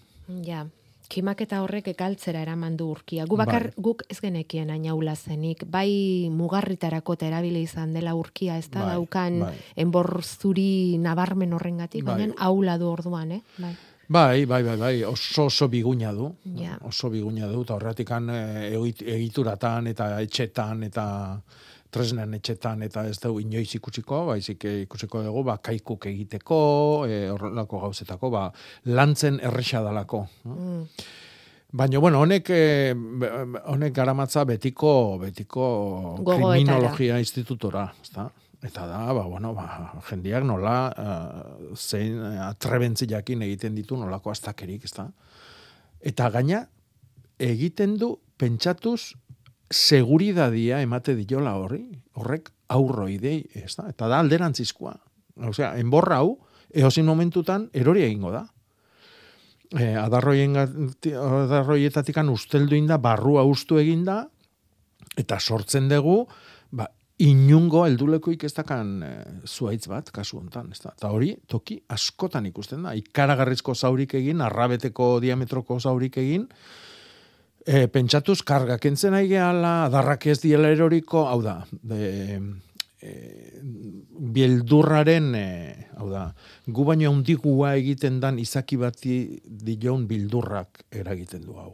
Ja, 0.44 0.66
kimaketa 1.08 1.62
horrek 1.62 1.88
ekaltzera 1.88 2.40
eraman 2.42 2.76
du 2.76 2.90
urkia. 2.90 3.24
Gu 3.26 3.36
bakar, 3.36 3.70
Bai. 3.70 3.82
guk 3.88 4.02
ez 4.08 4.20
genekien 4.20 4.70
ainaula 4.70 5.14
zenik, 5.16 5.64
bai 5.70 6.28
mugarritarako 6.30 7.14
eta 7.14 7.26
erabili 7.26 7.62
izan 7.62 7.92
dela 7.94 8.14
urkia, 8.14 8.58
ez 8.58 8.68
da, 8.70 8.80
Bai, 8.84 8.94
daukan 8.94 9.40
bai. 9.40 9.54
enbor 9.76 10.22
zuri 10.24 10.98
nabarmen 10.98 11.52
horrengatik, 11.52 12.04
Bai. 12.04 12.16
baina 12.16 12.34
aula 12.38 12.78
du 12.78 12.86
orduan, 12.90 13.32
eh? 13.32 13.42
Bai. 13.58 13.74
Bai, 14.08 14.44
bai, 14.46 14.62
bai, 14.62 14.76
bai, 14.76 15.04
oso 15.04 15.46
oso 15.46 15.66
biguina 15.68 16.12
du. 16.12 16.28
Ja. 16.54 16.78
Oso 16.86 17.10
biguina 17.10 17.48
du, 17.50 17.62
eta 17.62 17.74
horretikan 17.74 18.28
egituratan 18.30 19.88
eta 19.90 20.20
etxetan 20.22 20.84
eta 20.86 21.06
tresnen 21.96 22.36
etxetan 22.38 22.84
eta 22.86 23.06
ez 23.08 23.18
dugu 23.22 23.40
inoiz 23.42 23.68
ikusiko, 23.78 24.24
baizik 24.30 24.64
eh, 24.68 24.80
ikusiko 24.84 25.22
dugu, 25.24 25.44
ba, 25.48 25.58
kaikuk 25.64 26.08
egiteko, 26.10 26.58
e, 27.08 27.20
horrelako 27.32 27.80
gauzetako, 27.86 28.30
ba, 28.34 28.48
lantzen 28.92 29.40
erresa 29.44 29.82
dalako. 29.84 30.26
Mm. 30.44 30.82
Baina, 31.76 32.00
bueno, 32.00 32.22
honek, 32.22 32.50
eh, 32.54 32.94
honek 33.72 33.94
garamatza 33.96 34.44
betiko, 34.48 35.18
betiko 35.20 35.66
Gogoetara. 36.20 36.52
kriminologia 36.54 37.18
institutora, 37.18 37.88
ezta? 38.02 38.28
Eta 38.64 38.86
da, 38.88 39.02
ba, 39.12 39.26
bueno, 39.28 39.52
ba, 39.54 39.66
jendiak 40.08 40.46
nola 40.46 40.76
uh, 40.88 41.74
zein 41.76 42.16
atrebentziakin 42.46 43.44
egiten 43.44 43.76
ditu 43.76 43.98
nolako 44.00 44.32
astakerik, 44.32 44.86
ezta? 44.88 45.10
Eta 46.00 46.30
gaina, 46.32 46.64
egiten 47.38 47.98
du 48.00 48.14
pentsatuz 48.40 49.14
seguridadia 49.70 50.80
emate 50.82 51.14
diola 51.18 51.56
horri, 51.58 51.82
horrek 52.14 52.50
aurroidei, 52.72 53.40
ezta? 53.62 53.88
Eta 53.90 54.08
da 54.10 54.20
alderantzizkoa. 54.22 54.94
Osea, 55.50 55.74
enborra 55.80 56.20
hau, 56.22 56.36
eozin 56.74 57.06
momentutan 57.06 57.68
erori 57.74 58.04
egingo 58.06 58.32
da. 58.34 58.46
E, 59.74 59.94
adarroien 59.98 60.54
adarroietatikan 60.56 62.30
usteldu 62.30 62.76
inda, 62.78 63.00
barrua 63.02 63.42
ustu 63.46 63.80
eginda, 63.82 64.22
eta 65.18 65.40
sortzen 65.40 65.88
dugu, 65.90 66.20
ba, 66.70 66.86
inungo 67.22 67.82
heldulekoik 67.86 68.44
ez 68.46 68.52
dakan 68.54 68.96
e, 69.02 69.12
zuaitz 69.48 69.86
bat, 69.90 70.12
kasu 70.14 70.38
hontan, 70.38 70.70
ez 70.72 70.80
da. 70.84 70.94
Eta 70.94 71.10
hori, 71.10 71.32
toki 71.50 71.80
askotan 71.92 72.46
ikusten 72.52 72.86
da. 72.86 72.94
Ikaragarrizko 72.94 73.74
zaurik 73.74 74.14
egin, 74.20 74.44
arrabeteko 74.46 75.16
diametroko 75.24 75.80
zaurik 75.80 76.20
egin, 76.22 76.46
e, 77.66 77.86
pentsatuz, 77.92 78.40
karga 78.46 78.78
kentzen 78.82 79.14
nahi 79.16 79.28
gehala, 79.30 79.86
adarrak 79.90 80.28
ez 80.30 80.38
diela 80.42 80.70
eroriko, 80.72 81.26
hau 81.26 81.40
da, 81.42 81.58
de, 81.82 82.38
e, 83.02 83.14
bildurraren, 84.36 85.32
e, 85.34 85.46
hau 85.98 86.08
da, 86.12 86.28
gu 86.66 86.86
baino 86.86 87.10
handigua 87.10 87.74
egiten 87.80 88.20
dan 88.22 88.38
izaki 88.42 88.78
bati 88.80 89.16
dion 89.44 90.06
bildurrak 90.06 90.86
eragiten 91.02 91.44
du 91.46 91.58
hau. 91.58 91.72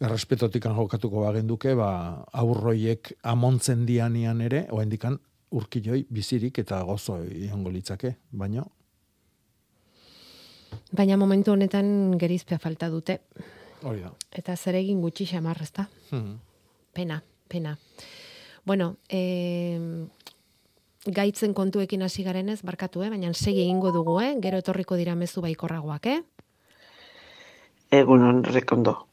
Errespetotik 0.00 0.64
jokatuko 0.64 1.26
bagenduke, 1.26 1.74
ba, 1.76 2.24
aurroiek 2.32 3.12
amontzen 3.28 3.84
dianian 3.86 4.40
ere, 4.40 4.64
oendikan 4.72 5.18
urkiloi 5.50 6.04
bizirik 6.08 6.58
eta 6.62 6.80
gozo 6.88 7.18
egongo 7.24 7.72
litzake, 7.74 8.16
baino, 8.32 8.68
Baina 10.94 11.16
momentu 11.18 11.50
honetan 11.50 12.16
gerizpea 12.18 12.58
falta 12.62 12.88
dute. 12.90 13.20
Hori 13.82 14.00
da. 14.04 14.12
Eta 14.36 14.56
zer 14.56 14.78
egin 14.80 15.00
gutxi 15.00 15.26
xamar, 15.26 15.60
ezta? 15.62 15.88
Mhm. 16.10 16.38
Pena, 16.92 17.22
pena. 17.48 17.78
Bueno, 18.64 18.96
eh, 19.08 20.06
gaitzen 21.06 21.54
kontuekin 21.54 22.02
hasi 22.02 22.22
garenez, 22.22 22.60
barkatu, 22.62 23.02
eh? 23.02 23.10
baina 23.10 23.32
segi 23.32 23.62
egingo 23.62 23.92
dugu, 23.92 24.20
eh? 24.20 24.34
gero 24.40 24.58
etorriko 24.58 24.96
dira 24.96 25.14
mezu 25.14 25.40
baikorragoak, 25.40 26.06
eh? 26.06 26.20
Egun 27.90 28.44
rekondo. 28.44 29.06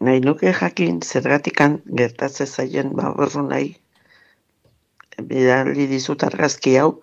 Nahi 0.00 0.20
nuke 0.20 0.52
jakin 0.52 1.00
zergatikan 1.00 1.80
gertatze 1.86 2.46
zaien 2.46 2.92
baborru 2.96 3.46
nahi 3.46 3.76
bidali 5.22 5.86
dizut 5.88 6.24
argazki 6.24 6.76
hau, 6.76 7.00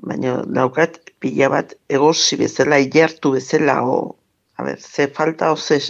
baina 0.00 0.40
daukat 0.46 1.00
pila 1.20 1.50
bat 1.52 1.74
egosi 1.88 2.38
bezala, 2.40 2.78
ilartu 2.80 3.34
bezala, 3.34 3.82
o 3.84 4.16
a 4.60 4.64
ber, 4.66 4.80
ze 4.80 5.08
falta 5.08 5.50
oze 5.52 5.80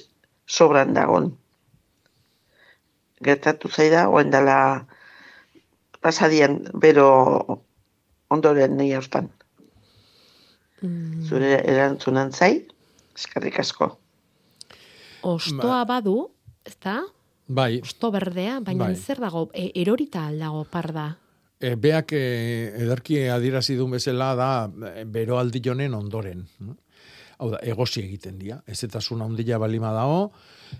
sobran 0.46 0.94
dagon. 0.94 1.32
Gertatu 3.20 3.68
zaida, 3.68 4.06
oen 4.08 4.30
dela 4.32 4.86
pasadian 6.00 6.62
bero 6.72 7.60
ondoren 8.30 8.76
nahi 8.78 8.94
haustan. 8.96 9.28
Mm. 10.80 11.26
Zure 11.28 11.56
erantzunan 11.68 12.32
zai, 12.32 12.54
eskerrik 13.16 13.58
asko. 13.60 13.90
Ostoa 15.28 15.82
badu, 15.84 16.30
ezta? 16.64 17.02
Bai, 17.50 17.80
Osto 17.82 18.12
berdea, 18.14 18.60
baina 18.64 18.86
Bai. 18.86 18.94
zer 18.96 19.18
dago, 19.20 19.48
e, 19.52 19.72
erorita 19.82 20.28
aldago 20.28 20.64
parda. 20.70 21.10
e, 21.60 21.74
beak 21.76 22.12
e, 22.16 22.72
ederki 22.80 23.26
adierazi 23.28 23.76
duen 23.76 23.98
bezala 23.98 24.30
da 24.38 24.50
e, 24.94 25.04
bero 25.04 25.36
aldi 25.38 25.60
jonen 25.60 25.94
ondoren. 25.94 26.46
Hau 27.40 27.48
da, 27.54 27.58
egosi 27.64 28.02
egiten 28.04 28.36
dira. 28.36 28.58
Ez 28.68 28.82
eta 28.84 29.00
zuna 29.00 29.24
ondila 29.24 29.56
balima 29.62 29.94
dago, 29.96 30.26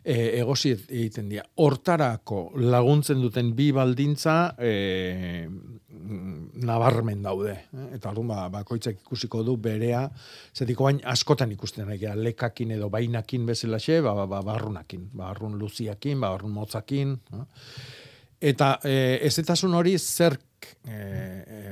e, 0.05 0.41
egosi 0.43 0.75
egiten 0.77 1.31
dira. 1.33 1.47
Hortarako 1.65 2.51
laguntzen 2.61 3.23
duten 3.23 3.55
bi 3.57 3.71
baldintza 3.73 4.35
e, 4.61 5.47
nabarmen 6.61 7.23
daude. 7.25 7.55
eh? 7.73 7.87
Eta 7.97 8.11
orduan 8.11 8.29
ba, 8.29 8.43
bakoitzak 8.53 9.01
ikusiko 9.01 9.41
du 9.47 9.57
berea, 9.57 10.03
zetiko 10.53 10.85
bain 10.85 11.01
askotan 11.09 11.53
ikusten 11.57 11.89
nahi 11.89 11.99
gara, 12.03 12.19
lekakin 12.29 12.77
edo 12.77 12.91
bainakin 12.93 13.49
bezalaxe, 13.49 14.03
ba, 14.05 14.15
ba, 14.19 14.29
ba, 14.29 14.43
barrunakin, 14.45 15.09
barrun 15.17 15.57
luziakin, 15.61 16.21
ba, 16.21 16.35
barrun 16.35 16.53
motzakin. 16.59 17.17
Eta 18.53 18.75
e, 18.85 18.95
ezetasun 19.29 19.75
hori 19.81 19.97
zerk 19.99 20.75
e, 20.85 20.93
e, 20.93 21.65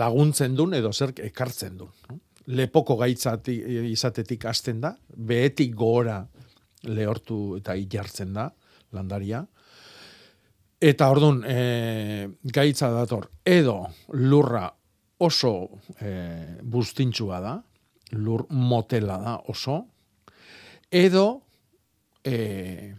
laguntzen 0.00 0.56
duen 0.56 0.80
edo 0.80 0.92
zerk 0.92 1.20
ekartzen 1.28 1.76
duen. 1.80 2.20
Lepoko 2.50 2.96
gaitzati 2.98 3.54
izatetik 3.90 4.44
hasten 4.50 4.80
da, 4.82 4.94
behetik 5.16 5.74
gora 5.76 6.20
lehortu 6.90 7.56
eta 7.58 7.76
ilartzen 7.76 8.32
da, 8.34 8.48
landaria. 8.96 9.42
Eta 10.80 11.10
ordun 11.12 11.42
e, 11.44 12.28
gaitza 12.42 12.88
dator, 12.94 13.28
edo 13.44 13.82
lurra 14.16 14.64
oso 15.20 15.52
e, 16.00 16.56
bustintxua 16.62 17.40
da, 17.44 17.54
lur 18.16 18.46
motela 18.56 19.18
da 19.20 19.36
oso, 19.52 19.82
edo 20.90 21.26
e, 22.24 22.94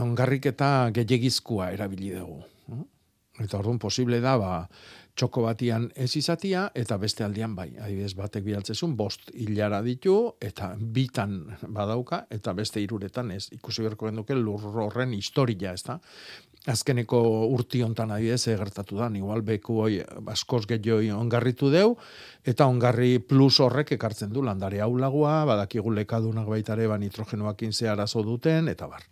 ongarriketa 0.00 0.90
gehiagizkua 0.96 1.70
erabili 1.74 2.14
dugu. 2.16 2.40
Eta 3.40 3.58
orduan 3.58 3.78
posible 3.80 4.20
da, 4.20 4.36
ba, 4.40 4.54
txoko 5.20 5.42
batian 5.44 5.90
ez 6.00 6.14
izatia, 6.16 6.70
eta 6.74 6.96
beste 7.00 7.24
aldian 7.26 7.52
bai. 7.56 7.68
Adibidez, 7.76 8.14
batek 8.16 8.44
bidaltzezun, 8.46 8.94
bost 8.96 9.28
hilara 9.36 9.82
ditu, 9.84 10.14
eta 10.40 10.72
bitan 10.80 11.42
badauka, 11.76 12.22
eta 12.32 12.54
beste 12.56 12.80
hiruretan 12.80 13.34
ez. 13.34 13.50
Ikusi 13.52 13.84
berko 13.84 14.08
genduke 14.08 14.36
lur 14.38 14.64
horren 14.86 15.12
historia, 15.12 15.74
ez 15.76 15.84
da? 15.84 15.98
Azkeneko 16.72 17.20
urti 17.52 17.82
hontan 17.84 18.14
adibidez, 18.16 18.46
eh, 18.48 18.56
gertatu 18.60 18.96
da, 18.96 19.10
igual 19.20 19.44
beku 19.44 19.76
hoi 19.84 20.00
askoz 20.32 20.62
gehioi 20.70 21.12
ongarritu 21.12 21.68
deu, 21.72 21.94
eta 22.44 22.68
ongarri 22.72 23.18
plus 23.20 23.60
horrek 23.60 23.92
ekartzen 23.98 24.32
du 24.32 24.44
landare 24.46 24.80
aulagoa, 24.80 25.44
badakigu 25.52 25.92
lekadunak 26.00 26.48
baitare 26.48 26.88
ba 26.88 26.98
nitrogenoakin 26.98 27.72
ze 27.72 27.88
arazo 27.88 28.24
duten, 28.24 28.68
eta 28.68 28.88
bar. 28.88 29.04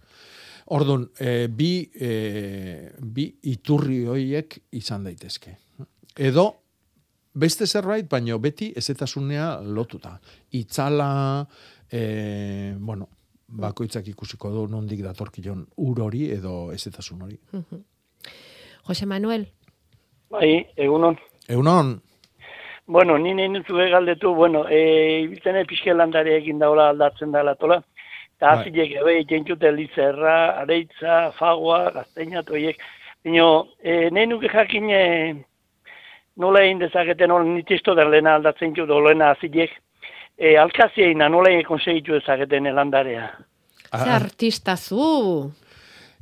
Ordun, 0.72 1.08
e, 1.18 1.48
bi, 1.48 1.72
e, 1.94 2.92
bi 3.00 3.30
iturri 3.42 4.04
hoiek 4.04 4.60
izan 4.72 5.04
daitezke. 5.04 5.67
Edo, 6.18 6.48
beste 7.34 7.66
zerbait, 7.66 8.08
baino 8.10 8.38
beti 8.42 8.72
ezetasunea 8.76 9.60
lotuta. 9.62 10.16
Itzala, 10.58 11.46
e, 11.90 12.74
bueno, 12.78 13.06
bakoitzak 13.48 14.08
ikusiko 14.10 14.50
du 14.50 14.66
nondik 14.68 15.04
datorkion 15.04 15.62
ur 15.86 16.02
hori 16.02 16.26
edo 16.34 16.72
ezetasun 16.74 17.22
hori. 17.22 17.38
Jose 18.88 19.06
Manuel, 19.06 19.46
Bai, 20.28 20.66
egunon. 20.76 21.16
Egunon, 21.48 22.00
Bueno, 22.88 23.18
ni 23.18 23.34
nahi 23.34 23.48
nintzu 23.52 23.76
galdetu, 23.92 24.30
bueno, 24.34 24.62
e, 24.68 25.20
ibiltzen 25.26 25.58
pixke 25.68 25.92
landare 25.92 26.36
egin 26.38 26.58
daula 26.58 26.88
aldatzen 26.88 27.32
da 27.32 27.42
latola. 27.44 27.82
Eta 28.38 28.46
Bai. 28.46 28.54
azilek, 28.62 28.94
ebe, 29.02 29.16
jentzute 29.28 29.72
lizerra, 29.72 30.36
areitza, 30.62 31.32
fagua, 31.36 31.90
gazteina, 31.92 32.42
toiek. 32.42 32.80
Bino, 33.24 33.68
e, 33.82 34.08
nahi 34.08 34.30
nuke 34.30 34.48
jakin 34.48 34.88
e, 34.88 35.02
nola 36.38 36.62
egin 36.64 36.78
dezaketen, 36.78 37.28
nola 37.28 37.44
nitisto 37.44 37.94
da 37.94 38.04
lehena 38.08 38.36
aldatzen 38.38 38.74
ju 38.76 38.86
dolena 38.86 39.30
azilek. 39.34 39.70
E, 40.38 40.56
alkazieina 40.56 41.28
nola 41.28 41.50
egin 41.50 41.66
konsegitu 41.66 42.12
dezaketen 42.14 42.68
landarea. 42.74 43.30
ze 44.04 44.10
artista 44.10 44.76
zu. 44.76 45.52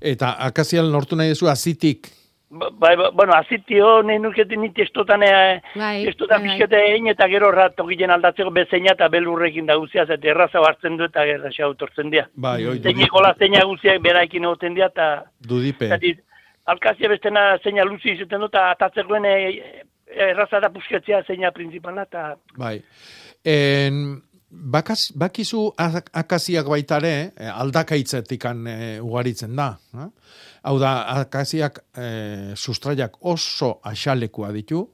eta 0.01 0.37
akazial 0.39 0.91
nortu 0.93 1.17
nahi 1.17 1.29
duzu 1.29 1.49
azitik. 1.49 2.09
Ba- 2.51 2.71
Bai, 2.71 2.97
ba, 2.97 3.11
bueno, 3.11 3.33
azitio 3.35 4.03
nahi 4.03 4.19
nuketin 4.19 4.61
niti 4.61 4.83
estotan 4.83 5.23
ea, 5.23 5.61
Bai, 5.75 6.07
estotan 6.09 6.41
bai, 6.41 6.49
bai. 6.49 6.57
pixkete 6.59 6.77
egin 6.93 7.09
eta 7.09 7.27
gero 7.29 7.51
ratokilen 7.51 8.11
aldatzeko 8.11 8.51
bezeina 8.51 8.93
eta 8.93 9.09
belurrekin 9.09 9.67
da 9.67 9.75
guzia, 9.77 10.03
eta 10.03 10.29
erraza 10.31 10.59
hartzen 10.61 10.97
du 10.97 11.05
eta 11.05 11.25
erraza 11.27 11.65
autortzen 11.65 12.11
dira. 12.11 12.29
Bai, 12.37 12.67
oi, 12.67 12.79
Zeineko 12.83 13.21
la 13.21 13.35
zeina 13.39 13.65
guziak 13.65 14.01
beraikin 14.03 14.45
egoten 14.45 14.75
dira 14.75 14.87
eta 14.87 15.25
dudipe. 15.49 15.91
Alkazia 16.67 17.09
bestena 17.09 17.59
zeina 17.63 17.85
luzi 17.85 18.11
izaten 18.13 18.41
du 18.41 18.47
eta 18.47 18.71
atatzekoen 18.71 19.25
e, 19.25 19.35
erraza 20.07 20.61
da 20.61 20.71
pusketzea 20.71 21.23
zeina 21.27 21.51
principala 21.53 22.03
eta 22.03 22.37
Bai. 22.57 22.83
En, 23.45 24.23
bakaz, 24.51 25.11
bakizu 25.15 25.73
ak- 25.77 26.11
akaziak 26.13 26.67
baitare, 26.67 27.33
eh, 27.37 27.51
aldakaitzetikan 27.61 28.67
eh, 28.67 28.99
ugaritzen 29.03 29.57
da. 29.57 29.77
Eh? 29.95 30.09
Hau 30.67 30.79
da, 30.79 30.93
akaziak 31.21 31.79
eh, 31.97 32.53
sustraiak 32.57 33.19
oso 33.21 33.81
axalekua 33.85 34.53
ditu, 34.53 34.89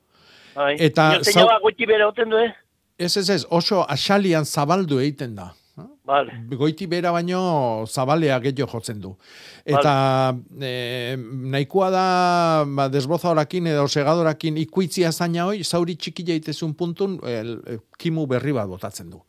bai. 0.54 0.76
Eta 0.78 1.22
zeina 1.22 1.46
zau- 1.46 1.60
goiti 1.62 1.86
bere 1.86 2.04
oten 2.06 2.28
du, 2.30 2.36
eh? 2.36 2.52
ez 2.98 3.16
ez 3.16 3.28
ez, 3.30 3.44
oso 3.50 3.82
axalian 3.88 4.44
zabaldu 4.44 4.98
egiten 5.00 5.34
da. 5.34 5.52
Vale. 6.04 6.34
Goiti 6.58 6.86
bera 6.86 7.12
baino 7.14 7.86
zabalea 7.88 8.36
gehiago 8.44 8.68
jotzen 8.74 9.00
du. 9.00 9.14
Eta 9.64 9.94
eh, 10.60 11.16
nahikoa 11.16 11.88
da 11.94 12.06
ba, 12.68 12.88
desboza 12.92 13.30
horakin 13.30 13.70
edo 13.72 13.86
segadorakin 13.88 14.58
ikuitzia 14.66 15.12
zaina 15.12 15.46
hoi, 15.48 15.62
zauri 15.64 15.96
txiki 15.96 16.26
jaitezun 16.28 16.74
puntun 16.76 17.16
el, 17.24 17.54
kimu 17.98 18.26
berri 18.28 18.52
bat 18.52 18.68
botatzen 18.68 19.08
du. 19.14 19.22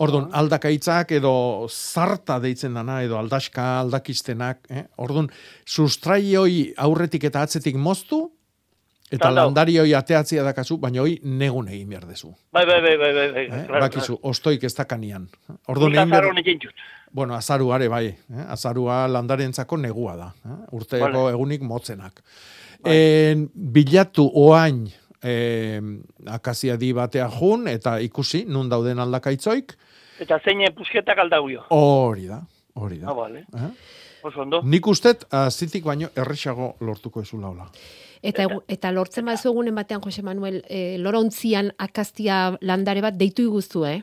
Ordun 0.00 0.28
aldakaitzak 0.32 1.12
edo 1.12 1.32
zarta 1.68 2.38
deitzen 2.40 2.76
dana 2.76 3.02
edo 3.04 3.18
aldaska 3.20 3.80
aldakistenak, 3.80 4.62
eh? 4.72 4.84
Ordun 5.00 5.28
sustrai 5.68 6.22
hoi 6.36 6.72
aurretik 6.76 7.24
eta 7.28 7.44
atzetik 7.44 7.76
moztu 7.76 8.26
eta 9.10 9.30
landari 9.30 9.78
hoi 9.78 9.94
ateatzia 9.94 10.42
dakazu, 10.46 10.76
baina 10.78 11.00
hoi 11.02 11.18
negun 11.24 11.68
egin 11.68 11.88
behar 11.88 12.06
dezu. 12.06 12.32
Bai, 12.52 12.64
bai, 12.66 12.80
bai, 12.80 12.96
bai, 12.96 13.12
bai, 13.14 13.28
bai, 13.32 13.44
Eh? 13.46 13.66
claro, 13.66 13.80
Bakizu, 13.80 14.18
ostoik 14.22 14.64
ez 14.64 14.74
dakanian. 14.76 15.28
claro. 15.66 16.32
Nik 16.32 16.46
egin 16.46 16.58
behar-. 16.60 16.74
Bueno, 17.12 17.34
azaruare 17.34 17.88
bai, 17.88 18.06
eh? 18.06 18.44
azarua 18.48 19.06
landarentzako 19.08 19.76
negua 19.76 20.16
da, 20.16 20.32
eh? 20.46 20.56
urteko 20.72 21.04
Vale. 21.10 21.32
egunik 21.34 21.62
motzenak. 21.62 22.22
En, 22.84 23.48
bilatu 23.54 24.30
oain 24.34 24.86
eh, 25.22 25.80
akazia 26.26 26.76
di 26.76 26.92
batea 26.92 27.28
jun, 27.28 27.66
eta 27.68 27.98
ikusi, 28.00 28.44
nun 28.48 28.68
dauden 28.70 28.98
aldakaitzoik, 28.98 29.74
Eta 30.20 30.38
zein 30.44 30.60
pusketak 30.76 31.18
aldauio. 31.18 31.62
hori 31.70 32.26
da, 32.28 32.42
hori 32.74 32.98
da. 33.00 33.08
Ah, 33.08 33.14
vale. 33.14 33.44
Eh? 33.56 33.70
Oso 34.22 34.40
ondo. 34.42 34.60
Nik 34.62 34.86
ustet, 34.86 35.24
azitik 35.30 35.84
baino, 35.84 36.08
erresago 36.16 36.76
lortuko 36.80 37.22
ezu 37.22 37.40
laula. 37.40 37.66
Eta, 38.22 38.44
egu- 38.44 38.62
eta 38.68 38.90
lortzen 38.92 39.24
baduzu 39.24 39.48
egunen 39.48 39.74
batean, 39.74 40.00
Jose 40.04 40.22
Manuel, 40.22 40.62
e, 40.68 40.98
lorontzian 40.98 41.72
akaztia 41.78 42.56
landare 42.60 43.00
bat 43.00 43.14
deitu 43.16 43.42
iguzu, 43.42 43.84
eh? 43.86 44.02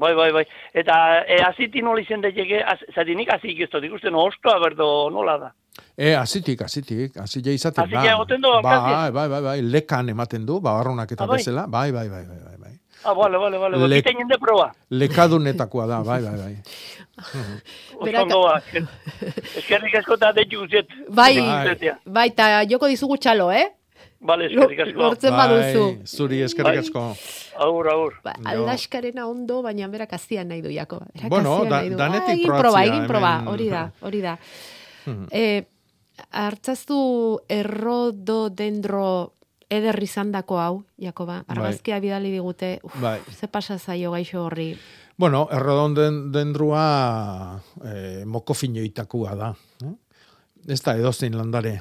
Bai, 0.00 0.14
bai, 0.16 0.30
bai. 0.32 0.46
Eta 0.72 0.94
e, 1.28 1.42
aziti 1.44 1.82
nola 1.84 2.00
izen 2.00 2.22
daiteke, 2.24 2.62
az, 2.64 2.78
zati 2.94 3.14
nik 3.14 3.28
azik 3.34 3.60
ez 3.60 3.68
dut 3.70 3.84
ikusten 3.84 4.14
ostoa 4.16 4.58
berdo 4.62 5.10
nola 5.12 5.36
da. 5.38 5.50
E, 5.96 6.14
azitik, 6.16 6.62
azitik, 6.62 7.16
azila 7.20 7.52
izaten 7.52 7.84
da. 7.84 7.98
Azila 8.00 8.14
egoten 8.14 8.40
du? 8.40 8.48
Bai, 8.64 9.10
bai, 9.12 9.28
bai, 9.28 9.42
bai, 9.42 9.60
lekan 9.62 10.08
ematen 10.08 10.46
du, 10.46 10.60
babarronak 10.60 11.12
eta 11.12 11.24
Ah, 11.24 11.26
bai? 11.26 11.36
bezala, 11.36 11.66
bai, 11.68 11.90
bai, 11.92 12.08
bai, 12.08 12.24
bai, 12.24 12.38
bai, 12.46 12.56
bai. 12.64 12.79
Ah, 13.04 13.14
vale, 13.14 13.38
vale, 13.38 13.56
vale. 13.58 13.78
Le- 13.78 13.88
Le... 13.88 14.02
Kiten 14.02 14.18
jende 14.18 14.36
proba. 14.38 14.72
Lekadunetakoa 14.90 15.86
da, 15.86 16.02
bai, 16.04 16.22
bai, 16.22 16.36
bai. 16.36 16.56
Oso 17.16 18.04
Berak- 18.04 18.22
ondo 18.22 18.42
ba. 18.42 18.60
Eskerrik 19.56 19.94
asko 20.00 20.14
eta 20.18 20.32
deitu 20.36 20.60
guzet. 20.60 20.86
Bai, 21.08 21.38
Bai. 22.04 22.28
eta 22.28 22.62
joko 22.68 22.86
dizugu 22.88 23.16
txalo, 23.16 23.50
eh? 23.52 23.66
Vale, 24.20 24.46
eskerrik 24.50 24.80
asko. 24.84 25.00
Lortzen 25.00 25.32
baduzu. 25.32 25.84
Bai, 25.96 26.06
zuri 26.06 26.42
eskerrik 26.44 26.76
Bai. 26.76 26.84
asko. 26.84 27.04
Agur, 27.56 27.88
agur. 27.88 28.14
Ba, 28.24 28.34
aldaskarena 28.44 29.26
ondo, 29.26 29.62
baina 29.62 29.88
berak 29.88 30.12
azian 30.12 30.48
nahi 30.48 30.60
du, 30.60 30.68
jako. 30.68 31.00
Berak 31.14 31.30
Bueno, 31.30 31.64
da- 31.64 31.70
nahi 31.80 31.90
du. 31.90 31.96
danetik 31.96 32.28
Ah, 32.28 32.32
egin 32.36 32.52
proba, 32.60 32.84
egin 32.84 33.06
proba, 33.06 33.32
hori 33.48 33.68
da, 33.70 33.90
hori 34.06 34.20
da. 34.20 34.36
Mhm. 35.06 35.26
e, 35.32 35.64
hartzaztu 36.32 37.40
errododendro 37.48 39.32
eder 39.70 39.96
izandako 40.02 40.58
hau, 40.58 40.82
Jakoba, 40.98 41.44
argazkia 41.48 42.00
bidali 42.02 42.32
digute, 42.34 42.78
uf, 42.82 42.96
Bai. 43.00 43.20
ze 43.30 43.46
pasa 43.48 43.78
zaio 43.78 44.10
gaixo 44.10 44.44
horri. 44.44 44.74
Bueno, 45.20 45.46
errodonden 45.52 46.32
dendrua 46.32 47.60
eh, 47.84 48.24
moko 48.26 48.54
finoitakua 48.54 49.34
da. 49.36 49.52
Eh? 49.84 49.94
Ez 50.74 50.80
da 50.82 50.96
edozein 50.96 51.36
landare. 51.36 51.78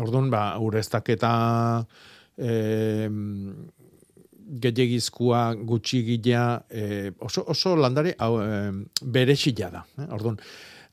Orduan, 0.00 0.30
ba, 0.30 0.56
ureztak 0.62 1.10
eta 1.10 1.30
eh, 2.38 3.10
gehiagizkua 4.50 5.44
gutxigila 5.66 6.44
eh, 6.70 7.12
oso, 7.20 7.44
oso 7.46 7.76
landare 7.76 8.14
hau, 8.18 8.36
eh, 8.42 8.72
berexila 9.02 9.70
da. 9.70 9.84
Eh? 9.98 10.08
Orduan, 10.14 10.38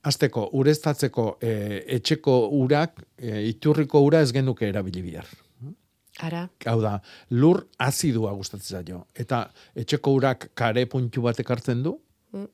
azteko, 0.07 0.49
ureztatzeko 0.59 1.37
eh, 1.41 1.83
etxeko 1.97 2.39
urak, 2.57 3.03
eh, 3.21 3.43
iturriko 3.53 4.01
ura 4.05 4.21
ez 4.25 4.33
genuke 4.33 4.67
erabili 4.67 5.05
bihar. 5.05 5.29
Ara, 6.19 6.49
Hau 6.65 6.79
da, 6.81 6.95
lur 7.29 7.67
azidua 7.77 8.31
gustatzen 8.33 8.79
zaio. 8.79 9.03
Eta 9.13 9.43
etxeko 9.77 10.15
urak 10.17 10.49
kare 10.57 10.85
puntu 10.89 11.21
bat 11.21 11.39
ekartzen 11.39 11.83
du, 11.83 11.99
Mm. 12.33 12.47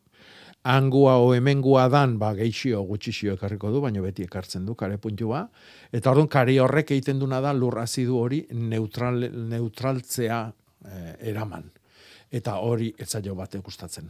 angua 0.63 1.17
o 1.17 1.33
hemengua 1.33 1.87
dan, 1.89 2.17
ba, 2.19 2.33
geixio 2.35 2.81
gutxixio 2.83 3.33
ekarriko 3.33 3.71
du, 3.71 3.81
baina 3.81 4.01
beti 4.01 4.23
ekartzen 4.23 4.65
du 4.65 4.75
kare 4.75 4.97
puntua. 4.97 5.49
Eta 5.91 6.11
orduan, 6.11 6.27
kare 6.27 6.59
horrek 6.59 6.91
egiten 6.91 7.19
duna 7.19 7.39
da 7.41 7.53
lur 7.53 7.79
azidu 7.79 8.17
hori 8.19 8.45
neutral, 8.51 9.29
neutraltzea 9.49 10.53
eh, 10.85 11.15
eraman. 11.31 11.71
Eta 12.31 12.57
hori 12.59 12.93
ez 12.97 13.09
zaio 13.09 13.35
bate 13.35 13.59
gustatzen. 13.59 14.09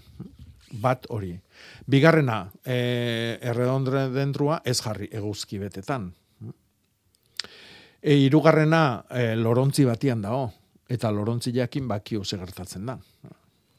Bat 0.82 1.06
hori. 1.10 1.40
Bigarrena, 1.86 2.50
eh, 2.66 3.38
erredondre 3.42 4.10
dentrua 4.10 4.62
ez 4.66 4.80
jarri 4.82 5.10
eguzki 5.12 5.60
betetan. 5.60 6.12
E, 8.04 8.18
irugarrena, 8.20 9.06
e, 9.10 9.32
lorontzi 9.40 9.86
batian 9.88 10.22
dago. 10.22 10.50
Eta 10.92 11.08
lorontzi 11.12 11.54
jakin 11.56 11.88
bakio 11.88 12.26
ze 12.26 12.38
gertatzen 12.38 12.86
da. 12.86 12.98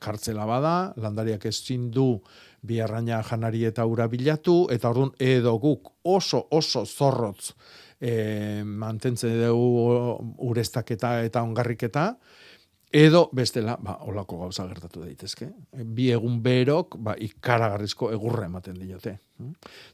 Kartzela 0.01 0.47
bada, 0.49 0.95
landariak 0.97 1.45
ezin 1.47 1.91
du 1.93 2.23
biarraina 2.63 3.23
janari 3.23 3.67
eta 3.69 3.85
ura 3.85 4.09
bilatu, 4.09 4.67
eta 4.73 4.89
orduan 4.89 5.13
edo 5.21 5.59
guk 5.61 5.93
oso 6.03 6.47
oso 6.51 6.87
zorrotz 6.87 7.53
e, 8.01 8.63
mantentzen 8.65 9.37
dugu 9.43 10.17
ureztaketa 10.49 11.19
eta 11.25 11.43
ongarriketa, 11.45 12.15
edo 12.95 13.25
bestela, 13.35 13.75
ba, 13.83 13.97
olako 14.07 14.39
gauza 14.45 14.65
gertatu 14.71 15.01
daitezke. 15.03 15.49
Bi 15.97 16.13
egun 16.15 16.37
berok, 16.45 16.95
ba, 17.03 17.17
ikaragarrizko 17.19 18.13
egurra 18.15 18.47
ematen 18.47 18.77
diote. 18.79 19.17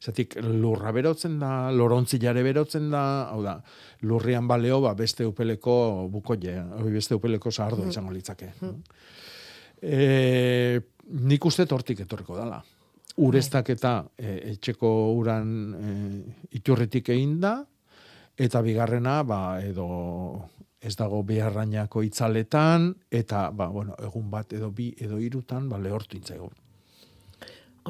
Zatik, 0.05 0.37
lurra 0.45 0.93
berotzen 0.93 1.39
da, 1.41 1.71
lorontzilare 1.73 2.43
berotzen 2.45 2.91
da, 2.93 3.05
hau 3.33 3.41
da, 3.47 3.57
lurrian 4.05 4.49
baleo, 4.51 4.83
ba, 4.85 4.93
beste 4.99 5.25
upeleko 5.25 5.75
bukoie, 6.13 6.59
beste 6.93 7.17
upeleko 7.17 7.51
zahardo 7.51 7.89
izango 7.89 8.13
litzake. 8.13 8.53
E, 9.81 10.81
nik 11.25 11.49
uste 11.49 11.65
tortik 11.67 12.05
etorriko 12.05 12.37
dala. 12.37 12.61
Ureztak 13.25 13.73
eta 13.73 13.97
e, 14.21 14.37
etxeko 14.53 14.95
uran 15.17 15.51
e, 15.73 15.99
iturritik 16.61 17.09
egin 17.17 17.39
da, 17.41 17.57
eta 18.37 18.61
bigarrena, 18.65 19.23
ba, 19.25 19.43
edo 19.65 19.89
ez 20.81 20.97
dago 20.97 21.23
beharrainako 21.23 22.03
itzaletan, 22.03 22.95
eta, 23.11 23.51
ba, 23.53 23.69
bueno, 23.69 23.95
egun 24.01 24.31
bat 24.31 24.53
edo 24.57 24.71
bi 24.71 24.95
edo 24.99 25.19
irutan, 25.21 25.69
ba, 25.69 25.79
lehortu 25.79 26.17
intzaigu. 26.17 26.51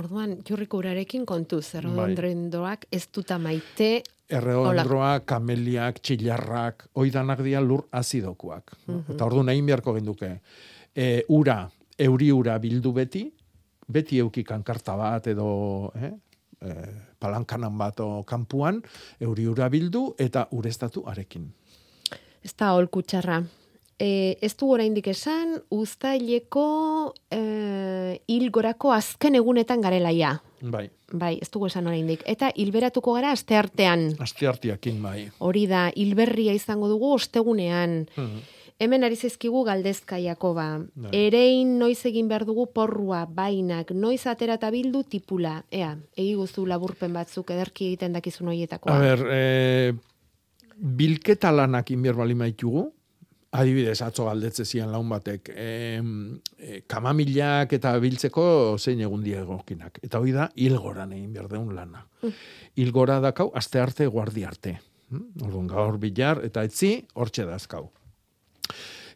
orduan, 0.00 0.38
jurriko 0.46 0.78
urarekin 0.78 1.26
kontuz, 1.26 1.72
Bai. 1.72 1.80
errodondrendoak 1.80 2.86
ez 2.90 3.08
duta 3.12 3.38
maite, 3.38 4.02
Erredondroak, 4.30 5.24
kameliak, 5.26 5.98
txilarrak, 5.98 6.86
oidanak 7.02 7.42
dira 7.42 7.60
lur 7.60 7.82
azidokuak. 7.90 8.76
Mhm. 8.86 9.14
Eta 9.14 9.26
ordu 9.26 9.42
nahi 9.42 9.62
beharko 9.66 9.94
genduke. 9.96 10.30
E, 10.94 11.24
ura, 11.28 11.64
euri 11.98 12.30
ura 12.32 12.58
bildu 12.58 12.92
beti, 12.92 13.24
beti 13.88 14.20
euki 14.22 14.44
kankarta 14.44 14.96
bat 14.96 15.26
edo 15.26 15.92
eh, 15.98 16.12
e, 16.62 16.74
palankanan 17.18 17.76
bat 17.78 18.00
o 18.00 18.22
kanpuan, 18.24 18.80
euri 19.20 19.48
ura 19.50 19.68
bildu 19.68 20.14
eta 20.18 20.46
ureztatu 20.52 21.04
arekin. 21.10 21.50
Ez 22.44 22.54
da 22.56 22.74
holku 22.76 23.02
txarra. 23.02 23.42
E, 24.00 24.38
ez 24.40 24.54
du 24.56 24.70
oraindik 24.72 25.10
esan, 25.12 25.58
uztaileko 25.76 27.12
e, 27.28 27.40
hilgorako 28.32 28.94
azken 28.96 29.36
egunetan 29.36 29.82
garelaia. 29.84 30.38
Bai, 30.60 30.86
Bai, 31.12 31.38
ez 31.42 31.50
dugu 31.50 31.66
esan 31.66 31.88
oraindik. 31.90 32.22
Eta 32.28 32.52
hilberatuko 32.54 33.16
gara 33.16 33.32
aste 33.34 33.56
artean. 33.58 34.10
aste 34.20 34.46
hartiakin 34.46 35.02
bai. 35.02 35.28
Hori 35.38 35.66
da, 35.66 35.90
hilberria 35.96 36.54
izango 36.54 36.88
dugu 36.88 37.12
ostegunean. 37.14 38.06
Mhm. 38.16 38.40
Hemen 38.80 39.04
ari 39.04 39.16
zaizkigu 39.16 39.64
galdezka 39.64 40.16
Jakoba. 40.16 40.80
Bai. 40.94 41.10
Erein 41.12 41.78
noiz 41.78 41.98
egin 42.08 42.28
behar 42.28 42.46
dugu 42.48 42.70
porrua, 42.72 43.26
bainak, 43.26 43.90
noiz 43.92 44.26
atera 44.26 44.54
eta 44.56 44.70
bildu 44.72 45.02
tipula. 45.02 45.64
Ea, 45.70 45.98
egi 46.16 46.32
guztu 46.38 46.64
laburpen 46.64 47.12
batzuk 47.12 47.50
ederki 47.50 47.90
egiten 47.90 48.16
dakizun 48.16 48.48
hoietakoa. 48.48 48.96
A 48.96 49.00
ber, 49.00 49.26
e, 49.28 49.92
bilketa 50.80 51.52
lanak 51.52 51.90
inbier 51.92 52.16
bali 52.16 52.34
maitugu, 52.34 52.86
adibidez, 53.52 53.98
atzo 54.06 54.28
galdetze 54.28 54.64
zian 54.64 54.92
laun 54.92 55.08
batek, 55.10 55.50
e, 55.52 55.68
e, 56.56 56.80
kamamilak 56.88 57.74
eta 57.76 57.96
biltzeko 58.02 58.44
zein 58.78 59.02
egun 59.02 59.24
die 59.26 59.40
egokinak. 59.40 59.98
Eta 60.06 60.20
hori 60.22 60.34
da, 60.36 60.48
hilgoran 60.54 61.12
egin 61.16 61.32
behar 61.34 61.50
deun 61.50 61.74
lana. 61.74 62.04
Mm. 62.22 62.36
Hilgora 62.78 63.18
dakau, 63.22 63.50
aste 63.58 63.82
arte, 63.82 64.06
guardi 64.06 64.46
arte. 64.46 64.76
Mm? 65.10 65.46
Orduan, 65.48 65.66
gaur 65.70 65.98
bilar, 65.98 66.44
eta 66.46 66.62
etzi, 66.66 66.94
hortxe 67.18 67.48
dazkau. 67.48 67.88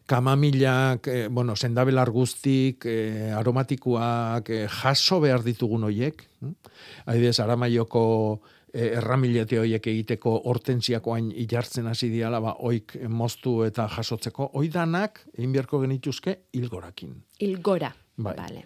Kamamilak, 0.05 1.07
e, 1.07 1.27
bueno, 1.33 1.55
sendabelar 1.55 2.11
guztik, 2.13 2.85
e, 2.85 3.31
aromatikoak, 3.33 4.51
e, 4.51 4.65
jaso 4.81 5.21
behar 5.23 5.47
ditugun 5.47 5.87
hoiek. 5.87 6.27
Mm? 6.43 6.75
Adibidez, 7.07 7.39
aramaioko 7.39 8.03
e, 8.43 8.54
erramilete 8.75 9.59
hoiek 9.61 9.87
egiteko 9.87 10.33
hortentziakoain 10.51 11.29
ilartzen 11.45 11.87
hasi 11.87 12.09
diala, 12.11 12.41
ba, 12.43 12.55
oik 12.67 12.97
moztu 13.07 13.61
eta 13.63 13.87
jasotzeko, 13.91 14.51
oidanak, 14.59 15.21
egin 15.37 15.53
beharko 15.55 15.79
genituzke, 15.85 16.39
hilgorakin. 16.53 17.15
Hilgora. 17.41 17.91
Bai. 18.17 18.35
Vale. 18.35 18.65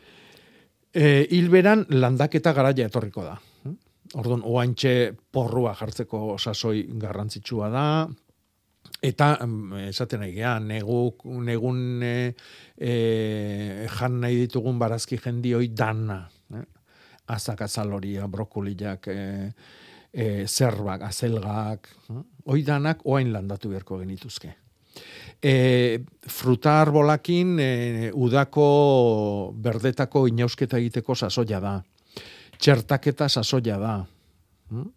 E, 0.89 1.27
hilberan 1.35 1.85
landaketa 1.93 2.53
garaia 2.57 2.89
etorriko 2.89 3.25
da. 3.25 3.35
Orduan, 4.17 4.41
oaintxe 4.45 4.93
porrua 5.31 5.75
jartzeko 5.77 6.37
sasoi 6.41 6.87
garrantzitsua 6.97 7.69
da, 7.69 7.85
eta 9.05 9.35
em, 9.43 9.59
esaten 9.89 10.23
nahi 10.23 10.33
geha, 10.33 10.55
negu, 10.63 11.01
negun 11.45 12.03
e, 12.03 12.15
e, 12.75 12.93
jan 13.99 14.17
nahi 14.23 14.41
ditugun 14.45 14.79
barazki 14.81 15.19
jendioi 15.21 15.69
dana. 15.77 16.23
Eh? 16.57 16.65
Azak 17.29 17.61
azaloria, 17.61 18.25
brokoliak, 18.27 19.07
e, 19.13 19.51
e, 20.13 20.47
zerbak, 20.47 21.03
azelgak, 21.07 21.89
eh? 22.09 22.23
oi 22.49 22.63
danak 22.65 23.05
oain 23.05 23.31
landatu 23.33 23.69
beharko 23.69 23.99
genituzke. 24.01 24.55
E, 25.39 25.99
fruta 26.27 26.81
arbolakin 26.81 27.57
e, 27.61 28.11
udako 28.13 29.53
berdetako 29.55 30.27
inausketa 30.27 30.79
egiteko 30.81 31.15
sasoia 31.15 31.59
da. 31.63 31.77
Txertaketa 32.59 33.29
sasoia 33.29 33.77
da. 33.79 33.99
Mm? 34.69 34.87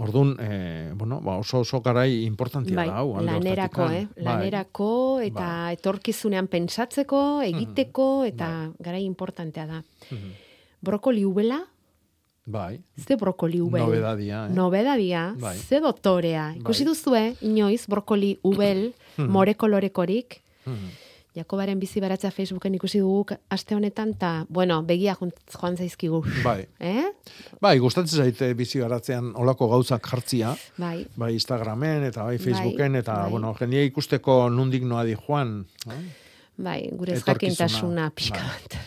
Orduan, 0.00 0.36
e, 0.40 0.92
bueno, 0.96 1.20
ba 1.20 1.36
oso 1.36 1.60
oso 1.60 1.82
garai 1.84 2.24
importantia 2.24 2.74
Bai, 2.74 2.86
da 2.88 3.02
hau. 3.02 3.20
lanerako, 3.20 3.90
eh? 3.92 4.06
Bai. 4.16 4.24
Lanerako 4.24 5.20
eta 5.20 5.70
etorkizunean 5.76 6.48
pentsatzeko, 6.48 7.42
egiteko, 7.44 8.24
eta 8.24 8.72
garai 8.80 9.04
importantea 9.04 9.66
da. 9.66 9.82
Mhm. 10.10 10.32
Brokoli 10.82 11.24
ubela, 11.24 11.60
Bai. 12.44 12.80
ze 13.06 13.16
brokoli 13.16 13.60
ubel? 13.60 13.82
Nobedadia, 13.84 14.46
eh? 14.46 14.50
Nobedadia, 14.54 15.34
Bai. 15.38 15.56
ze 15.58 15.80
dotorea. 15.80 16.54
Ikusi 16.58 16.84
Bai. 16.84 16.92
duzue, 16.94 17.36
inoiz, 17.40 17.86
brokoli 17.86 18.38
ubel, 18.42 18.92
Mhm. 19.16 19.30
more 19.30 19.54
kolorekorik, 19.54 20.40
Mhm. 20.66 20.88
Jakobaren 21.34 21.78
bizi 21.80 21.98
baratza 22.00 22.30
Facebooken 22.30 22.74
ikusi 22.74 22.98
dugu 22.98 23.24
aste 23.48 23.74
honetan, 23.74 24.12
ta, 24.18 24.44
bueno, 24.50 24.82
begia 24.82 25.14
joan- 25.16 25.76
zaizkigu. 25.76 26.22
Bai. 26.44 26.66
Eh? 26.80 27.04
Bai, 27.60 27.78
gustatzen 27.78 28.18
zaite 28.18 28.52
bizi 28.54 28.78
garatzean 28.78 29.32
olako 29.34 29.68
gauzak 29.70 30.06
jartzia. 30.06 30.54
Bai. 30.76 31.06
Bai 31.16 31.32
Instagramen 31.32 32.04
eta 32.04 32.22
bai 32.24 32.36
Facebooken 32.38 32.96
eta 32.96 33.14
bai. 33.22 33.30
bueno, 33.30 33.54
jendia 33.58 33.82
ikusteko 33.82 34.50
nundik 34.50 34.82
noa 34.82 35.04
di 35.04 35.14
joan. 35.16 35.64
eh? 35.88 36.02
Bai, 36.58 36.90
gure 36.92 37.12
ezjakintasuna 37.14 38.10
pixka 38.10 38.36
Bai. 38.38 38.78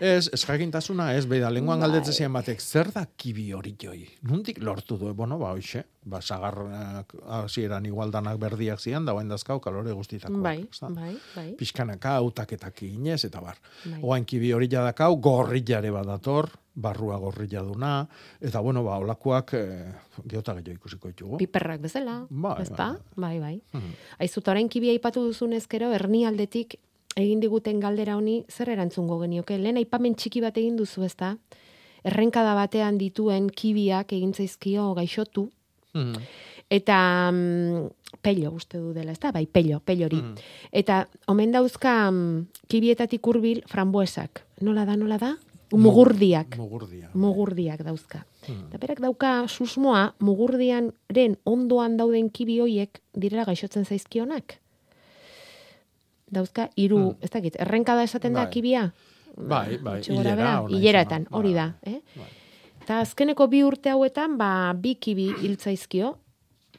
Ez, 0.00 0.28
ez 0.32 0.40
jakintasuna, 0.44 1.12
ez, 1.16 1.26
beida, 1.26 1.50
lenguan 1.50 1.80
Bai. 1.80 1.88
galdetzen 1.88 2.32
batek, 2.32 2.60
zer 2.62 2.90
da 2.94 3.04
kibi 3.18 3.48
hori 3.52 3.74
joi? 3.80 4.04
Nundik 4.28 4.60
lortu 4.62 4.98
du, 4.98 5.10
bueno, 5.14 5.38
ba, 5.38 5.52
hoxe, 5.56 5.84
ba, 6.06 6.20
sagarrak, 6.22 7.14
hasieran 7.40 7.86
igualdanak 7.86 8.38
berdiak 8.38 8.80
zian, 8.80 9.04
da, 9.08 9.16
dazkau 9.28 9.58
kalore 9.60 9.92
guztitako. 9.92 10.38
Bai, 10.44 10.62
bai, 10.94 11.16
bai. 11.34 11.48
Pixkanaka, 11.58 12.16
autaketak 12.22 12.82
inez, 12.86 13.24
eta 13.24 13.42
bar. 13.42 13.58
Bai. 13.84 14.00
Oain 14.02 14.24
kibi 14.24 14.52
hori 14.52 14.68
jadakau, 14.70 15.16
gorri 15.20 15.62
badator, 15.66 16.50
barrua 16.78 17.18
gorrilla 17.18 17.62
duna, 17.62 18.06
eta 18.40 18.60
bueno, 18.60 18.84
ba, 18.84 18.98
olakoak 18.98 19.54
e, 19.54 19.92
geota 20.24 20.54
gehiago 20.54 20.78
ikusiko 20.78 21.08
ditugu. 21.08 21.38
Piperrak 21.38 21.80
bezala, 21.80 22.26
Bai, 22.30 22.62
ezta? 22.62 22.96
Bai, 23.16 23.38
bai. 23.40 23.60
Mhm. 23.72 23.94
Aizu, 24.20 24.42
orain 24.46 24.68
kibia 24.68 24.92
aipatu 24.92 25.24
duzunez 25.26 25.66
gero, 25.66 25.90
hernialdetik 25.92 26.78
egin 27.18 27.40
diguten 27.42 27.80
galdera 27.82 28.16
honi, 28.16 28.44
zer 28.48 28.70
erantzungo 28.70 29.18
genioke? 29.20 29.58
Lehen 29.58 29.76
aipamen 29.80 30.14
txiki 30.14 30.40
bat 30.44 30.56
egin 30.60 30.76
duzu, 30.78 31.02
ezta? 31.04 31.34
Errenkada 32.06 32.54
batean 32.54 32.98
dituen 32.98 33.48
kibiak 33.50 34.12
egin 34.14 34.32
zaizkio 34.34 34.92
gaixotu, 34.94 35.48
Mhm. 35.94 36.14
eta 36.70 37.30
mm, 37.32 37.88
pello 38.22 38.52
uste 38.52 38.78
du 38.78 38.92
dela, 38.94 39.12
ezta? 39.12 39.32
Bai, 39.32 39.46
pello, 39.46 39.80
pellori. 39.80 40.20
Eta 40.70 41.08
omen 41.26 41.50
dauzka 41.52 42.10
mm, 42.10 42.46
kibietatik 42.68 43.26
hurbil 43.26 43.62
frambuesak. 43.66 44.44
Nola 44.60 44.84
da, 44.84 44.96
nola 44.96 45.18
da? 45.18 45.36
Mugurdiak. 45.72 46.56
Mugurdia. 46.56 47.10
Mugurdiak 47.12 47.82
dauzka. 47.84 48.22
Hmm. 48.46 48.68
Eta 48.70 48.78
berak 48.80 49.00
dauka 49.04 49.32
susmoa 49.48 50.14
mugurdianren 50.24 51.36
ondoan 51.44 51.98
dauden 51.98 52.30
kibi 52.30 52.58
hoiek 52.60 53.02
direla 53.12 53.44
gaixotzen 53.44 53.84
zaizkionak. 53.84 54.58
Dauzka 56.30 56.68
hiru, 56.76 57.16
ez 57.24 57.30
dakit, 57.30 57.56
errenkada 57.60 58.02
esaten 58.04 58.34
da 58.36 58.44
Bai. 58.44 58.52
kibia? 58.52 58.92
Bai, 59.36 59.78
bai, 59.78 60.00
gora 60.08 60.32
hilera, 60.34 60.52
hileratan, 60.68 61.26
da. 61.28 61.36
hori 61.36 61.54
da, 61.54 61.68
eh? 61.86 62.00
Eta 62.82 63.00
azkeneko 63.04 63.46
bi 63.48 63.62
urte 63.62 63.92
hauetan, 63.92 64.36
ba, 64.40 64.72
bi 64.74 64.94
kibi 64.96 65.28
hiltzaizkio, 65.42 66.14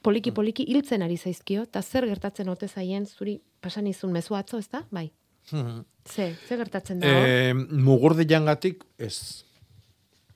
poliki 0.03 0.33
poliki 0.35 0.65
hiltzen 0.67 1.03
ari 1.05 1.17
zaizkio, 1.17 1.63
eta 1.69 1.81
zer 1.81 2.07
gertatzen 2.09 2.49
ote 2.49 2.67
zaien 2.67 3.05
zuri 3.05 3.39
pasan 3.61 3.87
izun 3.87 4.11
mezu 4.11 4.35
atzo, 4.35 4.59
ez 4.59 4.67
da? 4.71 4.83
Bai. 4.91 5.09
Mhm. 5.51 5.85
Ze, 6.05 6.35
ze 6.47 6.57
gertatzen 6.57 6.99
da? 6.99 7.07
E, 7.07 7.53
mugurdiangatik 7.53 8.83
ez. 8.97 9.43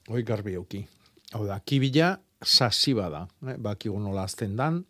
Hoi 0.10 0.24
garbi 0.24 0.54
euki. 0.60 0.84
Hau 1.34 1.46
da, 1.48 1.60
kibila 1.66 2.18
sasi 2.44 2.94
bada. 2.94 3.28
Eh? 3.48 3.56
Bakigu 3.58 4.00
nola 4.00 4.28
azten 4.28 4.56
dan. 4.60 4.84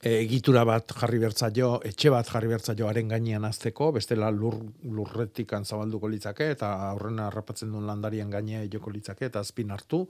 Egitura 0.00 0.62
bat 0.64 0.94
jarri 0.96 1.18
bertzaio, 1.20 1.74
etxe 1.84 2.08
bat 2.08 2.28
jarri 2.32 2.48
bertzaio 2.48 2.86
haren 2.88 3.10
gainean 3.10 3.44
azteko, 3.44 3.90
bestela 3.92 4.30
lur, 4.32 4.54
lurretik 4.88 5.52
zabalduko 5.60 6.08
litzake, 6.08 6.46
eta 6.54 6.70
aurrena 6.88 7.26
harrapatzen 7.26 7.70
duen 7.70 7.84
landarian 7.86 8.30
gainea 8.30 8.62
joko 8.72 8.90
litzake, 8.90 9.26
eta 9.26 9.40
azpin 9.40 9.70
hartu. 9.70 10.06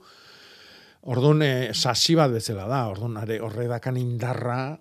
Orduan, 1.11 1.41
e, 1.43 1.73
sasi 1.73 2.15
bat 2.15 2.31
bezala 2.31 2.69
da, 2.71 2.87
orduan, 2.87 3.17
are, 3.17 3.41
horre 3.43 3.67
dakan 3.67 3.97
indarra, 3.97 4.77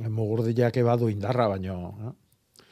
e, 0.00 0.08
mugurdiak 0.08 0.80
ebadu 0.80 1.10
indarra, 1.12 1.48
baino, 1.48 1.76
eh? 2.00 2.64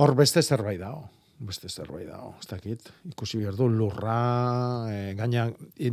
Hor 0.00 0.14
beste 0.14 0.40
zerbait 0.42 0.80
dago. 0.80 1.10
Beste 1.38 1.68
zerbait 1.70 2.08
dago. 2.08 2.32
Ez 2.40 2.48
dakit. 2.50 2.88
Ikusi 3.12 3.38
behar 3.38 3.54
du 3.54 3.68
lurra, 3.70 4.14
e, 4.90 5.12
gaina 5.14 5.44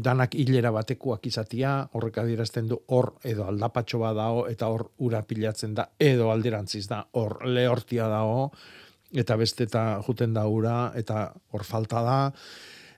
danak 0.01 0.33
hilera 0.33 0.71
batekoak 0.73 1.27
izatia, 1.29 1.75
horrek 1.93 2.17
adierazten 2.23 2.71
du 2.71 2.79
hor 2.89 3.11
edo 3.23 3.45
aldapatxo 3.45 3.99
bat 4.01 4.17
dago, 4.17 4.47
eta 4.49 4.71
hor 4.73 4.87
ura 5.05 5.21
pilatzen 5.21 5.75
da, 5.77 5.85
edo 6.01 6.31
alderantziz 6.33 6.87
da, 6.89 7.03
hor 7.21 7.37
lehortia 7.45 8.09
dago, 8.09 8.49
eta 9.13 9.37
beste 9.37 9.69
eta 9.69 9.85
juten 10.07 10.33
da 10.33 10.47
ura, 10.49 10.79
eta 10.97 11.27
hor 11.53 11.67
falta 11.67 12.01
da. 12.01 12.17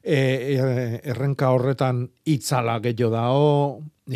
E, 0.02 0.16
e, 0.56 1.02
errenka 1.04 1.52
horretan 1.52 2.06
itzala 2.32 2.80
gehiago 2.80 3.12
dago, 3.12 3.54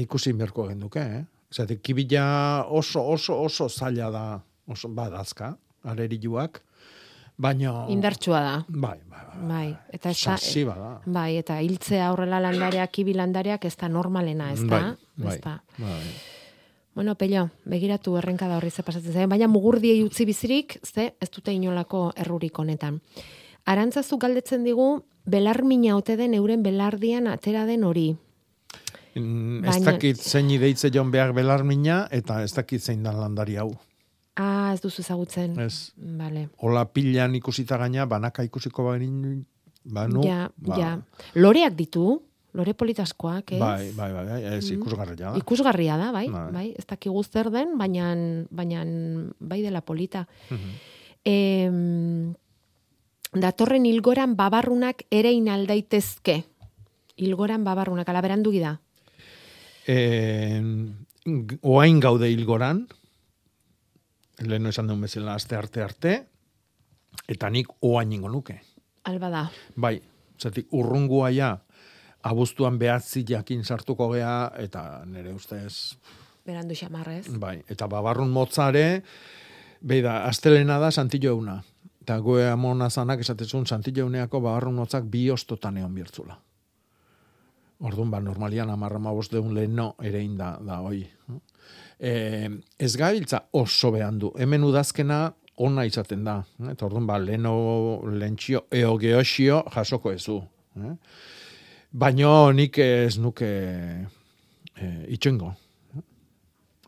ikusi 0.07 0.31
berko 0.39 0.69
genduke, 0.71 1.03
eh? 1.19 1.23
Zate, 1.51 1.81
kibila 1.83 2.63
oso, 2.71 3.03
oso, 3.11 3.41
oso 3.43 3.67
zaila 3.67 4.07
da, 4.09 4.27
oso 4.71 4.87
badazka, 4.95 5.57
areriluak, 5.83 6.61
baina... 7.41 7.71
Indartsua 7.89 8.41
da. 8.45 8.53
Bai, 8.67 8.99
bai, 9.09 9.19
Bai, 9.41 9.67
eta 9.95 10.11
ez 10.11 10.17
da, 10.21 10.35
Sasi 10.37 10.63
bada. 10.67 10.89
bai, 11.05 11.37
eta 11.39 11.55
hiltzea 11.63 12.07
aurrela 12.11 12.39
landareak, 12.43 12.91
kibi 12.93 13.13
landareak 13.17 13.63
ez 13.65 13.75
da 13.79 13.87
normalena, 13.89 14.51
ez 14.53 14.59
da? 14.61 14.67
Bai, 14.67 14.95
bai, 15.25 15.35
Ez 15.37 15.41
da. 15.41 15.53
bai. 15.79 16.01
Bueno, 16.93 17.15
pello, 17.15 17.45
begiratu 17.65 18.17
errenkada 18.19 18.57
horri 18.59 18.69
ze 18.69 18.83
pasatzen 18.83 19.13
zaien, 19.15 19.29
baina 19.31 19.47
mugurdiei 19.47 20.01
utzi 20.03 20.25
bizirik, 20.27 20.75
ze 20.83 21.13
ez 21.23 21.29
dute 21.31 21.53
inolako 21.55 22.11
errurik 22.19 22.59
honetan. 22.59 22.99
Arantzazu 23.65 24.17
galdetzen 24.19 24.65
digu, 24.67 24.89
belarmina 25.25 25.95
ote 25.95 26.17
den 26.19 26.33
euren 26.35 26.61
belardian 26.65 27.27
atera 27.31 27.65
den 27.65 27.83
hori. 27.87 28.09
Mm, 29.15 29.63
Ez 29.63 29.75
Baina- 29.75 29.91
dakit 29.93 30.17
zein 30.21 30.49
ideitze 30.51 30.89
jon 30.91 31.09
behar 31.11 31.31
belarmina, 31.33 32.07
eta 32.11 32.43
ez 32.43 32.51
dakit 32.53 32.81
zein 32.83 33.03
dan 33.03 33.17
landari 33.19 33.55
hau. 33.57 33.71
Ah, 34.35 34.71
ez 34.73 34.79
duzu 34.81 35.01
ezagutzen. 35.03 35.57
Ez. 35.59 35.91
Vale. 35.97 36.49
Ola 36.63 36.85
pilan 36.93 37.35
ikusita 37.35 37.77
gaina, 37.77 38.05
banaka 38.05 38.43
ikusiko 38.47 38.83
bain, 38.87 39.45
banu, 39.83 40.23
ja, 40.23 40.49
ba, 40.55 40.77
ja. 40.79 40.91
Loreak 41.35 41.75
ditu, 41.75 42.21
lore 42.53 42.73
politaskoak, 42.73 43.51
ez? 43.51 43.59
Bai, 43.59 43.91
bai, 43.95 44.11
bai, 44.13 44.25
bai, 44.29 44.43
ez 44.57 44.69
Mm. 44.71 44.77
ikusgarria 44.79 45.15
da. 45.15 45.33
Ikusgarria 45.37 45.97
da, 45.97 46.11
bai, 46.11 46.27
Bai. 46.29 46.51
bai, 46.51 46.65
ez 46.77 46.85
dakigu 46.87 47.23
zer 47.23 47.49
den, 47.51 47.77
baina, 47.77 48.15
baina 48.49 48.85
bai 49.39 49.61
dela 49.61 49.81
polita. 49.81 50.27
Mhm. 50.49 50.71
Em, 51.23 52.33
datorren 53.33 53.85
ilgoran 53.85 54.35
babarrunak 54.35 55.03
erein 55.11 55.47
aldaitezke. 55.49 56.43
Ilgoran 57.17 57.63
babarrunak, 57.63 58.07
ala 58.09 58.21
berandu 58.21 58.51
da. 58.59 58.79
Eh, 59.87 60.61
oain 61.61 61.99
gaude 61.99 62.29
hilgoran, 62.29 62.87
leheno 64.47 64.69
esan 64.69 64.87
duen 64.87 65.01
bezala 65.01 65.35
aste 65.35 65.55
arte 65.55 65.83
arte, 65.83 66.13
eta 67.27 67.49
nik 67.49 67.67
oain 67.81 68.11
ingo 68.11 68.29
nuke. 68.29 68.61
Alba 69.03 69.29
da. 69.29 69.45
Bai, 69.75 69.99
zatik 70.39 70.67
urrungua 70.71 71.31
ja, 71.35 71.57
abuztuan 72.23 72.77
behatzi 72.79 73.25
jakin 73.27 73.63
sartuko 73.63 74.11
gea, 74.13 74.51
eta 74.57 75.03
nire 75.05 75.33
ustez, 75.33 75.97
Berandu 76.45 76.73
xamarrez. 76.75 77.27
bai, 77.39 77.61
eta 77.69 77.87
babarrun 77.87 78.31
motzare, 78.33 79.03
beida, 79.81 80.25
astelena 80.25 80.79
da 80.79 80.91
santillo 80.91 81.35
euna. 81.35 81.61
Eta 82.01 82.17
goe 82.17 82.47
amona 82.49 82.89
zanak 82.89 83.19
esatezun 83.21 83.67
santillo 83.67 84.07
euneako 84.07 84.41
babarrun 84.41 84.73
motzak 84.73 85.05
bi 85.05 85.29
ostotan 85.29 85.77
egon 85.77 85.93
birtzula. 85.93 86.39
Orduan, 87.81 88.09
ba, 88.13 88.19
normalian 88.21 88.69
amarra 88.69 88.99
mabost 88.99 89.33
deun 89.33 89.53
leheno 89.53 89.95
ere 90.01 90.21
inda 90.21 90.55
da, 90.65 90.79
hoi. 90.81 91.03
E, 92.01 92.49
ez 92.81 92.95
gabiltza 92.97 93.43
oso 93.53 93.91
behan 93.93 94.17
du. 94.19 94.31
Hemen 94.41 94.63
udazkena 94.65 95.19
ona 95.61 95.85
izaten 95.85 96.23
da. 96.25 96.39
Eta 96.71 96.87
orduan, 96.87 97.05
ba, 97.05 97.19
leheno 97.21 97.53
lentxio 98.09 98.65
eo 98.73 98.95
geosio 98.97 99.61
jasoko 99.75 100.13
ezu. 100.15 100.39
Eh? 100.81 100.95
Baina 101.91 102.31
nik 102.57 102.79
ez 102.81 103.19
nuke 103.21 103.49
e, 103.51 104.87
itxengo. 105.13 105.53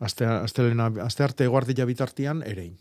Aste, 0.02 0.26
astelena, 0.26 0.88
aste 1.04 1.22
arte 1.22 1.46
guardia 1.46 1.86
bitartian 1.86 2.42
erein. 2.42 2.74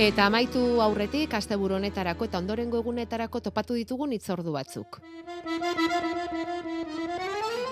Eta 0.00 0.24
amaitu 0.30 0.80
aurretik, 0.80 1.34
asteburu 1.36 1.76
honetarako 1.76 2.24
eta 2.24 2.40
ondorengo 2.40 2.80
egunetarako 2.80 3.42
topatu 3.50 3.76
ditugun 3.76 4.14
hitzordu 4.16 4.54
batzuk. 4.56 4.96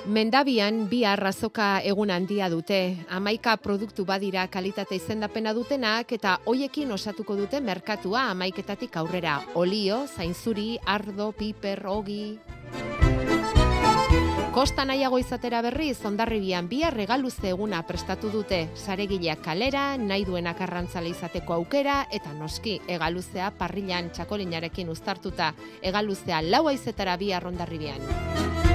Mendabian 0.08 0.86
bi 0.88 1.02
arrazoka 1.04 1.82
egun 1.84 2.08
handia 2.08 2.46
dute. 2.48 2.78
Amaika 3.12 3.58
produktu 3.60 4.06
badira 4.08 4.46
kalitate 4.48 4.96
izendapena 4.96 5.52
dutenak 5.52 6.14
eta 6.16 6.38
hoiekin 6.46 6.94
osatuko 6.96 7.36
dute 7.36 7.60
merkatua 7.60 8.22
amaiketatik 8.30 8.96
aurrera. 8.96 9.34
Olio, 9.54 10.06
zainzuri, 10.06 10.78
ardo, 10.86 11.32
piper, 11.36 11.84
ogi... 11.86 12.38
Kosta 14.56 14.86
nahiago 14.88 15.18
izatera 15.20 15.60
berriz, 15.62 15.98
ondarribian 16.08 16.70
bihar 16.72 16.96
regaluze 16.96 17.52
eguna 17.52 17.82
prestatu 17.86 18.32
dute. 18.32 18.62
Saregileak 18.80 19.44
kalera, 19.44 19.84
nahi 20.00 20.24
duenak 20.24 20.64
arrantzale 20.64 21.12
izateko 21.12 21.58
aukera, 21.60 22.00
eta 22.10 22.32
noski, 22.32 22.78
egaluzea 22.88 23.52
parrilan 23.60 24.08
txakolinarekin 24.16 24.88
uztartuta. 24.88 25.52
Egaluzea 25.82 26.40
lau 26.48 26.64
aizetara 26.72 27.20
bihar 27.20 27.46
ondarribian. 27.52 28.67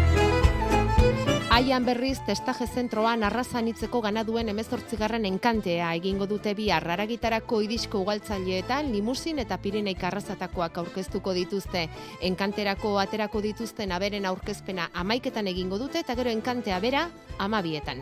Aian 1.53 1.85
berriz 1.85 2.17
testaje 2.25 2.65
zentroan 2.65 3.21
arrazan 3.27 3.67
itzeko 3.69 3.99
ganaduen 4.01 4.47
emezortzigarren 4.49 5.27
enkantea 5.29 5.91
egingo 5.99 6.25
dute 6.31 6.55
bihar 6.57 6.81
raragitarako 6.89 7.59
idisko 7.67 8.01
ugaltzaileetan 8.01 8.89
limusin 8.89 9.43
eta 9.43 9.59
pirineik 9.61 10.01
arrazatakoak 10.09 10.79
aurkeztuko 10.81 11.35
dituzte. 11.37 11.83
Enkanterako 12.31 12.95
aterako 13.03 13.43
dituzten 13.45 13.93
aberen 13.93 14.25
aurkezpena 14.25 14.89
amaiketan 15.03 15.51
egingo 15.53 15.77
dute 15.77 16.01
eta 16.01 16.17
gero 16.17 16.33
enkantea 16.33 16.81
bera 16.81 17.05
amabietan. 17.37 18.01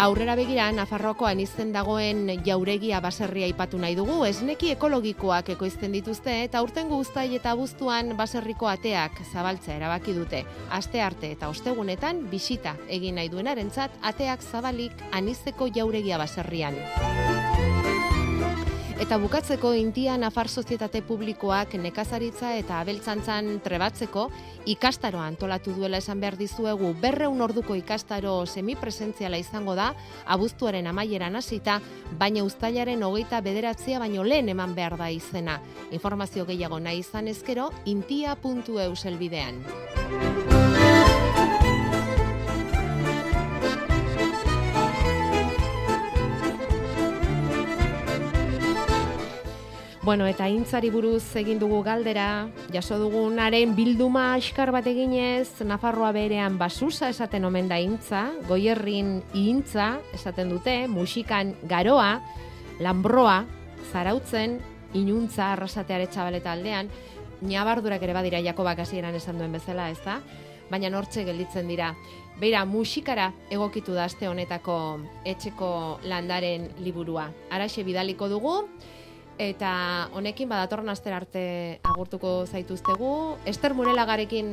Aurrera 0.00 0.32
begira, 0.32 0.70
Nafarroakoan 0.72 1.42
izten 1.42 1.74
dagoen 1.74 2.22
jauregia 2.46 3.02
baserria 3.04 3.44
aipatu 3.50 3.76
nahi 3.82 3.92
dugu, 3.98 4.14
esneki 4.24 4.70
ekologikoak 4.72 5.50
ekoizten 5.52 5.92
dituzte 5.92 6.38
eta 6.46 6.62
urtengo 6.64 6.96
uztai 7.04 7.26
eta 7.36 7.52
abuztuan 7.52 8.14
baserriko 8.16 8.70
ateak 8.72 9.20
zabaltzea 9.26 9.76
erabaki 9.76 10.14
dute. 10.16 10.40
Aste 10.78 11.02
arte 11.04 11.34
eta 11.36 11.50
ostegunetan 11.52 12.22
bisita 12.32 12.78
egin 12.88 13.20
nahi 13.20 13.28
duenarentzat 13.28 14.00
ateak 14.12 14.40
zabalik 14.40 15.04
anizeko 15.20 15.68
jauregia 15.68 16.16
baserrian. 16.24 16.80
Eta 19.00 19.16
bukatzeko 19.16 19.70
intia 19.72 20.18
Nafar 20.20 20.50
Sozietate 20.52 21.00
Publikoak 21.00 21.72
nekazaritza 21.80 22.50
eta 22.58 22.82
abeltzantzan 22.82 23.48
trebatzeko 23.64 24.26
ikastaroa 24.68 25.24
antolatu 25.24 25.72
duela 25.72 26.02
esan 26.04 26.20
behar 26.20 26.36
dizuegu 26.36 26.92
berreun 27.00 27.40
orduko 27.40 27.78
ikastaro 27.80 28.34
semipresentziala 28.44 29.40
izango 29.40 29.72
da, 29.78 29.94
abuztuaren 30.28 30.92
amaieran 30.92 31.40
hasita, 31.40 31.80
baina 32.20 32.44
uztailaren 32.44 33.02
hogeita 33.08 33.40
bederatzia 33.40 34.04
baino 34.04 34.20
lehen 34.20 34.52
eman 34.52 34.76
behar 34.76 35.00
da 35.00 35.08
izena. 35.08 35.62
Informazio 35.96 36.44
gehiago 36.44 36.76
nahi 36.78 37.00
izan 37.00 37.32
ezkero, 37.32 37.70
intia.eu 37.88 38.94
selbidean. 38.96 39.64
Bueno, 50.02 50.24
eta 50.24 50.46
intzari 50.48 50.88
buruz 50.88 51.36
egin 51.36 51.58
dugu 51.60 51.82
galdera, 51.84 52.48
jaso 52.72 52.96
dugunaren 52.96 53.74
bilduma 53.76 54.30
askar 54.32 54.70
bat 54.72 54.86
eginez, 54.88 55.60
Nafarroa 55.60 56.08
berean 56.16 56.54
basusa 56.56 57.10
esaten 57.12 57.44
omen 57.44 57.66
da 57.68 57.76
intza, 57.84 58.22
goierrin 58.48 59.18
intza 59.36 59.98
esaten 60.16 60.48
dute, 60.54 60.86
musikan 60.88 61.52
garoa, 61.68 62.22
lambroa, 62.80 63.42
zarautzen, 63.92 64.56
inuntza 64.96 65.50
arrasateare 65.52 66.06
txabaleta 66.08 66.54
aldean, 66.56 66.88
nabardurak 67.44 68.00
ere 68.00 68.14
badira 68.16 68.40
Jakobak 68.40 68.80
hasieran 68.80 69.18
esan 69.20 69.36
duen 69.36 69.52
bezala, 69.52 69.90
ez 69.92 70.00
da? 70.00 70.16
Baina 70.70 70.88
nortxe 70.88 71.26
gelditzen 71.28 71.68
dira. 71.68 71.90
Beira, 72.40 72.64
musikara 72.64 73.34
egokitu 73.52 73.92
da 73.92 74.08
aste 74.08 74.32
honetako 74.32 74.78
etxeko 75.28 76.00
landaren 76.08 76.70
liburua. 76.80 77.26
Araxe 77.52 77.84
bidaliko 77.84 78.30
dugu, 78.32 78.62
eta 79.40 80.10
honekin 80.12 80.50
badatorren 80.50 80.92
aster 80.92 81.14
arte 81.16 81.42
agurtuko 81.88 82.44
zaituztegu. 82.44 83.10
Ester 83.48 83.72
Murelagarekin 83.74 84.50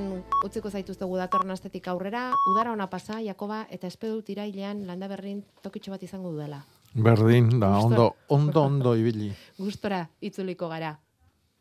utziko 0.47 0.71
zaituztegu 0.71 1.17
datorren 1.19 1.51
astetik 1.51 1.89
aurrera. 1.91 2.29
Udara 2.53 2.71
ona 2.71 2.87
pasa, 2.87 3.19
Jakoba, 3.23 3.65
eta 3.69 3.89
espedut 3.91 4.29
irailean 4.31 4.85
landa 4.87 5.09
berrin 5.11 5.43
tokitxo 5.63 5.91
bat 5.91 6.07
izango 6.07 6.31
duela. 6.31 6.61
Berdin, 6.95 7.59
da, 7.59 7.73
ondo, 7.83 8.13
ondo, 8.29 8.63
ondo 8.63 8.95
ibili. 8.95 9.33
Gustora 9.59 10.05
itzuliko 10.21 10.71
gara. 10.71 10.95